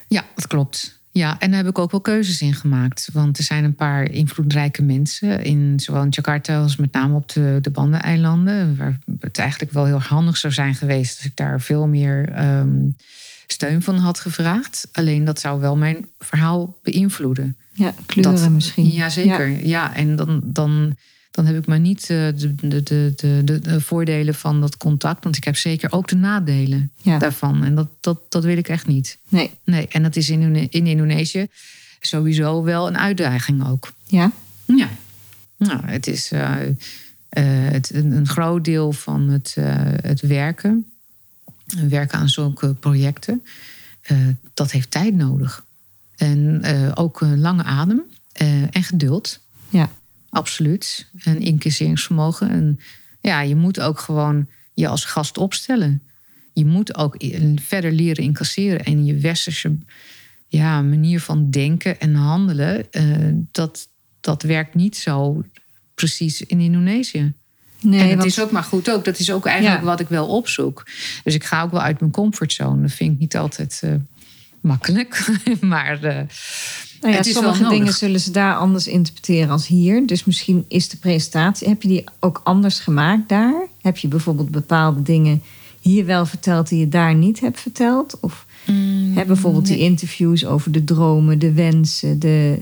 Ja, 0.09 0.25
dat 0.35 0.47
klopt. 0.47 1.01
Ja, 1.15 1.39
en 1.39 1.51
daar 1.51 1.59
heb 1.59 1.69
ik 1.69 1.79
ook 1.79 1.91
wel 1.91 2.01
keuzes 2.01 2.41
in 2.41 2.55
gemaakt. 2.55 3.09
Want 3.13 3.39
er 3.39 3.45
zijn 3.45 3.65
een 3.65 3.75
paar 3.75 4.11
invloedrijke 4.11 4.83
mensen, 4.83 5.45
in, 5.45 5.81
zowel 5.81 6.03
in 6.03 6.09
Jakarta 6.09 6.63
als 6.63 6.77
met 6.77 6.93
name 6.93 7.15
op 7.15 7.29
de, 7.29 7.59
de 7.61 7.71
Bandeneilanden, 7.71 8.77
waar 8.77 8.99
het 9.21 9.39
eigenlijk 9.39 9.73
wel 9.73 9.85
heel 9.85 10.01
handig 10.01 10.37
zou 10.37 10.53
zijn 10.53 10.75
geweest 10.75 11.17
als 11.17 11.27
ik 11.27 11.37
daar 11.37 11.61
veel 11.61 11.87
meer 11.87 12.29
ehm, 12.29 12.89
steun 13.47 13.83
van 13.83 13.97
had 13.97 14.21
gevraagd. 14.21 14.89
Alleen 14.93 15.25
dat 15.25 15.41
zou 15.41 15.61
wel 15.61 15.77
mijn 15.77 16.09
verhaal 16.19 16.79
beïnvloeden. 16.83 17.57
Ja, 17.73 17.95
kleuren 18.07 18.43
dat, 18.43 18.51
misschien. 18.51 18.87
Jazeker, 18.87 19.49
ja. 19.49 19.59
ja. 19.63 19.95
En 19.95 20.17
dan, 20.17 20.41
dan, 20.45 20.97
dan 21.33 21.47
heb 21.47 21.57
ik 21.57 21.67
maar 21.67 21.81
niet 21.81 22.01
eh, 22.01 22.09
de, 22.09 22.55
de, 22.55 22.83
de, 22.83 23.15
de, 23.45 23.59
de 23.59 23.81
voordelen 23.81 24.35
van 24.35 24.61
dat 24.61 24.77
contact. 24.77 25.25
Want 25.25 25.37
ik 25.37 25.45
heb 25.45 25.57
zeker 25.57 25.93
ook 25.93 26.09
de 26.09 26.17
nadelen 26.17 26.93
daarvan. 27.03 27.65
En 27.65 27.75
dat, 27.75 27.89
dat, 28.01 28.21
dat 28.29 28.45
wil 28.45 28.57
ik 28.57 28.69
echt 28.69 28.87
niet. 28.87 29.19
Nee. 29.29 29.51
nee. 29.65 29.89
En 29.89 30.03
dat 30.03 30.17
is 30.17 30.31
in, 30.31 30.71
in 30.71 30.87
Indonesië 30.87 31.47
sowieso 32.01 32.63
wel 32.63 32.87
een 32.87 32.99
uitdaging 32.99 33.69
ook. 33.69 33.93
Ja? 34.07 34.33
Ja. 34.65 34.89
Nou, 35.57 35.87
het 35.87 36.07
is 36.07 36.33
uh, 36.33 36.57
het, 37.29 37.91
een, 37.95 38.27
groot 38.27 38.65
deel 38.65 38.93
van 38.93 39.29
het, 39.29 39.57
het 40.03 40.21
werken. 40.21 40.87
Werken 41.89 42.19
aan 42.19 42.29
zulke 42.29 42.75
projecten. 42.75 43.45
dat 44.55 44.71
heeft 44.71 44.91
tijd 44.91 45.15
nodig. 45.15 45.65
En 46.17 46.65
ook 46.95 47.21
een 47.21 47.41
lange 47.41 47.63
adem 47.63 48.03
en 48.71 48.83
geduld. 48.83 49.41
Ja. 49.69 49.91
Absoluut. 50.33 51.09
En 51.25 51.41
incasseringsvermogen. 51.41 52.51
En 52.51 52.81
ja, 53.21 53.41
je 53.41 53.57
moet 53.57 53.81
ook 53.81 53.99
gewoon 53.99 54.49
je 54.75 54.89
als 54.89 55.05
gast 55.05 55.39
opstellen. 55.39 56.03
Je 56.53 56.65
moet 56.65 56.97
ook 56.97 57.17
verder 57.55 57.93
leren 57.93 58.25
incasseren. 58.25 58.85
En 58.85 59.05
je 59.05 59.17
westerse 59.17 59.77
ja, 60.49 60.83
manier 60.83 61.21
van 61.21 61.51
denken 61.51 62.01
en 62.01 62.15
handelen, 62.15 62.87
uh, 62.91 63.43
dat, 63.51 63.89
dat 64.21 64.43
werkt 64.43 64.75
niet 64.75 64.97
zo 64.97 65.45
precies 65.95 66.43
in 66.43 66.61
Indonesië. 66.61 67.33
Nee, 67.81 68.11
en 68.11 68.19
het 68.19 68.27
is 68.27 68.41
ook 68.41 68.51
maar 68.51 68.63
goed 68.63 68.91
ook. 68.91 69.05
Dat 69.05 69.19
is 69.19 69.33
ook 69.33 69.47
eigenlijk 69.47 69.85
wat 69.85 70.01
ik 70.01 70.09
wel 70.09 70.27
opzoek. 70.27 70.87
Dus 71.25 71.35
ik 71.35 71.45
ga 71.45 71.63
ook 71.63 71.71
wel 71.71 71.83
uit 71.83 72.01
mijn 72.01 72.13
comfortzone. 72.13 72.83
Dat 72.83 72.93
vind 72.93 73.13
ik 73.13 73.19
niet 73.19 73.37
altijd 73.37 73.83
makkelijk. 74.61 75.41
maar 75.61 76.05
uh, 76.05 76.21
nou 77.03 77.15
ja, 77.15 77.23
sommige 77.23 77.69
dingen 77.69 77.93
zullen 77.93 78.21
ze 78.21 78.31
daar 78.31 78.57
anders 78.57 78.87
interpreteren 78.87 79.51
als 79.51 79.67
hier. 79.67 80.07
Dus 80.07 80.25
misschien 80.25 80.65
is 80.69 80.89
de 80.89 80.97
presentatie, 80.97 81.69
heb 81.69 81.83
je 81.83 81.89
die 81.89 82.05
ook 82.21 82.41
anders 82.45 82.79
gemaakt 82.79 83.29
daar? 83.29 83.67
Heb 83.81 83.97
je 83.97 84.09
bijvoorbeeld 84.09 84.51
bepaalde 84.51 85.03
dingen 85.03 85.43
hier 85.81 86.05
wel 86.07 86.27
verteld 86.27 86.69
die 86.69 86.79
je 86.79 86.89
daar 86.89 87.15
niet 87.15 87.41
hebt 87.41 87.61
verteld? 87.61 88.21
Of 88.21 88.47
mm, 88.67 89.17
heb 89.17 89.27
bijvoorbeeld 89.27 89.67
die 89.67 89.79
interviews 89.79 90.45
over 90.45 90.73
de 90.73 90.85
dromen, 90.85 91.39
de 91.39 91.53
wensen, 91.53 92.19
de. 92.19 92.59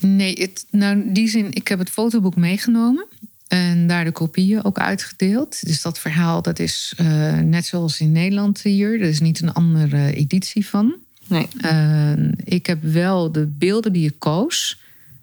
Nee, 0.00 0.34
het, 0.40 0.66
nou, 0.70 1.00
in 1.00 1.12
die 1.12 1.28
zin, 1.28 1.52
ik 1.52 1.68
heb 1.68 1.78
het 1.78 1.90
fotoboek 1.90 2.36
meegenomen. 2.36 3.06
En 3.48 3.86
daar 3.86 4.04
de 4.04 4.12
kopieën 4.12 4.64
ook 4.64 4.78
uitgedeeld. 4.78 5.66
Dus 5.66 5.82
dat 5.82 5.98
verhaal, 5.98 6.42
dat 6.42 6.58
is 6.58 6.94
uh, 7.00 7.38
net 7.38 7.66
zoals 7.66 8.00
in 8.00 8.12
Nederland 8.12 8.62
hier. 8.62 9.00
Er 9.00 9.08
is 9.08 9.20
niet 9.20 9.40
een 9.40 9.52
andere 9.52 10.14
editie 10.14 10.66
van. 10.66 10.94
Nee. 11.26 11.48
Uh, 11.60 12.12
ik 12.44 12.66
heb 12.66 12.82
wel 12.82 13.32
de 13.32 13.46
beelden 13.46 13.92
die 13.92 14.08
ik 14.08 14.18
koos 14.18 14.78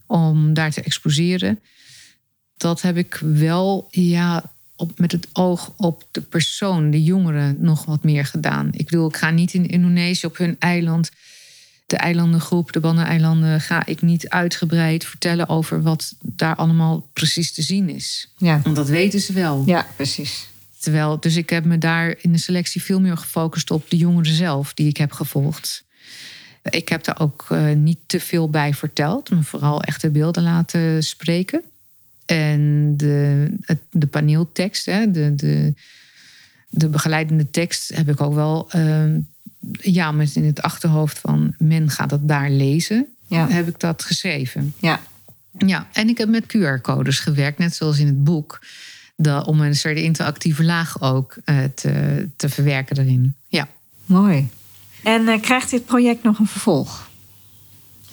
om 0.06 0.54
daar 0.54 0.72
te 0.72 0.82
exposeren. 0.82 1.60
Dat 2.58 2.82
heb 2.82 2.98
ik 2.98 3.20
wel 3.22 3.88
ja, 3.92 4.52
op, 4.76 5.00
met 5.00 5.12
het 5.12 5.28
oog 5.34 5.74
op 5.78 6.08
de 6.12 6.22
persoon, 6.22 6.92
de 6.92 7.04
jongeren, 7.04 7.56
nog 7.60 7.86
wat 7.86 8.04
meer 8.04 8.26
gedaan. 8.26 8.70
Ik 8.72 8.86
bedoel, 8.86 9.08
ik 9.08 9.18
ga 9.18 9.30
niet 9.30 9.54
in 9.54 9.68
Indonesië 9.68 10.26
op 10.26 10.38
hun 10.38 10.56
eiland 10.60 11.12
de 11.94 12.00
eilandengroep, 12.00 12.72
de 12.72 12.80
Banneneilanden, 12.80 13.62
ga 13.62 13.86
ik 13.86 14.02
niet 14.02 14.30
uitgebreid 14.30 15.06
vertellen 15.06 15.50
over 15.50 15.82
wat 15.82 16.16
daar 16.22 16.56
allemaal 16.56 17.10
precies 17.14 17.54
te 17.54 17.62
zien 17.62 17.90
is. 17.90 18.30
Ja. 18.38 18.60
Want 18.64 18.76
dat 18.76 18.90
weten 18.90 19.20
ze 19.20 19.34
wel. 19.34 19.64
Ja, 19.66 19.88
precies. 19.96 20.48
Terwijl, 20.80 21.20
dus 21.20 21.36
ik 21.36 21.50
heb 21.50 21.66
me 21.66 21.78
daar 21.78 22.16
in 22.22 22.32
de 22.32 22.38
selectie 22.38 22.82
veel 22.82 23.00
meer 23.00 23.18
gefocust 23.18 23.72
op 23.72 23.90
de 23.90 23.98
jongeren 23.98 24.34
zelf 24.34 24.74
die 24.74 24.88
ik 24.88 24.98
heb 24.98 25.12
gevolgd. 25.12 25.84
Ik 26.70 26.90
heb 26.90 27.04
daar 27.04 27.20
ook 27.20 27.48
uh, 27.52 27.74
niet 27.74 28.00
te 28.06 28.20
veel 28.20 28.50
bij 28.50 28.74
verteld, 28.74 29.30
maar 29.30 29.44
vooral 29.44 29.82
echte 29.82 30.10
beelden 30.10 30.44
laten 30.44 31.04
spreken. 31.04 31.62
En 32.26 32.94
de, 32.98 33.48
de 33.92 34.08
paneeltekst, 34.08 34.86
hè, 34.86 35.12
de, 35.12 35.36
de, 35.36 35.74
de 36.70 36.90
begeleidende 36.90 37.50
tekst, 37.50 37.96
heb 37.96 38.10
ik 38.10 38.22
ook 38.22 38.34
wel 38.34 38.70
uh, 38.76 39.16
ja, 39.82 40.12
met 40.12 40.36
in 40.36 40.46
het 40.46 40.62
achterhoofd 40.62 41.20
van 41.20 41.56
men 41.58 41.90
gaat 41.90 42.12
het 42.12 42.28
daar 42.28 42.50
lezen, 42.50 43.08
ja. 43.28 43.50
heb 43.50 43.68
ik 43.68 43.80
dat 43.80 44.04
geschreven. 44.04 44.74
Ja. 44.80 45.02
Ja, 45.58 45.88
en 45.92 46.10
ik 46.10 46.18
heb 46.18 46.30
met 46.30 46.44
QR-codes 46.58 47.20
gewerkt, 47.20 47.58
net 47.58 47.76
zoals 47.76 48.00
in 48.00 48.06
het 48.06 48.24
boek. 48.24 48.60
De, 49.16 49.46
om 49.46 49.62
een 49.62 49.76
soort 49.76 49.98
interactieve 49.98 50.64
laag 50.64 51.02
ook 51.02 51.38
uh, 51.46 51.64
te, 51.76 52.30
te 52.36 52.50
verwerken 52.50 52.98
erin. 52.98 53.36
Ja. 53.48 53.68
Mooi. 54.06 54.50
En 55.04 55.22
uh, 55.22 55.42
krijgt 55.42 55.70
dit 55.70 55.86
project 55.86 56.24
nog 56.24 56.40
een 56.40 56.48
vervolg? 56.48 57.10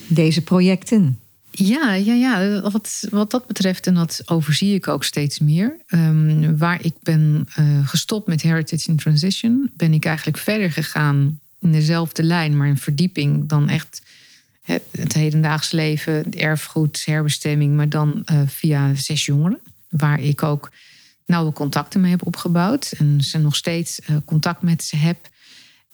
Deze 0.06 0.42
projecten? 0.42 1.18
Ja, 1.50 1.94
ja, 1.94 2.14
ja. 2.14 2.60
Wat, 2.70 3.06
wat 3.10 3.30
dat 3.30 3.46
betreft, 3.46 3.86
en 3.86 3.94
dat 3.94 4.22
overzie 4.26 4.74
ik 4.74 4.88
ook 4.88 5.04
steeds 5.04 5.38
meer. 5.38 5.76
Um, 5.88 6.58
waar 6.58 6.84
ik 6.84 6.94
ben 7.02 7.48
uh, 7.58 7.88
gestopt 7.88 8.26
met 8.26 8.42
Heritage 8.42 8.88
in 8.88 8.96
Transition, 8.96 9.70
ben 9.76 9.92
ik 9.92 10.04
eigenlijk 10.04 10.38
verder 10.38 10.72
gegaan 10.72 11.40
in 11.60 11.72
dezelfde 11.72 12.22
lijn, 12.22 12.56
maar 12.56 12.68
in 12.68 12.76
verdieping 12.76 13.48
dan 13.48 13.68
echt 13.68 14.02
het, 14.62 15.12
hedendaags 15.12 15.70
leven, 15.70 16.12
het 16.12 16.34
erfgoed, 16.34 17.02
herbestemming, 17.04 17.76
maar 17.76 17.88
dan 17.88 18.22
uh, 18.32 18.40
via 18.46 18.94
zes 18.94 19.24
jongeren, 19.26 19.58
waar 19.88 20.20
ik 20.20 20.42
ook 20.42 20.70
nauwe 21.26 21.52
contacten 21.52 22.00
mee 22.00 22.10
heb 22.10 22.26
opgebouwd 22.26 22.92
en 22.98 23.20
ze 23.20 23.38
nog 23.38 23.56
steeds 23.56 24.00
contact 24.24 24.62
met 24.62 24.84
ze 24.84 24.96
heb. 24.96 25.28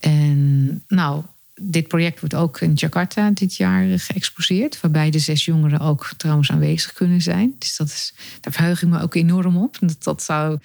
En 0.01 0.83
nou, 0.89 1.23
dit 1.61 1.89
project 1.89 2.21
wordt 2.21 2.35
ook 2.35 2.61
in 2.61 2.73
Jakarta 2.75 3.31
dit 3.31 3.57
jaar 3.57 3.99
geëxposeerd. 3.99 4.81
Waarbij 4.81 5.11
de 5.11 5.19
zes 5.19 5.45
jongeren 5.45 5.81
ook 5.81 6.11
trouwens 6.17 6.51
aanwezig 6.51 6.93
kunnen 6.93 7.23
zijn. 7.23 7.55
Dus 7.59 7.77
dat 7.77 7.87
is, 7.87 8.15
daar 8.41 8.53
verheug 8.53 8.83
ik 8.83 8.89
me 8.89 9.01
ook 9.01 9.15
enorm 9.15 9.57
op. 9.57 9.77
Dat 9.81 10.03
dat 10.03 10.23
zou 10.23 10.59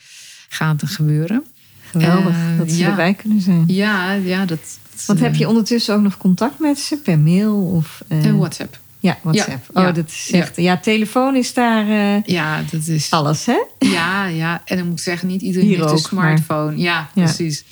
gaan 0.50 0.80
gebeuren. 0.84 1.44
Geweldig 1.82 2.36
uh, 2.36 2.58
dat 2.58 2.72
ze 2.72 2.84
erbij 2.84 3.14
kunnen 3.14 3.42
zijn. 3.42 3.64
Ja, 3.68 4.12
ja 4.12 4.46
dat. 4.46 4.80
Want 5.06 5.20
heb 5.20 5.36
je 5.36 5.48
ondertussen 5.48 5.96
ook 5.96 6.02
nog 6.02 6.18
contact 6.18 6.60
met 6.60 6.80
ze 6.80 6.98
per 6.98 7.20
mail 7.20 7.66
of 7.66 8.04
uh, 8.08 8.32
WhatsApp? 8.32 8.80
Ja, 9.00 9.18
WhatsApp. 9.22 9.70
Ja, 9.74 9.88
oh, 9.88 9.96
dat 9.96 10.08
is 10.08 10.30
echt. 10.32 10.56
Ja. 10.56 10.78
telefoon 10.78 11.36
is 11.36 11.54
daar. 11.54 11.86
Ja, 12.26 12.64
dat 12.72 12.88
is. 12.88 13.12
Alles, 13.12 13.46
hè? 13.46 13.64
Ja, 13.80 14.26
ja. 14.26 14.62
En 14.66 14.78
dan 14.78 14.88
moet 14.88 14.98
ik 14.98 15.04
zeggen, 15.04 15.28
niet 15.28 15.42
iedereen 15.42 15.68
Hier 15.68 15.78
heeft 15.78 15.90
ook, 15.90 15.98
een 15.98 16.04
smartphone. 16.04 16.78
Ja, 16.78 17.10
precies. 17.14 17.64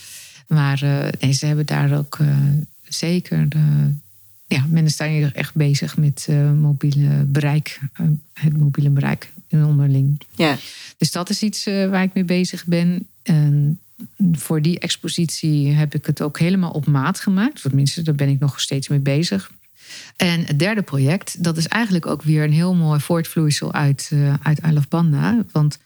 Maar 0.49 1.11
nee, 1.19 1.31
ze 1.31 1.45
hebben 1.45 1.65
daar 1.65 1.97
ook 1.97 2.17
zeker. 2.83 3.49
De, 3.49 3.93
ja, 4.47 4.65
men 4.69 4.85
is 4.85 4.97
daar 4.97 5.31
echt 5.33 5.55
bezig 5.55 5.97
met 5.97 6.27
mobiele 6.55 7.23
bereik, 7.23 7.79
het 8.33 8.57
mobiele 8.57 8.89
bereik 8.89 9.33
in 9.47 9.65
onderling. 9.65 10.21
Ja. 10.35 10.57
Dus 10.97 11.11
dat 11.11 11.29
is 11.29 11.41
iets 11.41 11.65
waar 11.65 12.03
ik 12.03 12.13
mee 12.13 12.23
bezig 12.23 12.65
ben. 12.65 13.07
En 13.23 13.79
voor 14.31 14.61
die 14.61 14.79
expositie 14.79 15.71
heb 15.71 15.95
ik 15.95 16.05
het 16.05 16.21
ook 16.21 16.39
helemaal 16.39 16.71
op 16.71 16.85
maat 16.85 17.19
gemaakt. 17.19 17.61
Tenminste, 17.61 18.01
daar 18.01 18.15
ben 18.15 18.29
ik 18.29 18.39
nog 18.39 18.59
steeds 18.59 18.87
mee 18.87 18.99
bezig. 18.99 19.51
En 20.15 20.45
het 20.45 20.59
derde 20.59 20.81
project, 20.81 21.43
dat 21.43 21.57
is 21.57 21.67
eigenlijk 21.67 22.05
ook 22.05 22.21
weer 22.21 22.43
een 22.43 22.53
heel 22.53 22.75
mooi 22.75 22.99
voortvloeisel 22.99 23.73
uit, 23.73 24.09
uh, 24.13 24.33
uit 24.43 24.59
I 24.67 24.71
Love 24.71 24.87
Banda. 24.89 25.43
Want 25.51 25.79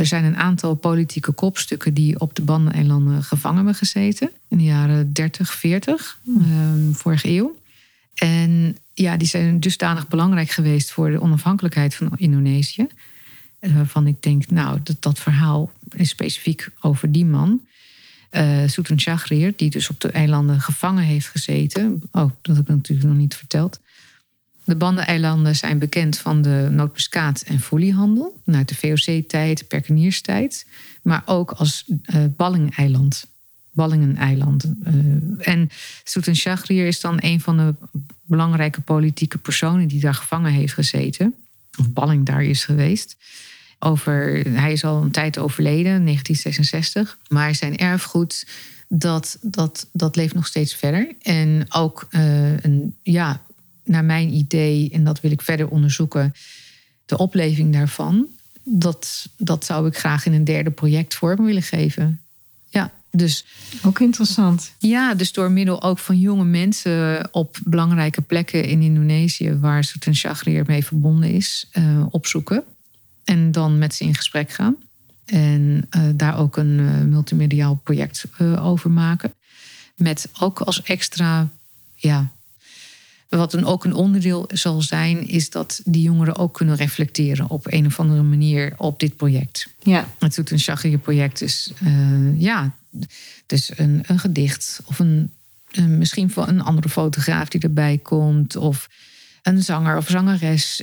er 0.00 0.06
zijn 0.06 0.24
een 0.24 0.36
aantal 0.36 0.74
politieke 0.74 1.32
kopstukken 1.32 1.94
die 1.94 2.20
op 2.20 2.34
de 2.34 2.42
Bandeneilanden 2.42 3.22
gevangen 3.22 3.56
hebben 3.56 3.74
gezeten. 3.74 4.30
In 4.48 4.58
de 4.58 4.64
jaren 4.64 5.12
30, 5.12 5.52
40, 5.52 6.18
uh, 6.24 6.36
vorige 6.92 7.28
eeuw. 7.28 7.58
En 8.14 8.76
ja, 8.94 9.16
die 9.16 9.28
zijn 9.28 9.60
dusdanig 9.60 10.08
belangrijk 10.08 10.50
geweest 10.50 10.90
voor 10.90 11.10
de 11.10 11.20
onafhankelijkheid 11.20 11.94
van 11.94 12.12
Indonesië. 12.16 12.86
Waarvan 13.58 14.06
ik 14.06 14.22
denk, 14.22 14.50
nou, 14.50 14.78
dat, 14.82 14.96
dat 15.02 15.18
verhaal 15.18 15.72
is 15.96 16.08
specifiek 16.08 16.68
over 16.80 17.12
die 17.12 17.24
man. 17.24 17.60
Uh, 18.30 18.62
Sultan 18.66 19.00
Shahrir, 19.00 19.52
die 19.56 19.70
dus 19.70 19.90
op 19.90 20.00
de 20.00 20.10
eilanden 20.10 20.60
gevangen 20.60 21.04
heeft 21.04 21.28
gezeten. 21.28 22.02
Oh, 22.12 22.30
dat 22.42 22.56
heb 22.56 22.68
ik 22.68 22.74
natuurlijk 22.74 23.08
nog 23.08 23.18
niet 23.18 23.34
verteld. 23.34 23.80
De 24.70 24.76
Bandeneilanden 24.76 25.56
zijn 25.56 25.78
bekend 25.78 26.18
van 26.18 26.42
de 26.42 26.68
nootmuskaat- 26.70 27.42
en 27.42 27.60
foliehandel. 27.60 28.40
Vanuit 28.44 28.68
de 28.68 28.74
VOC-tijd, 28.74 29.68
Perkenierstijd. 29.68 30.66
Maar 31.02 31.22
ook 31.24 31.50
als 31.50 31.84
uh, 31.88 32.24
ballingeiland. 32.36 33.26
Ballingeneiland. 33.70 34.64
Uh, 34.64 35.48
en 35.48 35.70
Sultan 36.04 36.34
Shahrir 36.34 36.86
is 36.86 37.00
dan 37.00 37.18
een 37.20 37.40
van 37.40 37.56
de 37.56 37.74
belangrijke 38.24 38.80
politieke 38.80 39.38
personen 39.38 39.88
die 39.88 40.00
daar 40.00 40.14
gevangen 40.14 40.52
heeft 40.52 40.74
gezeten. 40.74 41.34
Of 41.78 41.92
balling 41.92 42.26
daar 42.26 42.44
is 42.44 42.64
geweest. 42.64 43.16
Over, 43.78 44.42
hij 44.52 44.72
is 44.72 44.84
al 44.84 45.02
een 45.02 45.10
tijd 45.10 45.38
overleden, 45.38 46.04
1966. 46.04 47.18
Maar 47.28 47.54
zijn 47.54 47.76
erfgoed, 47.76 48.46
dat, 48.88 49.38
dat, 49.40 49.86
dat 49.92 50.16
leeft 50.16 50.34
nog 50.34 50.46
steeds 50.46 50.74
verder. 50.74 51.14
En 51.22 51.66
ook 51.68 52.08
uh, 52.10 52.62
een, 52.62 52.96
ja, 53.02 53.40
naar 53.84 54.04
mijn 54.04 54.34
idee, 54.34 54.90
en 54.90 55.04
dat 55.04 55.20
wil 55.20 55.30
ik 55.30 55.42
verder 55.42 55.68
onderzoeken, 55.68 56.34
de 57.06 57.18
opleving 57.18 57.72
daarvan. 57.72 58.26
Dat, 58.64 59.28
dat 59.36 59.64
zou 59.64 59.86
ik 59.86 59.98
graag 59.98 60.26
in 60.26 60.32
een 60.32 60.44
derde 60.44 60.70
project 60.70 61.14
vorm 61.14 61.44
willen 61.44 61.62
geven. 61.62 62.20
Ja, 62.68 62.92
dus. 63.10 63.44
Ook 63.82 64.00
interessant. 64.00 64.72
Ja, 64.78 65.14
dus 65.14 65.32
door 65.32 65.50
middel 65.50 65.82
ook 65.82 65.98
van 65.98 66.18
jonge 66.18 66.44
mensen 66.44 67.28
op 67.32 67.58
belangrijke 67.64 68.22
plekken 68.22 68.64
in 68.64 68.82
Indonesië, 68.82 69.54
waar 69.54 69.84
Sultan 69.84 70.14
Shahrir 70.14 70.64
mee 70.66 70.84
verbonden 70.84 71.30
is, 71.30 71.68
uh, 71.72 72.06
opzoeken. 72.10 72.64
En 73.24 73.52
dan 73.52 73.78
met 73.78 73.94
ze 73.94 74.04
in 74.04 74.14
gesprek 74.14 74.50
gaan. 74.50 74.76
En 75.24 75.86
uh, 75.96 76.02
daar 76.14 76.38
ook 76.38 76.56
een 76.56 76.78
uh, 76.78 77.00
multimediaal 77.00 77.80
project 77.84 78.24
over 78.58 78.90
maken. 78.90 79.32
Met 79.96 80.28
ook 80.38 80.60
als 80.60 80.82
extra, 80.82 81.48
ja. 81.94 82.32
Wat 83.30 83.50
dan 83.50 83.64
ook 83.64 83.84
een 83.84 83.94
onderdeel 83.94 84.48
zal 84.52 84.82
zijn, 84.82 85.28
is 85.28 85.50
dat 85.50 85.80
die 85.84 86.02
jongeren 86.02 86.36
ook 86.36 86.54
kunnen 86.54 86.76
reflecteren 86.76 87.50
op 87.50 87.72
een 87.72 87.86
of 87.86 88.00
andere 88.00 88.22
manier 88.22 88.72
op 88.76 89.00
dit 89.00 89.16
project. 89.16 89.68
Ja. 89.82 90.08
Het 90.18 90.34
doet 90.34 90.50
een 90.50 90.60
Shagir 90.60 90.98
project, 90.98 91.38
dus 91.38 91.72
ja, 92.36 92.74
dus 93.46 93.70
een, 93.76 94.02
een 94.06 94.18
gedicht 94.18 94.80
of 94.84 94.98
een, 94.98 95.30
een, 95.70 95.98
misschien 95.98 96.30
van 96.30 96.48
een 96.48 96.60
andere 96.60 96.88
fotograaf 96.88 97.48
die 97.48 97.60
erbij 97.60 97.98
komt, 97.98 98.56
of 98.56 98.88
een 99.42 99.62
zanger 99.62 99.96
of 99.96 100.08
zangeres. 100.08 100.82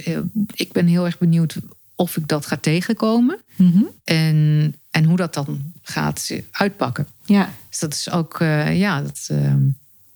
Ik 0.53 0.71
ben 0.71 0.87
heel 0.87 1.05
erg 1.05 1.17
benieuwd 1.17 1.57
of 1.95 2.17
ik 2.17 2.27
dat 2.27 2.45
ga 2.45 2.57
tegenkomen. 2.57 3.39
Mm 3.55 3.71
-hmm. 3.71 3.89
en, 4.03 4.75
en 4.91 5.03
hoe 5.03 5.17
dat 5.17 5.33
dan 5.33 5.73
gaat 5.81 6.31
uitpakken. 6.51 7.07
Ja. 7.25 7.53
Dus 7.69 7.79
dat 7.79 7.93
is 7.93 8.11
ook, 8.11 8.39
uh, 8.39 8.79
ja, 8.79 9.01
dat 9.01 9.27
uh, 9.31 9.53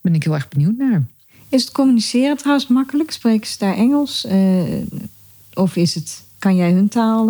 ben 0.02 0.16
ik 0.16 0.24
heel 0.24 0.34
erg 0.34 0.50
benieuwd 0.50 0.78
naar. 0.78 1.04
Is 1.52 1.62
het 1.62 1.72
communiceren 1.72 2.38
trouwens 2.38 2.68
makkelijk? 2.68 3.12
Spreken 3.12 3.48
ze 3.48 3.58
daar 3.58 3.76
Engels? 3.76 4.26
Uh, 4.26 4.62
of 5.54 5.76
is 5.76 5.96
het, 5.96 6.24
kan 6.40 6.56
jij 6.56 6.72
hun 6.72 6.90
taal? 6.90 7.30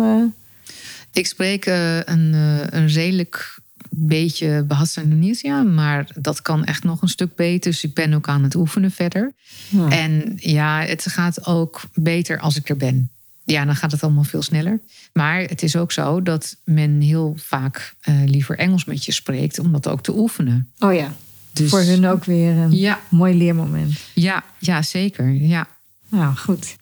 Ik 1.12 1.26
spreek 1.26 1.66
een, 1.66 2.32
een 2.74 2.86
redelijk 2.86 3.60
beetje 3.90 4.64
Bahasa 4.68 5.00
Indonesia, 5.00 5.62
maar 5.62 6.06
dat 6.14 6.42
kan 6.42 6.64
echt 6.64 6.84
nog 6.84 7.02
een 7.02 7.08
stuk 7.08 7.34
beter. 7.34 7.70
Dus 7.70 7.84
ik 7.84 7.94
ben 7.94 8.14
ook 8.14 8.28
aan 8.28 8.42
het 8.42 8.54
oefenen 8.54 8.90
verder. 8.90 9.32
Ja. 9.68 9.90
En 9.90 10.32
ja, 10.36 10.80
het 10.80 11.06
gaat 11.08 11.46
ook 11.46 11.80
beter 11.94 12.38
als 12.38 12.56
ik 12.56 12.68
er 12.68 12.76
ben 12.76 13.10
ja, 13.44 13.64
dan 13.64 13.76
gaat 13.76 13.92
het 13.92 14.02
allemaal 14.02 14.24
veel 14.24 14.42
sneller. 14.42 14.80
Maar 15.12 15.40
het 15.40 15.62
is 15.62 15.76
ook 15.76 15.92
zo 15.92 16.22
dat 16.22 16.56
men 16.64 17.00
heel 17.00 17.34
vaak 17.36 17.94
uh, 18.08 18.22
liever 18.26 18.58
Engels 18.58 18.84
met 18.84 19.04
je 19.04 19.12
spreekt 19.12 19.58
om 19.58 19.72
dat 19.72 19.88
ook 19.88 20.02
te 20.02 20.16
oefenen. 20.16 20.70
Oh 20.78 20.94
ja. 20.94 21.12
Dus, 21.52 21.70
Voor 21.70 21.80
hun 21.80 22.06
ook 22.06 22.24
weer 22.24 22.56
een 22.56 22.76
ja. 22.76 23.00
mooi 23.08 23.34
leermoment. 23.34 24.00
Ja, 24.14 24.44
ja 24.58 24.82
zeker. 24.82 25.32
Ja. 25.32 25.68
Nou, 26.08 26.36
goed. 26.36 26.76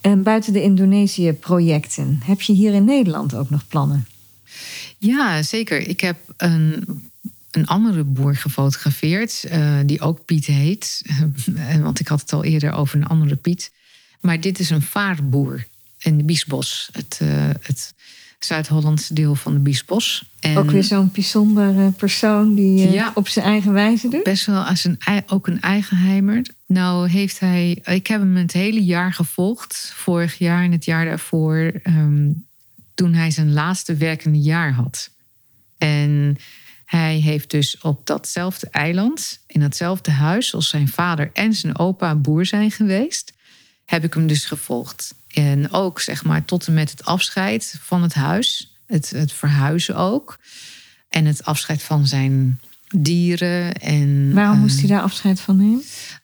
En 0.00 0.22
buiten 0.22 0.52
de 0.52 0.62
Indonesië-projecten, 0.62 2.20
heb 2.24 2.40
je 2.40 2.52
hier 2.52 2.72
in 2.72 2.84
Nederland 2.84 3.34
ook 3.34 3.50
nog 3.50 3.66
plannen? 3.68 4.06
Ja, 4.98 5.42
zeker. 5.42 5.88
Ik 5.88 6.00
heb 6.00 6.16
een, 6.36 6.84
een 7.50 7.66
andere 7.66 8.04
boer 8.04 8.36
gefotografeerd, 8.36 9.44
uh, 9.52 9.78
die 9.86 10.00
ook 10.00 10.24
Piet 10.24 10.46
heet. 10.46 11.02
Want 11.82 12.00
ik 12.00 12.08
had 12.08 12.20
het 12.20 12.32
al 12.32 12.44
eerder 12.44 12.72
over 12.72 12.96
een 12.96 13.06
andere 13.06 13.36
Piet. 13.36 13.72
Maar 14.20 14.40
dit 14.40 14.58
is 14.58 14.70
een 14.70 14.82
vaarboer 14.82 15.66
in 15.98 16.18
de 16.18 16.24
Biesbos. 16.24 16.88
Het, 16.92 17.18
uh, 17.22 17.50
het 17.60 17.94
Zuid-Hollandse 18.44 19.14
deel 19.14 19.34
van 19.34 19.52
de 19.52 19.58
Biesbos. 19.58 20.24
En 20.40 20.56
ook 20.56 20.70
weer 20.70 20.84
zo'n 20.84 21.10
bijzondere 21.12 21.90
persoon 21.90 22.54
die 22.54 22.86
uh, 22.86 22.92
ja, 22.92 23.12
op 23.14 23.28
zijn 23.28 23.44
eigen 23.44 23.72
wijze 23.72 24.08
doet? 24.08 24.22
Best 24.22 24.46
wel 24.46 24.62
als 24.62 24.84
een, 24.84 24.98
ook 25.26 25.46
een 25.46 25.60
eigenheimer. 25.60 26.46
Nou 26.66 27.08
heeft 27.08 27.40
hij... 27.40 27.70
Ik 27.84 28.06
heb 28.06 28.20
hem 28.20 28.36
het 28.36 28.52
hele 28.52 28.84
jaar 28.84 29.12
gevolgd. 29.12 29.92
Vorig 29.96 30.38
jaar 30.38 30.64
en 30.64 30.72
het 30.72 30.84
jaar 30.84 31.04
daarvoor. 31.04 31.72
Um, 31.84 32.46
toen 32.94 33.14
hij 33.14 33.30
zijn 33.30 33.52
laatste 33.52 33.94
werkende 33.94 34.40
jaar 34.40 34.72
had. 34.72 35.10
En 35.78 36.36
hij 36.84 37.16
heeft 37.16 37.50
dus 37.50 37.78
op 37.80 38.06
datzelfde 38.06 38.68
eiland... 38.70 39.40
in 39.46 39.60
datzelfde 39.60 40.10
huis 40.10 40.54
als 40.54 40.68
zijn 40.68 40.88
vader 40.88 41.30
en 41.32 41.52
zijn 41.52 41.78
opa 41.78 42.14
boer 42.14 42.46
zijn 42.46 42.70
geweest... 42.70 43.32
heb 43.90 44.04
ik 44.04 44.14
hem 44.14 44.26
dus 44.26 44.44
gevolgd. 44.44 45.14
En 45.28 45.72
ook 45.72 46.00
zeg 46.00 46.24
maar 46.24 46.44
tot 46.44 46.66
en 46.66 46.74
met 46.74 46.90
het 46.90 47.04
afscheid 47.04 47.78
van 47.82 48.02
het 48.02 48.14
huis. 48.14 48.74
Het, 48.86 49.10
het 49.10 49.32
verhuizen 49.32 49.96
ook. 49.96 50.38
En 51.08 51.24
het 51.24 51.44
afscheid 51.44 51.82
van 51.82 52.06
zijn 52.06 52.60
dieren. 52.94 53.74
En, 53.74 54.32
Waarom 54.34 54.54
uh, 54.56 54.60
moest 54.60 54.78
hij 54.78 54.88
daar 54.88 55.02
afscheid 55.02 55.40
van 55.40 55.56
nemen? 55.56 55.82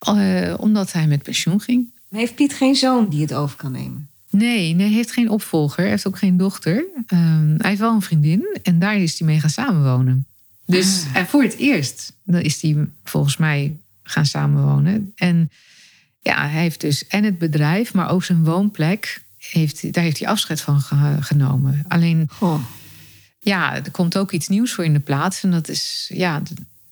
Uh, 0.08 0.54
omdat 0.58 0.92
hij 0.92 1.06
met 1.06 1.22
pensioen 1.22 1.60
ging. 1.60 1.92
Heeft 2.10 2.34
Piet 2.34 2.54
geen 2.54 2.74
zoon 2.74 3.08
die 3.08 3.20
het 3.20 3.34
over 3.34 3.56
kan 3.56 3.72
nemen? 3.72 4.08
Nee, 4.30 4.74
nee, 4.74 4.86
hij 4.86 4.96
heeft 4.96 5.12
geen 5.12 5.30
opvolger. 5.30 5.80
Hij 5.80 5.90
heeft 5.90 6.06
ook 6.06 6.18
geen 6.18 6.36
dochter. 6.36 6.74
Uh, 6.74 7.18
hij 7.56 7.68
heeft 7.68 7.80
wel 7.80 7.94
een 7.94 8.02
vriendin. 8.02 8.58
En 8.62 8.78
daar 8.78 8.96
is 8.96 9.18
hij 9.18 9.28
mee 9.28 9.40
gaan 9.40 9.50
samenwonen. 9.50 10.26
Dus 10.66 11.04
Ah. 11.08 11.16
en 11.16 11.26
voor 11.26 11.42
het 11.42 11.56
eerst 11.56 12.12
dan 12.24 12.40
is 12.40 12.62
hij 12.62 12.88
volgens 13.04 13.36
mij 13.36 13.76
gaan 14.02 14.26
samenwonen. 14.26 15.12
En 15.16 15.50
ja, 16.26 16.48
hij 16.48 16.60
heeft 16.62 16.80
dus 16.80 17.06
en 17.06 17.24
het 17.24 17.38
bedrijf, 17.38 17.94
maar 17.94 18.10
ook 18.10 18.24
zijn 18.24 18.44
woonplek. 18.44 19.24
Heeft, 19.36 19.92
daar 19.92 20.04
heeft 20.04 20.18
hij 20.18 20.28
afscheid 20.28 20.60
van 20.60 20.80
ge, 20.80 21.16
genomen. 21.20 21.84
Alleen, 21.88 22.28
ja, 23.40 23.74
er 23.74 23.90
komt 23.90 24.18
ook 24.18 24.32
iets 24.32 24.48
nieuws 24.48 24.72
voor 24.72 24.84
in 24.84 24.92
de 24.92 25.00
plaats. 25.00 25.42
En 25.42 25.50
dat 25.50 25.68
is 25.68 26.10
ja, 26.14 26.42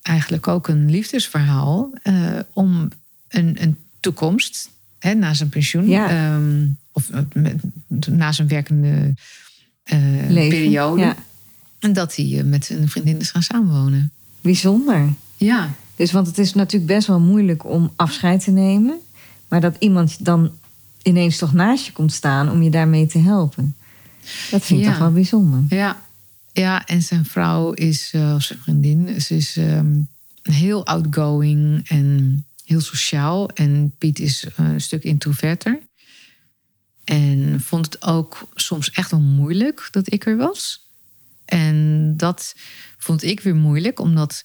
eigenlijk 0.02 0.48
ook 0.48 0.68
een 0.68 0.90
liefdesverhaal. 0.90 1.90
Uh, 2.04 2.38
om 2.52 2.88
een, 3.28 3.56
een 3.62 3.76
toekomst 4.00 4.68
hè, 4.98 5.14
na 5.14 5.34
zijn 5.34 5.48
pensioen. 5.48 5.88
Ja. 5.88 6.34
Um, 6.34 6.78
of 6.92 7.10
met, 7.32 7.62
na 8.08 8.32
zijn 8.32 8.48
werkende 8.48 9.14
uh, 9.92 10.48
periode. 10.48 11.00
Ja. 11.00 11.16
En 11.78 11.92
dat 11.92 12.16
hij 12.16 12.42
met 12.44 12.70
een 12.70 12.88
vriendin 12.88 13.20
is 13.20 13.30
gaan 13.30 13.42
samenwonen. 13.42 14.12
Bijzonder. 14.40 15.12
Ja. 15.36 15.74
Dus 15.96 16.12
want 16.12 16.26
het 16.26 16.38
is 16.38 16.54
natuurlijk 16.54 16.92
best 16.92 17.06
wel 17.06 17.20
moeilijk 17.20 17.64
om 17.64 17.92
afscheid 17.96 18.44
te 18.44 18.50
nemen. 18.50 18.98
Maar 19.48 19.60
dat 19.60 19.76
iemand 19.78 20.24
dan 20.24 20.52
ineens 21.02 21.36
toch 21.38 21.52
naast 21.52 21.86
je 21.86 21.92
komt 21.92 22.12
staan 22.12 22.50
om 22.50 22.62
je 22.62 22.70
daarmee 22.70 23.06
te 23.06 23.18
helpen. 23.18 23.76
Dat 24.50 24.64
vind 24.64 24.80
ik 24.80 24.86
ja. 24.86 24.90
toch 24.90 25.00
wel 25.00 25.12
bijzonder. 25.12 25.64
Ja, 25.68 26.02
ja 26.52 26.86
en 26.86 27.02
zijn 27.02 27.24
vrouw 27.24 27.72
is, 27.72 28.12
uh, 28.14 28.34
of 28.34 28.42
zijn 28.42 28.58
vriendin, 28.58 29.20
ze 29.20 29.36
is 29.36 29.56
um, 29.56 30.08
heel 30.42 30.86
outgoing 30.86 31.88
en 31.88 32.44
heel 32.64 32.80
sociaal. 32.80 33.48
En 33.48 33.94
Piet 33.98 34.18
is 34.18 34.44
uh, 34.44 34.68
een 34.68 34.80
stuk 34.80 35.04
introverter. 35.04 35.78
En 37.04 37.60
vond 37.60 37.84
het 37.84 38.04
ook 38.04 38.48
soms 38.54 38.90
echt 38.90 39.10
wel 39.10 39.20
moeilijk 39.20 39.88
dat 39.90 40.12
ik 40.12 40.26
er 40.26 40.36
was. 40.36 40.88
En 41.44 42.12
dat 42.16 42.54
vond 42.98 43.22
ik 43.22 43.40
weer 43.40 43.56
moeilijk, 43.56 44.00
omdat 44.00 44.44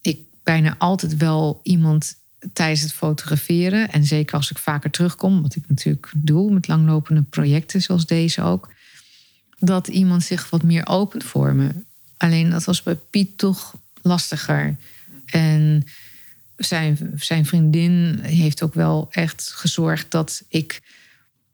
ik 0.00 0.20
bijna 0.42 0.74
altijd 0.78 1.16
wel 1.16 1.60
iemand 1.62 2.14
tijdens 2.52 2.80
het 2.80 2.92
fotograferen. 2.92 3.90
En 3.90 4.04
zeker 4.04 4.36
als 4.36 4.50
ik 4.50 4.58
vaker 4.58 4.90
terugkom, 4.90 5.42
wat 5.42 5.56
ik 5.56 5.62
natuurlijk 5.68 6.12
doe 6.16 6.52
met 6.52 6.68
langlopende 6.68 7.22
projecten 7.22 7.82
zoals 7.82 8.06
deze 8.06 8.42
ook. 8.42 8.68
Dat 9.58 9.88
iemand 9.88 10.22
zich 10.22 10.50
wat 10.50 10.62
meer 10.62 10.86
opent 10.86 11.24
voor 11.24 11.54
me. 11.54 11.70
Alleen 12.16 12.50
dat 12.50 12.64
was 12.64 12.82
bij 12.82 12.94
Piet 12.94 13.38
toch 13.38 13.76
lastiger. 14.02 14.76
En 15.26 15.84
zijn, 16.56 17.12
zijn 17.16 17.46
vriendin 17.46 18.18
heeft 18.22 18.62
ook 18.62 18.74
wel 18.74 19.08
echt 19.10 19.52
gezorgd 19.54 20.10
dat 20.10 20.42
ik 20.48 20.82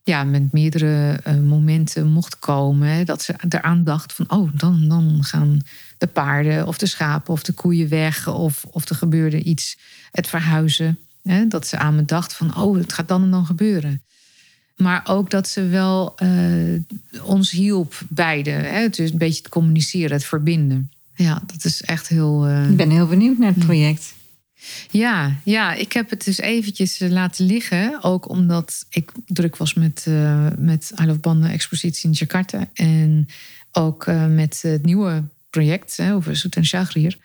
ja, 0.04 0.24
met 0.24 0.52
meerdere 0.52 1.20
uh, 1.26 1.34
momenten 1.40 2.06
mocht 2.06 2.38
komen. 2.38 3.06
Dat 3.06 3.22
ze 3.22 3.34
eraan 3.48 3.84
dacht 3.84 4.12
van, 4.12 4.30
oh, 4.30 4.50
dan, 4.54 4.88
dan 4.88 5.18
gaan 5.20 5.60
de 5.98 6.06
paarden 6.06 6.66
of 6.66 6.78
de 6.78 6.86
schapen 6.86 7.32
of 7.32 7.42
de 7.42 7.52
koeien 7.52 7.88
weg. 7.88 8.28
Of, 8.28 8.64
of 8.70 8.88
er 8.88 8.96
gebeurde 8.96 9.42
iets, 9.42 9.78
het 10.10 10.26
verhuizen. 10.26 10.98
Hè, 11.22 11.46
dat 11.46 11.66
ze 11.66 11.78
aan 11.78 11.94
me 11.94 12.04
dacht 12.04 12.34
van, 12.34 12.56
oh, 12.56 12.76
het 12.76 12.92
gaat 12.92 13.08
dan 13.08 13.22
en 13.22 13.30
dan 13.30 13.46
gebeuren. 13.46 14.02
Maar 14.76 15.02
ook 15.04 15.30
dat 15.30 15.48
ze 15.48 15.66
wel 15.66 16.14
uh, 16.22 16.80
ons 17.22 17.50
hielp, 17.50 18.00
beide. 18.08 18.50
Hè? 18.50 18.80
Het 18.80 18.98
is 18.98 19.10
een 19.10 19.18
beetje 19.18 19.42
het 19.42 19.48
communiceren, 19.48 20.12
het 20.12 20.24
verbinden. 20.24 20.90
Ja, 21.14 21.42
dat 21.46 21.64
is 21.64 21.82
echt 21.82 22.08
heel... 22.08 22.48
Uh... 22.48 22.70
Ik 22.70 22.76
ben 22.76 22.90
heel 22.90 23.06
benieuwd 23.06 23.38
naar 23.38 23.54
het 23.54 23.64
project. 23.64 24.14
Ja, 24.90 25.36
ja, 25.44 25.72
ik 25.72 25.92
heb 25.92 26.10
het 26.10 26.24
dus 26.24 26.38
eventjes 26.38 27.00
eh, 27.00 27.10
laten 27.10 27.46
liggen. 27.46 28.02
Ook 28.02 28.28
omdat 28.28 28.86
ik 28.90 29.12
druk 29.26 29.56
was 29.56 29.74
met, 29.74 30.04
uh, 30.08 30.46
met 30.56 30.92
I 31.02 31.06
Love 31.06 31.18
Banden 31.18 31.50
expositie 31.50 32.08
in 32.08 32.16
Jakarta. 32.18 32.68
En 32.74 33.28
ook 33.72 34.06
uh, 34.06 34.26
met 34.26 34.62
het 34.62 34.84
nieuwe 34.84 35.24
project 35.50 35.96
hè, 35.96 36.14
over 36.14 36.36
Soet 36.36 36.56
en 36.56 36.66
Shagrir. 36.66 37.18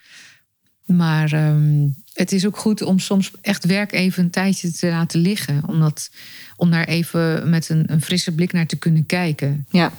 Maar 0.86 1.50
um, 1.50 1.96
het 2.14 2.32
is 2.32 2.46
ook 2.46 2.58
goed 2.58 2.82
om 2.82 3.00
soms 3.00 3.32
echt 3.42 3.66
werk 3.66 3.92
even 3.92 4.24
een 4.24 4.30
tijdje 4.30 4.72
te 4.72 4.88
laten 4.88 5.20
liggen. 5.20 5.68
Omdat, 5.68 6.10
om 6.56 6.72
daar 6.72 6.88
even 6.88 7.50
met 7.50 7.70
een, 7.70 7.92
een 7.92 8.02
frisse 8.02 8.32
blik 8.32 8.52
naar 8.52 8.66
te 8.66 8.76
kunnen 8.76 9.06
kijken. 9.06 9.66
Ja. 9.70 9.92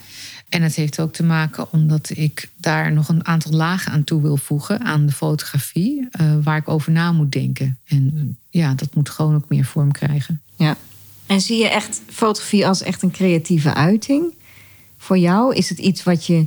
En 0.51 0.63
het 0.63 0.75
heeft 0.75 1.01
ook 1.01 1.13
te 1.13 1.23
maken 1.23 1.73
omdat 1.73 2.11
ik 2.15 2.51
daar 2.57 2.93
nog 2.93 3.09
een 3.09 3.27
aantal 3.27 3.53
lagen 3.53 3.93
aan 3.93 4.05
toe 4.05 4.23
wil 4.23 4.37
voegen 4.37 4.81
aan 4.81 5.07
de 5.07 5.13
fotografie, 5.13 6.09
uh, 6.21 6.35
waar 6.43 6.57
ik 6.57 6.69
over 6.69 6.93
na 6.93 7.13
moet 7.13 7.33
denken. 7.33 7.79
En 7.87 8.11
uh, 8.15 8.23
ja, 8.63 8.75
dat 8.75 8.95
moet 8.95 9.09
gewoon 9.09 9.35
ook 9.35 9.49
meer 9.49 9.65
vorm 9.65 9.93
krijgen. 9.93 10.41
Ja. 10.57 10.77
En 11.27 11.41
zie 11.41 11.59
je 11.59 11.69
echt 11.69 12.01
fotografie 12.07 12.67
als 12.67 12.83
echt 12.83 13.03
een 13.03 13.11
creatieve 13.11 13.75
uiting? 13.75 14.35
Voor 14.99 15.19
jou 15.19 15.55
is 15.55 15.69
het 15.69 15.79
iets 15.79 16.03
wat 16.03 16.27
je 16.27 16.47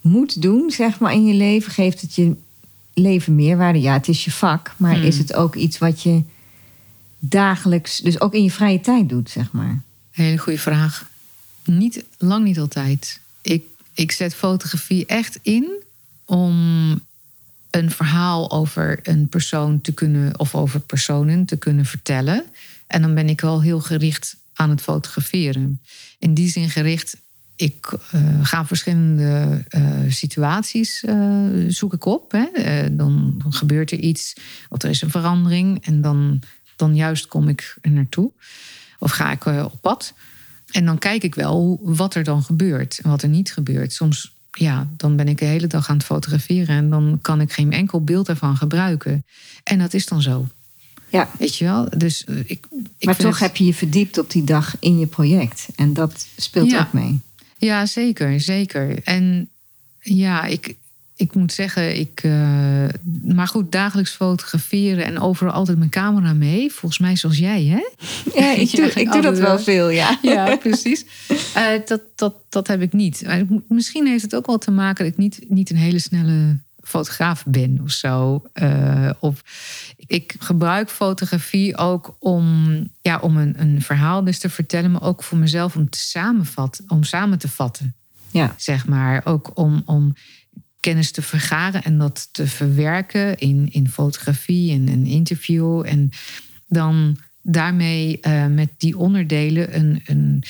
moet 0.00 0.42
doen, 0.42 0.70
zeg 0.70 0.98
maar, 0.98 1.12
in 1.12 1.26
je 1.26 1.34
leven? 1.34 1.72
Geeft 1.72 2.00
het 2.00 2.14
je 2.14 2.36
leven 2.94 3.34
meerwaarde? 3.34 3.80
Ja, 3.80 3.92
het 3.92 4.08
is 4.08 4.24
je 4.24 4.30
vak, 4.32 4.74
maar 4.76 4.94
hmm. 4.94 5.04
is 5.04 5.18
het 5.18 5.34
ook 5.34 5.54
iets 5.54 5.78
wat 5.78 6.02
je 6.02 6.22
dagelijks, 7.18 7.98
dus 7.98 8.20
ook 8.20 8.34
in 8.34 8.42
je 8.42 8.50
vrije 8.50 8.80
tijd 8.80 9.08
doet, 9.08 9.30
zeg 9.30 9.52
maar? 9.52 9.80
Hele 10.10 10.38
goede 10.38 10.58
vraag. 10.58 11.10
Niet, 11.64 12.04
lang 12.18 12.44
niet 12.44 12.58
altijd 12.58 13.22
ik, 13.44 13.64
ik 13.94 14.12
zet 14.12 14.34
fotografie 14.34 15.06
echt 15.06 15.38
in 15.42 15.82
om 16.24 16.54
een 17.70 17.90
verhaal 17.90 18.50
over 18.50 19.00
een 19.02 19.28
persoon 19.28 19.80
te 19.80 19.92
kunnen, 19.92 20.38
of 20.38 20.54
over 20.54 20.80
personen 20.80 21.44
te 21.44 21.56
kunnen 21.56 21.84
vertellen. 21.84 22.44
En 22.86 23.02
dan 23.02 23.14
ben 23.14 23.28
ik 23.28 23.40
wel 23.40 23.62
heel 23.62 23.80
gericht 23.80 24.36
aan 24.54 24.70
het 24.70 24.80
fotograferen. 24.80 25.80
In 26.18 26.34
die 26.34 26.50
zin 26.50 26.70
gericht, 26.70 27.16
ik 27.56 27.92
uh, 28.14 28.20
ga 28.42 28.66
verschillende 28.66 29.64
uh, 29.70 29.98
situaties 30.08 31.02
uh, 31.02 31.64
zoek 31.68 32.04
op. 32.04 32.32
Hè. 32.32 32.46
Dan, 32.96 33.34
dan, 33.42 33.52
gebeurt 33.52 33.90
er 33.90 33.98
iets, 33.98 34.36
of 34.68 34.82
er 34.82 34.90
is 34.90 35.02
een 35.02 35.10
verandering. 35.10 35.86
En 35.86 36.00
dan, 36.00 36.42
dan 36.76 36.94
juist 36.94 37.26
kom 37.26 37.48
ik 37.48 37.76
er 37.80 37.90
naartoe. 37.90 38.30
Of 38.98 39.10
ga 39.10 39.32
ik 39.32 39.46
op 39.46 39.80
pad. 39.80 40.14
En 40.70 40.84
dan 40.84 40.98
kijk 40.98 41.22
ik 41.22 41.34
wel 41.34 41.80
wat 41.82 42.14
er 42.14 42.24
dan 42.24 42.42
gebeurt 42.42 43.00
en 43.02 43.10
wat 43.10 43.22
er 43.22 43.28
niet 43.28 43.52
gebeurt. 43.52 43.92
Soms, 43.92 44.32
ja, 44.52 44.88
dan 44.96 45.16
ben 45.16 45.28
ik 45.28 45.38
de 45.38 45.44
hele 45.44 45.66
dag 45.66 45.88
aan 45.88 45.96
het 45.96 46.06
fotograferen 46.06 46.76
en 46.76 46.90
dan 46.90 47.18
kan 47.22 47.40
ik 47.40 47.52
geen 47.52 47.72
enkel 47.72 48.04
beeld 48.04 48.28
ervan 48.28 48.56
gebruiken. 48.56 49.24
En 49.64 49.78
dat 49.78 49.94
is 49.94 50.06
dan 50.06 50.22
zo. 50.22 50.46
Ja. 51.08 51.30
Weet 51.38 51.56
je 51.56 51.64
wel? 51.64 51.88
Dus 51.96 52.24
eh, 52.24 52.38
ik, 52.38 52.66
ik 52.98 53.06
maar 53.06 53.16
toch 53.16 53.38
heb 53.38 53.56
je 53.56 53.64
je 53.64 53.74
verdiept 53.74 54.18
op 54.18 54.30
die 54.30 54.44
dag 54.44 54.76
in 54.80 54.98
je 54.98 55.06
project. 55.06 55.66
En 55.76 55.92
dat 55.92 56.26
speelt 56.36 56.76
ook 56.76 56.92
mee. 56.92 57.20
Ja, 57.58 57.86
zeker, 57.86 58.40
zeker. 58.40 59.02
En 59.02 59.48
ja, 60.00 60.44
ik, 60.44 60.74
ik 61.16 61.34
moet 61.34 61.52
zeggen, 61.52 61.98
ik. 61.98 62.22
Uh, 62.22 62.84
maar 63.24 63.48
goed, 63.48 63.72
dagelijks 63.72 64.10
fotograferen 64.10 65.04
en 65.04 65.20
overal 65.20 65.52
altijd 65.52 65.78
mijn 65.78 65.90
camera 65.90 66.32
mee. 66.32 66.72
Volgens 66.72 67.00
mij 67.00 67.16
zoals 67.16 67.38
jij, 67.38 67.64
hè? 67.64 67.82
Ja, 68.40 68.52
ik 68.62 68.76
doe, 68.76 68.86
ik 68.86 69.12
doe 69.12 69.22
dat 69.22 69.38
wel 69.38 69.58
veel, 69.58 69.88
ja. 69.88 70.18
Ja, 70.22 70.56
precies. 70.66 71.04
Uh, 71.56 71.66
dat, 71.86 72.00
dat, 72.14 72.34
dat 72.48 72.66
heb 72.66 72.82
ik 72.82 72.92
niet. 72.92 73.26
Misschien 73.68 74.06
heeft 74.06 74.22
het 74.22 74.34
ook 74.34 74.46
wel 74.46 74.58
te 74.58 74.70
maken 74.70 75.04
dat 75.04 75.12
ik 75.12 75.18
niet, 75.18 75.44
niet 75.48 75.70
een 75.70 75.76
hele 75.76 75.98
snelle 75.98 76.58
fotograaf 76.82 77.44
ben 77.46 77.80
of 77.82 77.90
zo. 77.90 78.42
Uh, 78.54 79.10
of 79.18 79.42
ik 80.06 80.34
gebruik 80.38 80.90
fotografie 80.90 81.76
ook 81.76 82.16
om, 82.18 82.78
ja, 83.00 83.18
om 83.18 83.36
een, 83.36 83.54
een 83.58 83.82
verhaal 83.82 84.24
dus 84.24 84.38
te 84.38 84.50
vertellen, 84.50 84.90
maar 84.90 85.02
ook 85.02 85.22
voor 85.22 85.38
mezelf 85.38 85.76
om 85.76 85.90
te 85.90 85.98
samenvatten, 85.98 86.84
om 86.88 87.02
samen 87.02 87.38
te 87.38 87.48
vatten. 87.48 87.94
Ja. 88.30 88.54
Zeg 88.56 88.86
maar. 88.86 89.20
Ook 89.24 89.50
om, 89.54 89.82
om 89.84 90.14
kennis 90.84 91.10
te 91.10 91.22
vergaren 91.22 91.82
en 91.82 91.98
dat 91.98 92.28
te 92.32 92.46
verwerken 92.46 93.38
in, 93.38 93.68
in 93.70 93.88
fotografie 93.88 94.72
en 94.72 94.88
een 94.88 95.06
interview. 95.06 95.82
En 95.86 96.10
dan 96.66 97.16
daarmee 97.42 98.18
uh, 98.22 98.46
met 98.46 98.68
die 98.78 98.98
onderdelen 98.98 99.76
een, 99.76 100.02
een, 100.06 100.42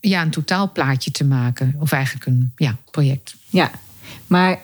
ja, 0.00 0.22
een 0.22 0.30
totaalplaatje 0.30 1.10
te 1.10 1.24
maken. 1.24 1.74
Of 1.78 1.92
eigenlijk 1.92 2.26
een 2.26 2.52
ja, 2.56 2.76
project. 2.90 3.36
Ja, 3.48 3.70
maar 4.26 4.58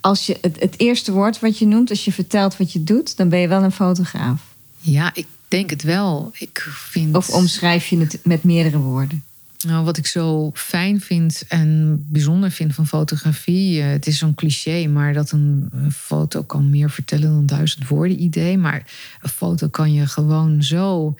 als 0.00 0.26
je 0.26 0.38
het, 0.40 0.60
het 0.60 0.74
eerste 0.80 1.12
woord 1.12 1.40
wat 1.40 1.58
je 1.58 1.66
noemt, 1.66 1.90
als 1.90 2.04
je 2.04 2.12
vertelt 2.12 2.56
wat 2.56 2.72
je 2.72 2.84
doet, 2.84 3.16
dan 3.16 3.28
ben 3.28 3.38
je 3.38 3.48
wel 3.48 3.62
een 3.62 3.72
fotograaf. 3.72 4.42
Ja, 4.78 5.14
ik 5.14 5.26
denk 5.48 5.70
het 5.70 5.82
wel. 5.82 6.30
Ik 6.38 6.66
vind... 6.70 7.16
Of 7.16 7.30
omschrijf 7.30 7.86
je 7.86 7.98
het 7.98 8.20
met 8.22 8.44
meerdere 8.44 8.78
woorden? 8.78 9.24
Nou, 9.66 9.84
wat 9.84 9.96
ik 9.96 10.06
zo 10.06 10.50
fijn 10.54 11.00
vind 11.00 11.44
en 11.48 11.98
bijzonder 12.08 12.50
vind 12.50 12.74
van 12.74 12.86
fotografie, 12.86 13.80
eh, 13.80 13.88
het 13.88 14.06
is 14.06 14.18
zo'n 14.18 14.34
cliché, 14.34 14.86
maar 14.86 15.12
dat 15.12 15.30
een 15.30 15.70
foto 15.92 16.42
kan 16.42 16.70
meer 16.70 16.90
vertellen 16.90 17.30
dan 17.30 17.46
duizend 17.46 17.88
woorden 17.88 18.22
idee. 18.22 18.58
Maar 18.58 18.92
een 19.22 19.30
foto 19.30 19.68
kan 19.68 19.92
je 19.92 20.06
gewoon 20.06 20.62
zo 20.62 21.14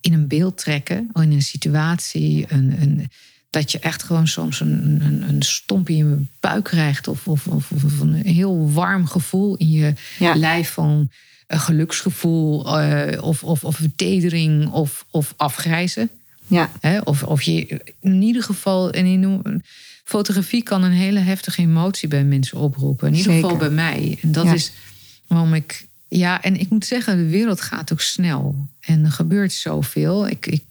in 0.00 0.12
een 0.12 0.28
beeld 0.28 0.58
trekken, 0.58 1.10
in 1.12 1.32
een 1.32 1.42
situatie, 1.42 2.44
een, 2.48 2.82
een, 2.82 3.10
dat 3.50 3.72
je 3.72 3.78
echt 3.78 4.02
gewoon 4.02 4.28
soms 4.28 4.60
een, 4.60 5.00
een, 5.02 5.28
een 5.28 5.42
stomp 5.42 5.88
in 5.88 5.96
je 5.96 6.24
buik 6.40 6.64
krijgt 6.64 7.08
of, 7.08 7.28
of, 7.28 7.46
of, 7.46 7.72
of 7.72 8.00
een 8.00 8.14
heel 8.14 8.70
warm 8.72 9.06
gevoel 9.06 9.56
in 9.56 9.70
je 9.70 9.92
lijf 10.18 10.70
van 10.70 11.10
een 11.46 11.60
geluksgevoel 11.60 12.80
uh, 12.80 13.22
of, 13.22 13.44
of, 13.44 13.64
of 13.64 13.80
of, 14.70 15.06
of 15.10 15.34
afgrijzen. 15.36 16.10
Ja. 16.46 16.70
of, 17.04 17.22
of 17.22 17.42
je 17.42 17.80
in 18.00 18.22
ieder 18.22 18.42
geval, 18.42 18.90
en 18.90 19.06
in, 19.06 19.62
fotografie 20.04 20.62
kan 20.62 20.82
een 20.82 20.92
hele 20.92 21.20
heftige 21.20 21.62
emotie 21.62 22.08
bij 22.08 22.24
mensen 22.24 22.58
oproepen. 22.58 23.08
In 23.08 23.14
ieder 23.14 23.32
geval 23.32 23.56
bij 23.56 23.70
mij. 23.70 24.18
En 24.22 24.32
dat 24.32 24.46
is 24.46 24.72
waarom 25.26 25.54
ik. 25.54 25.86
Ja, 26.08 26.42
en 26.42 26.60
ik 26.60 26.70
moet 26.70 26.86
zeggen, 26.86 27.16
de 27.16 27.28
wereld 27.28 27.60
gaat 27.60 27.92
ook 27.92 28.00
snel. 28.00 28.68
En 28.80 29.04
er 29.04 29.10
gebeurt 29.10 29.52
zoveel. 29.52 30.28
Ik, 30.28 30.46
ik, 30.46 30.62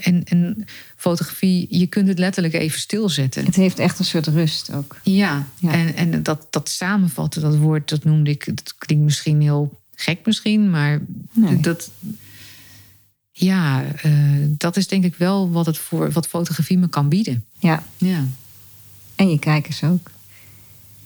en, 0.00 0.24
en 0.24 0.66
fotografie, 0.96 1.66
je 1.70 1.86
kunt 1.86 2.08
het 2.08 2.18
letterlijk 2.18 2.54
even 2.54 2.80
stilzetten. 2.80 3.44
Het 3.44 3.56
heeft 3.56 3.78
echt 3.78 3.98
een 3.98 4.04
soort 4.04 4.26
rust 4.26 4.72
ook. 4.72 4.96
Ja, 5.02 5.46
ja. 5.58 5.72
en, 5.72 5.96
en 5.96 6.22
dat, 6.22 6.46
dat 6.50 6.68
samenvatten, 6.68 7.42
dat 7.42 7.56
woord, 7.56 7.88
dat 7.88 8.04
noemde 8.04 8.30
ik. 8.30 8.46
Dat 8.46 8.74
klinkt 8.78 9.04
misschien 9.04 9.40
heel 9.40 9.78
gek, 9.94 10.18
misschien, 10.24 10.70
maar 10.70 11.00
dat 11.60 11.90
ja, 13.40 13.84
uh, 14.04 14.46
dat 14.48 14.76
is 14.76 14.86
denk 14.86 15.04
ik 15.04 15.14
wel 15.14 15.50
wat, 15.50 15.66
het 15.66 15.78
voor, 15.78 16.12
wat 16.12 16.26
fotografie 16.26 16.78
me 16.78 16.88
kan 16.88 17.08
bieden. 17.08 17.44
Ja. 17.58 17.82
ja. 17.96 18.24
En 19.14 19.30
je 19.30 19.38
kijkers 19.38 19.84
ook. 19.84 20.10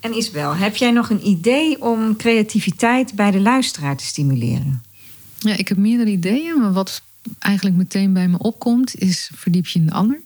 En 0.00 0.16
Isabel, 0.16 0.56
heb 0.56 0.76
jij 0.76 0.90
nog 0.90 1.10
een 1.10 1.26
idee 1.26 1.82
om 1.82 2.16
creativiteit 2.16 3.14
bij 3.14 3.30
de 3.30 3.40
luisteraar 3.40 3.96
te 3.96 4.04
stimuleren? 4.04 4.82
Ja, 5.38 5.56
ik 5.56 5.68
heb 5.68 5.78
meerdere 5.78 6.10
ideeën, 6.10 6.60
maar 6.60 6.72
wat 6.72 7.02
eigenlijk 7.38 7.76
meteen 7.76 8.12
bij 8.12 8.28
me 8.28 8.38
opkomt 8.38 8.98
is 8.98 9.30
verdiep 9.34 9.66
je 9.66 9.78
in 9.78 9.86
de 9.86 9.92
ander. 9.92 10.20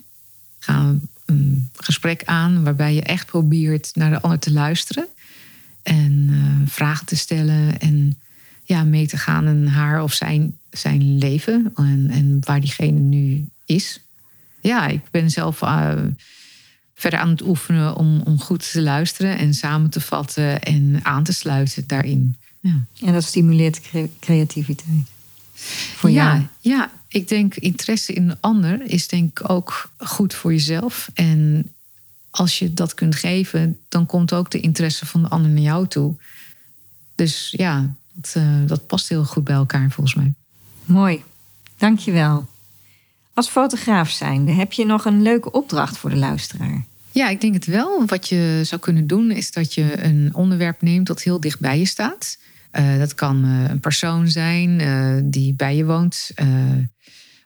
Ga 0.59 0.95
een 1.25 1.71
gesprek 1.75 2.23
aan 2.25 2.65
waarbij 2.65 2.95
je 2.95 3.03
echt 3.03 3.27
probeert 3.27 3.91
naar 3.95 4.11
de 4.11 4.21
ander 4.21 4.39
te 4.39 4.53
luisteren 4.53 5.07
en 5.83 6.29
uh, 6.31 6.69
vragen 6.69 7.07
te 7.07 7.17
stellen 7.17 7.79
en 7.79 8.19
ja, 8.65 8.85
mee 8.85 9.07
te 9.07 9.17
gaan 9.17 9.47
in 9.47 9.67
haar 9.67 10.03
of 10.03 10.13
zijn 10.13 10.58
zijn 10.71 11.19
leven 11.19 11.73
en, 11.75 12.07
en 12.11 12.39
waar 12.41 12.61
diegene 12.61 12.99
nu 12.99 13.49
is. 13.64 14.01
Ja, 14.61 14.87
ik 14.87 15.11
ben 15.11 15.31
zelf 15.31 15.62
uh, 15.62 15.93
verder 16.95 17.19
aan 17.19 17.29
het 17.29 17.43
oefenen 17.43 17.97
om, 17.97 18.21
om 18.21 18.41
goed 18.41 18.73
te 18.73 18.83
luisteren 18.83 19.39
en 19.39 19.55
samen 19.55 19.91
te 19.91 20.01
vatten 20.01 20.62
en 20.62 21.01
aan 21.03 21.25
te 21.25 21.33
sluiten 21.33 21.85
daarin. 21.87 22.37
Ja. 22.61 22.85
En 23.01 23.12
dat 23.12 23.25
stimuleert 23.25 23.81
creativiteit. 24.21 25.07
Voor 25.95 26.11
ja, 26.11 26.35
jou. 26.35 26.47
ja, 26.61 26.91
ik 27.09 27.29
denk 27.29 27.55
interesse 27.55 28.12
in 28.12 28.31
een 28.31 28.37
ander 28.41 28.83
is 28.83 29.09
denk 29.09 29.41
ik 29.41 29.51
ook 29.51 29.91
goed 29.97 30.35
voor 30.35 30.53
jezelf. 30.53 31.11
En 31.14 31.71
als 32.31 32.59
je 32.59 32.75
dat 32.75 32.95
kunt 32.95 33.14
geven, 33.14 33.79
dan 33.89 34.07
komt 34.07 34.33
ook 34.33 34.51
de 34.51 34.61
interesse 34.61 35.07
van 35.07 35.23
de 35.23 35.29
ander 35.29 35.51
naar 35.51 35.62
jou 35.62 35.89
toe. 35.89 36.14
Dus 37.14 37.55
ja, 37.57 37.95
dat, 38.12 38.35
uh, 38.37 38.66
dat 38.66 38.87
past 38.87 39.09
heel 39.09 39.25
goed 39.25 39.45
bij 39.45 39.55
elkaar 39.55 39.91
volgens 39.91 40.14
mij. 40.14 40.33
Mooi, 40.89 41.24
dankjewel. 41.76 42.49
Als 43.34 43.49
fotograaf 43.49 44.11
zijnde, 44.11 44.53
heb 44.53 44.72
je 44.72 44.86
nog 44.86 45.05
een 45.05 45.22
leuke 45.22 45.51
opdracht 45.51 45.99
voor 45.99 46.11
de 46.11 46.16
luisteraar? 46.16 46.84
Ja, 47.12 47.28
ik 47.28 47.41
denk 47.41 47.55
het 47.55 47.66
wel. 47.66 48.07
Wat 48.07 48.28
je 48.28 48.61
zou 48.64 48.80
kunnen 48.80 49.07
doen, 49.07 49.30
is 49.30 49.53
dat 49.53 49.74
je 49.74 50.05
een 50.05 50.34
onderwerp 50.34 50.82
neemt 50.82 51.07
dat 51.07 51.22
heel 51.22 51.41
dicht 51.41 51.61
bij 51.61 51.78
je 51.78 51.84
staat. 51.84 52.39
Uh, 52.72 52.99
dat 52.99 53.14
kan 53.14 53.45
uh, 53.45 53.68
een 53.68 53.80
persoon 53.80 54.28
zijn 54.28 54.80
uh, 54.80 55.20
die 55.24 55.55
bij 55.55 55.76
je 55.76 55.84
woont, 55.84 56.30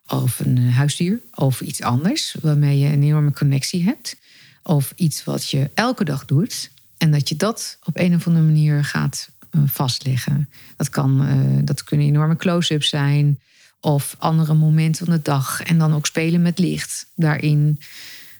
of 0.06 0.38
een 0.38 0.58
huisdier, 0.58 1.20
of 1.34 1.60
iets 1.60 1.82
anders 1.82 2.36
waarmee 2.40 2.78
je 2.78 2.86
een 2.86 3.02
enorme 3.02 3.32
connectie 3.32 3.84
hebt. 3.84 4.16
Of 4.62 4.92
iets 4.96 5.24
wat 5.24 5.50
je 5.50 5.70
elke 5.74 6.04
dag 6.04 6.24
doet. 6.24 6.70
En 6.98 7.10
dat 7.10 7.28
je 7.28 7.36
dat 7.36 7.78
op 7.84 7.98
een 7.98 8.14
of 8.14 8.26
andere 8.26 8.44
manier 8.44 8.84
gaat 8.84 9.30
vastleggen. 9.66 10.48
Dat, 10.76 10.88
kan, 10.88 11.26
dat 11.64 11.84
kunnen 11.84 12.06
enorme 12.06 12.36
close-ups 12.36 12.88
zijn. 12.88 13.38
Of 13.80 14.14
andere 14.18 14.54
momenten 14.54 15.06
van 15.06 15.14
de 15.14 15.22
dag. 15.22 15.62
En 15.62 15.78
dan 15.78 15.94
ook 15.94 16.06
spelen 16.06 16.42
met 16.42 16.58
licht 16.58 17.06
daarin. 17.14 17.80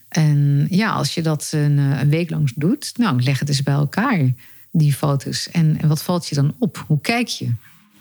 En 0.09 0.67
ja, 0.71 0.93
als 0.93 1.15
je 1.15 1.23
dat 1.23 1.51
een, 1.55 1.79
een 1.79 2.09
week 2.09 2.31
lang 2.31 2.53
doet, 2.55 2.93
nou, 2.97 3.23
leg 3.23 3.39
het 3.39 3.49
eens 3.49 3.63
bij 3.63 3.75
elkaar, 3.75 4.33
die 4.71 4.93
foto's. 4.93 5.51
En, 5.51 5.79
en 5.81 5.89
wat 5.89 6.03
valt 6.03 6.29
je 6.29 6.35
dan 6.35 6.55
op? 6.59 6.85
Hoe 6.87 7.01
kijk 7.01 7.29
je? 7.29 7.53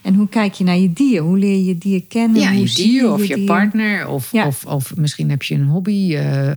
En 0.02 0.16
hoe 0.16 0.30
kijk 0.30 0.54
je 0.54 0.64
naar 0.64 0.78
je 0.78 0.94
dier? 0.94 1.22
Hoe 1.22 1.38
leer 1.38 1.56
je 1.56 1.66
je 1.66 1.78
dier 1.78 2.04
kennen? 2.04 2.42
Ja, 2.42 2.52
hoe 2.54 2.68
je 2.68 2.74
dier 2.74 3.12
of 3.12 3.26
je, 3.26 3.44
partner. 3.44 4.08
Of, 4.08 4.32
ja. 4.32 4.48
of, 4.48 4.66
of 4.66 4.96
misschien 4.96 5.30
heb 5.30 5.44
je 5.44 5.56
een 5.56 5.68
hobby. 5.68 6.14
Uh, 6.14 6.48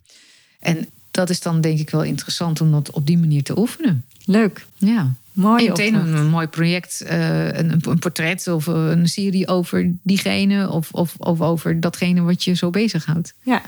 en 0.61 0.87
dat 1.11 1.31
is 1.31 1.41
dan 1.41 1.61
denk 1.61 1.79
ik 1.79 1.91
wel 1.91 2.03
interessant 2.03 2.61
om 2.61 2.71
dat 2.71 2.91
op 2.91 3.07
die 3.07 3.19
manier 3.19 3.43
te 3.43 3.59
oefenen. 3.59 4.05
Leuk. 4.25 4.67
Ja. 4.77 5.15
Mooi. 5.35 5.65
En 5.65 5.71
meteen 5.71 5.95
een, 5.95 6.15
een, 6.15 6.29
mooi 6.29 6.47
project, 6.47 7.03
uh, 7.05 7.47
een, 7.47 7.71
een, 7.71 7.99
portret 7.99 8.49
of 8.49 8.67
een 8.67 9.09
serie 9.09 9.49
over 9.49 9.93
diegene. 10.03 10.71
Of, 10.71 10.93
of, 10.93 11.15
of 11.19 11.41
over 11.41 11.81
datgene 11.81 12.21
wat 12.21 12.45
je 12.45 12.55
zo 12.55 12.71
bezighoudt. 12.71 13.35
Ja, 13.43 13.63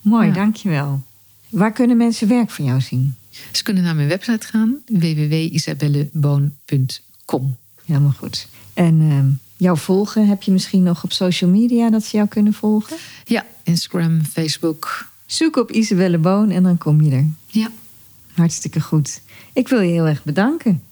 mooi, 0.00 0.26
ja. 0.26 0.32
dankjewel. 0.32 1.02
Waar 1.48 1.72
kunnen 1.72 1.96
mensen 1.96 2.28
werk 2.28 2.50
van 2.50 2.64
jou 2.64 2.80
zien? 2.80 3.14
Ze 3.52 3.62
kunnen 3.62 3.82
naar 3.82 3.94
mijn 3.94 4.08
website 4.08 4.46
gaan, 4.46 4.76
www.isabelleboon.com. 4.86 7.56
Helemaal 7.84 8.14
goed. 8.18 8.48
En 8.74 9.00
uh, 9.00 9.24
jou 9.56 9.78
volgen, 9.78 10.26
heb 10.26 10.42
je 10.42 10.52
misschien 10.52 10.82
nog 10.82 11.04
op 11.04 11.12
social 11.12 11.50
media 11.50 11.90
dat 11.90 12.04
ze 12.04 12.16
jou 12.16 12.28
kunnen 12.28 12.52
volgen? 12.52 12.96
Ja, 13.24 13.46
Instagram, 13.62 14.24
Facebook. 14.24 15.10
Zoek 15.26 15.56
op 15.56 15.70
Isabelle 15.70 16.18
Boon 16.18 16.50
en 16.50 16.62
dan 16.62 16.78
kom 16.78 17.02
je 17.02 17.10
er. 17.10 17.26
Ja. 17.46 17.70
Hartstikke 18.34 18.80
goed. 18.80 19.20
Ik 19.52 19.68
wil 19.68 19.80
je 19.80 19.92
heel 19.92 20.06
erg 20.06 20.24
bedanken 20.24 20.82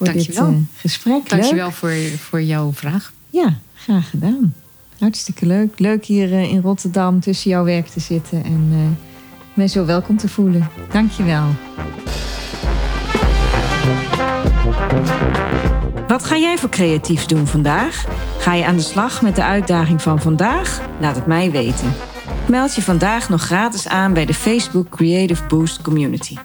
voor 0.00 0.12
Dankjewel. 0.12 0.50
dit 0.50 0.58
uh, 0.58 0.64
gesprek. 0.76 1.28
Dankjewel 1.28 1.70
voor, 1.70 1.92
voor 2.18 2.42
jouw 2.42 2.72
vraag. 2.72 3.12
Ja, 3.30 3.54
graag 3.74 4.10
gedaan. 4.10 4.54
Hartstikke 4.98 5.46
leuk. 5.46 5.78
Leuk 5.78 6.04
hier 6.04 6.28
uh, 6.32 6.42
in 6.52 6.60
Rotterdam 6.60 7.20
tussen 7.20 7.50
jouw 7.50 7.64
werk 7.64 7.86
te 7.86 8.00
zitten 8.00 8.44
en 8.44 8.68
uh, 8.72 8.78
mij 9.54 9.68
zo 9.68 9.84
welkom 9.84 10.16
te 10.16 10.28
voelen. 10.28 10.68
Dankjewel. 10.92 11.44
Wat 16.08 16.24
ga 16.24 16.36
jij 16.36 16.58
voor 16.58 16.68
creatiefs 16.68 17.26
doen 17.26 17.46
vandaag? 17.46 18.04
Ga 18.38 18.54
je 18.54 18.64
aan 18.64 18.76
de 18.76 18.82
slag 18.82 19.22
met 19.22 19.36
de 19.36 19.44
uitdaging 19.44 20.02
van 20.02 20.20
vandaag? 20.20 20.80
Laat 21.00 21.16
het 21.16 21.26
mij 21.26 21.50
weten. 21.50 21.92
Meld 22.48 22.74
je 22.74 22.82
vandaag 22.82 23.28
nog 23.28 23.42
gratis 23.42 23.88
aan 23.88 24.12
bij 24.12 24.26
de 24.26 24.34
Facebook 24.34 24.88
Creative 24.88 25.46
Boost 25.46 25.82
Community. 25.82 26.36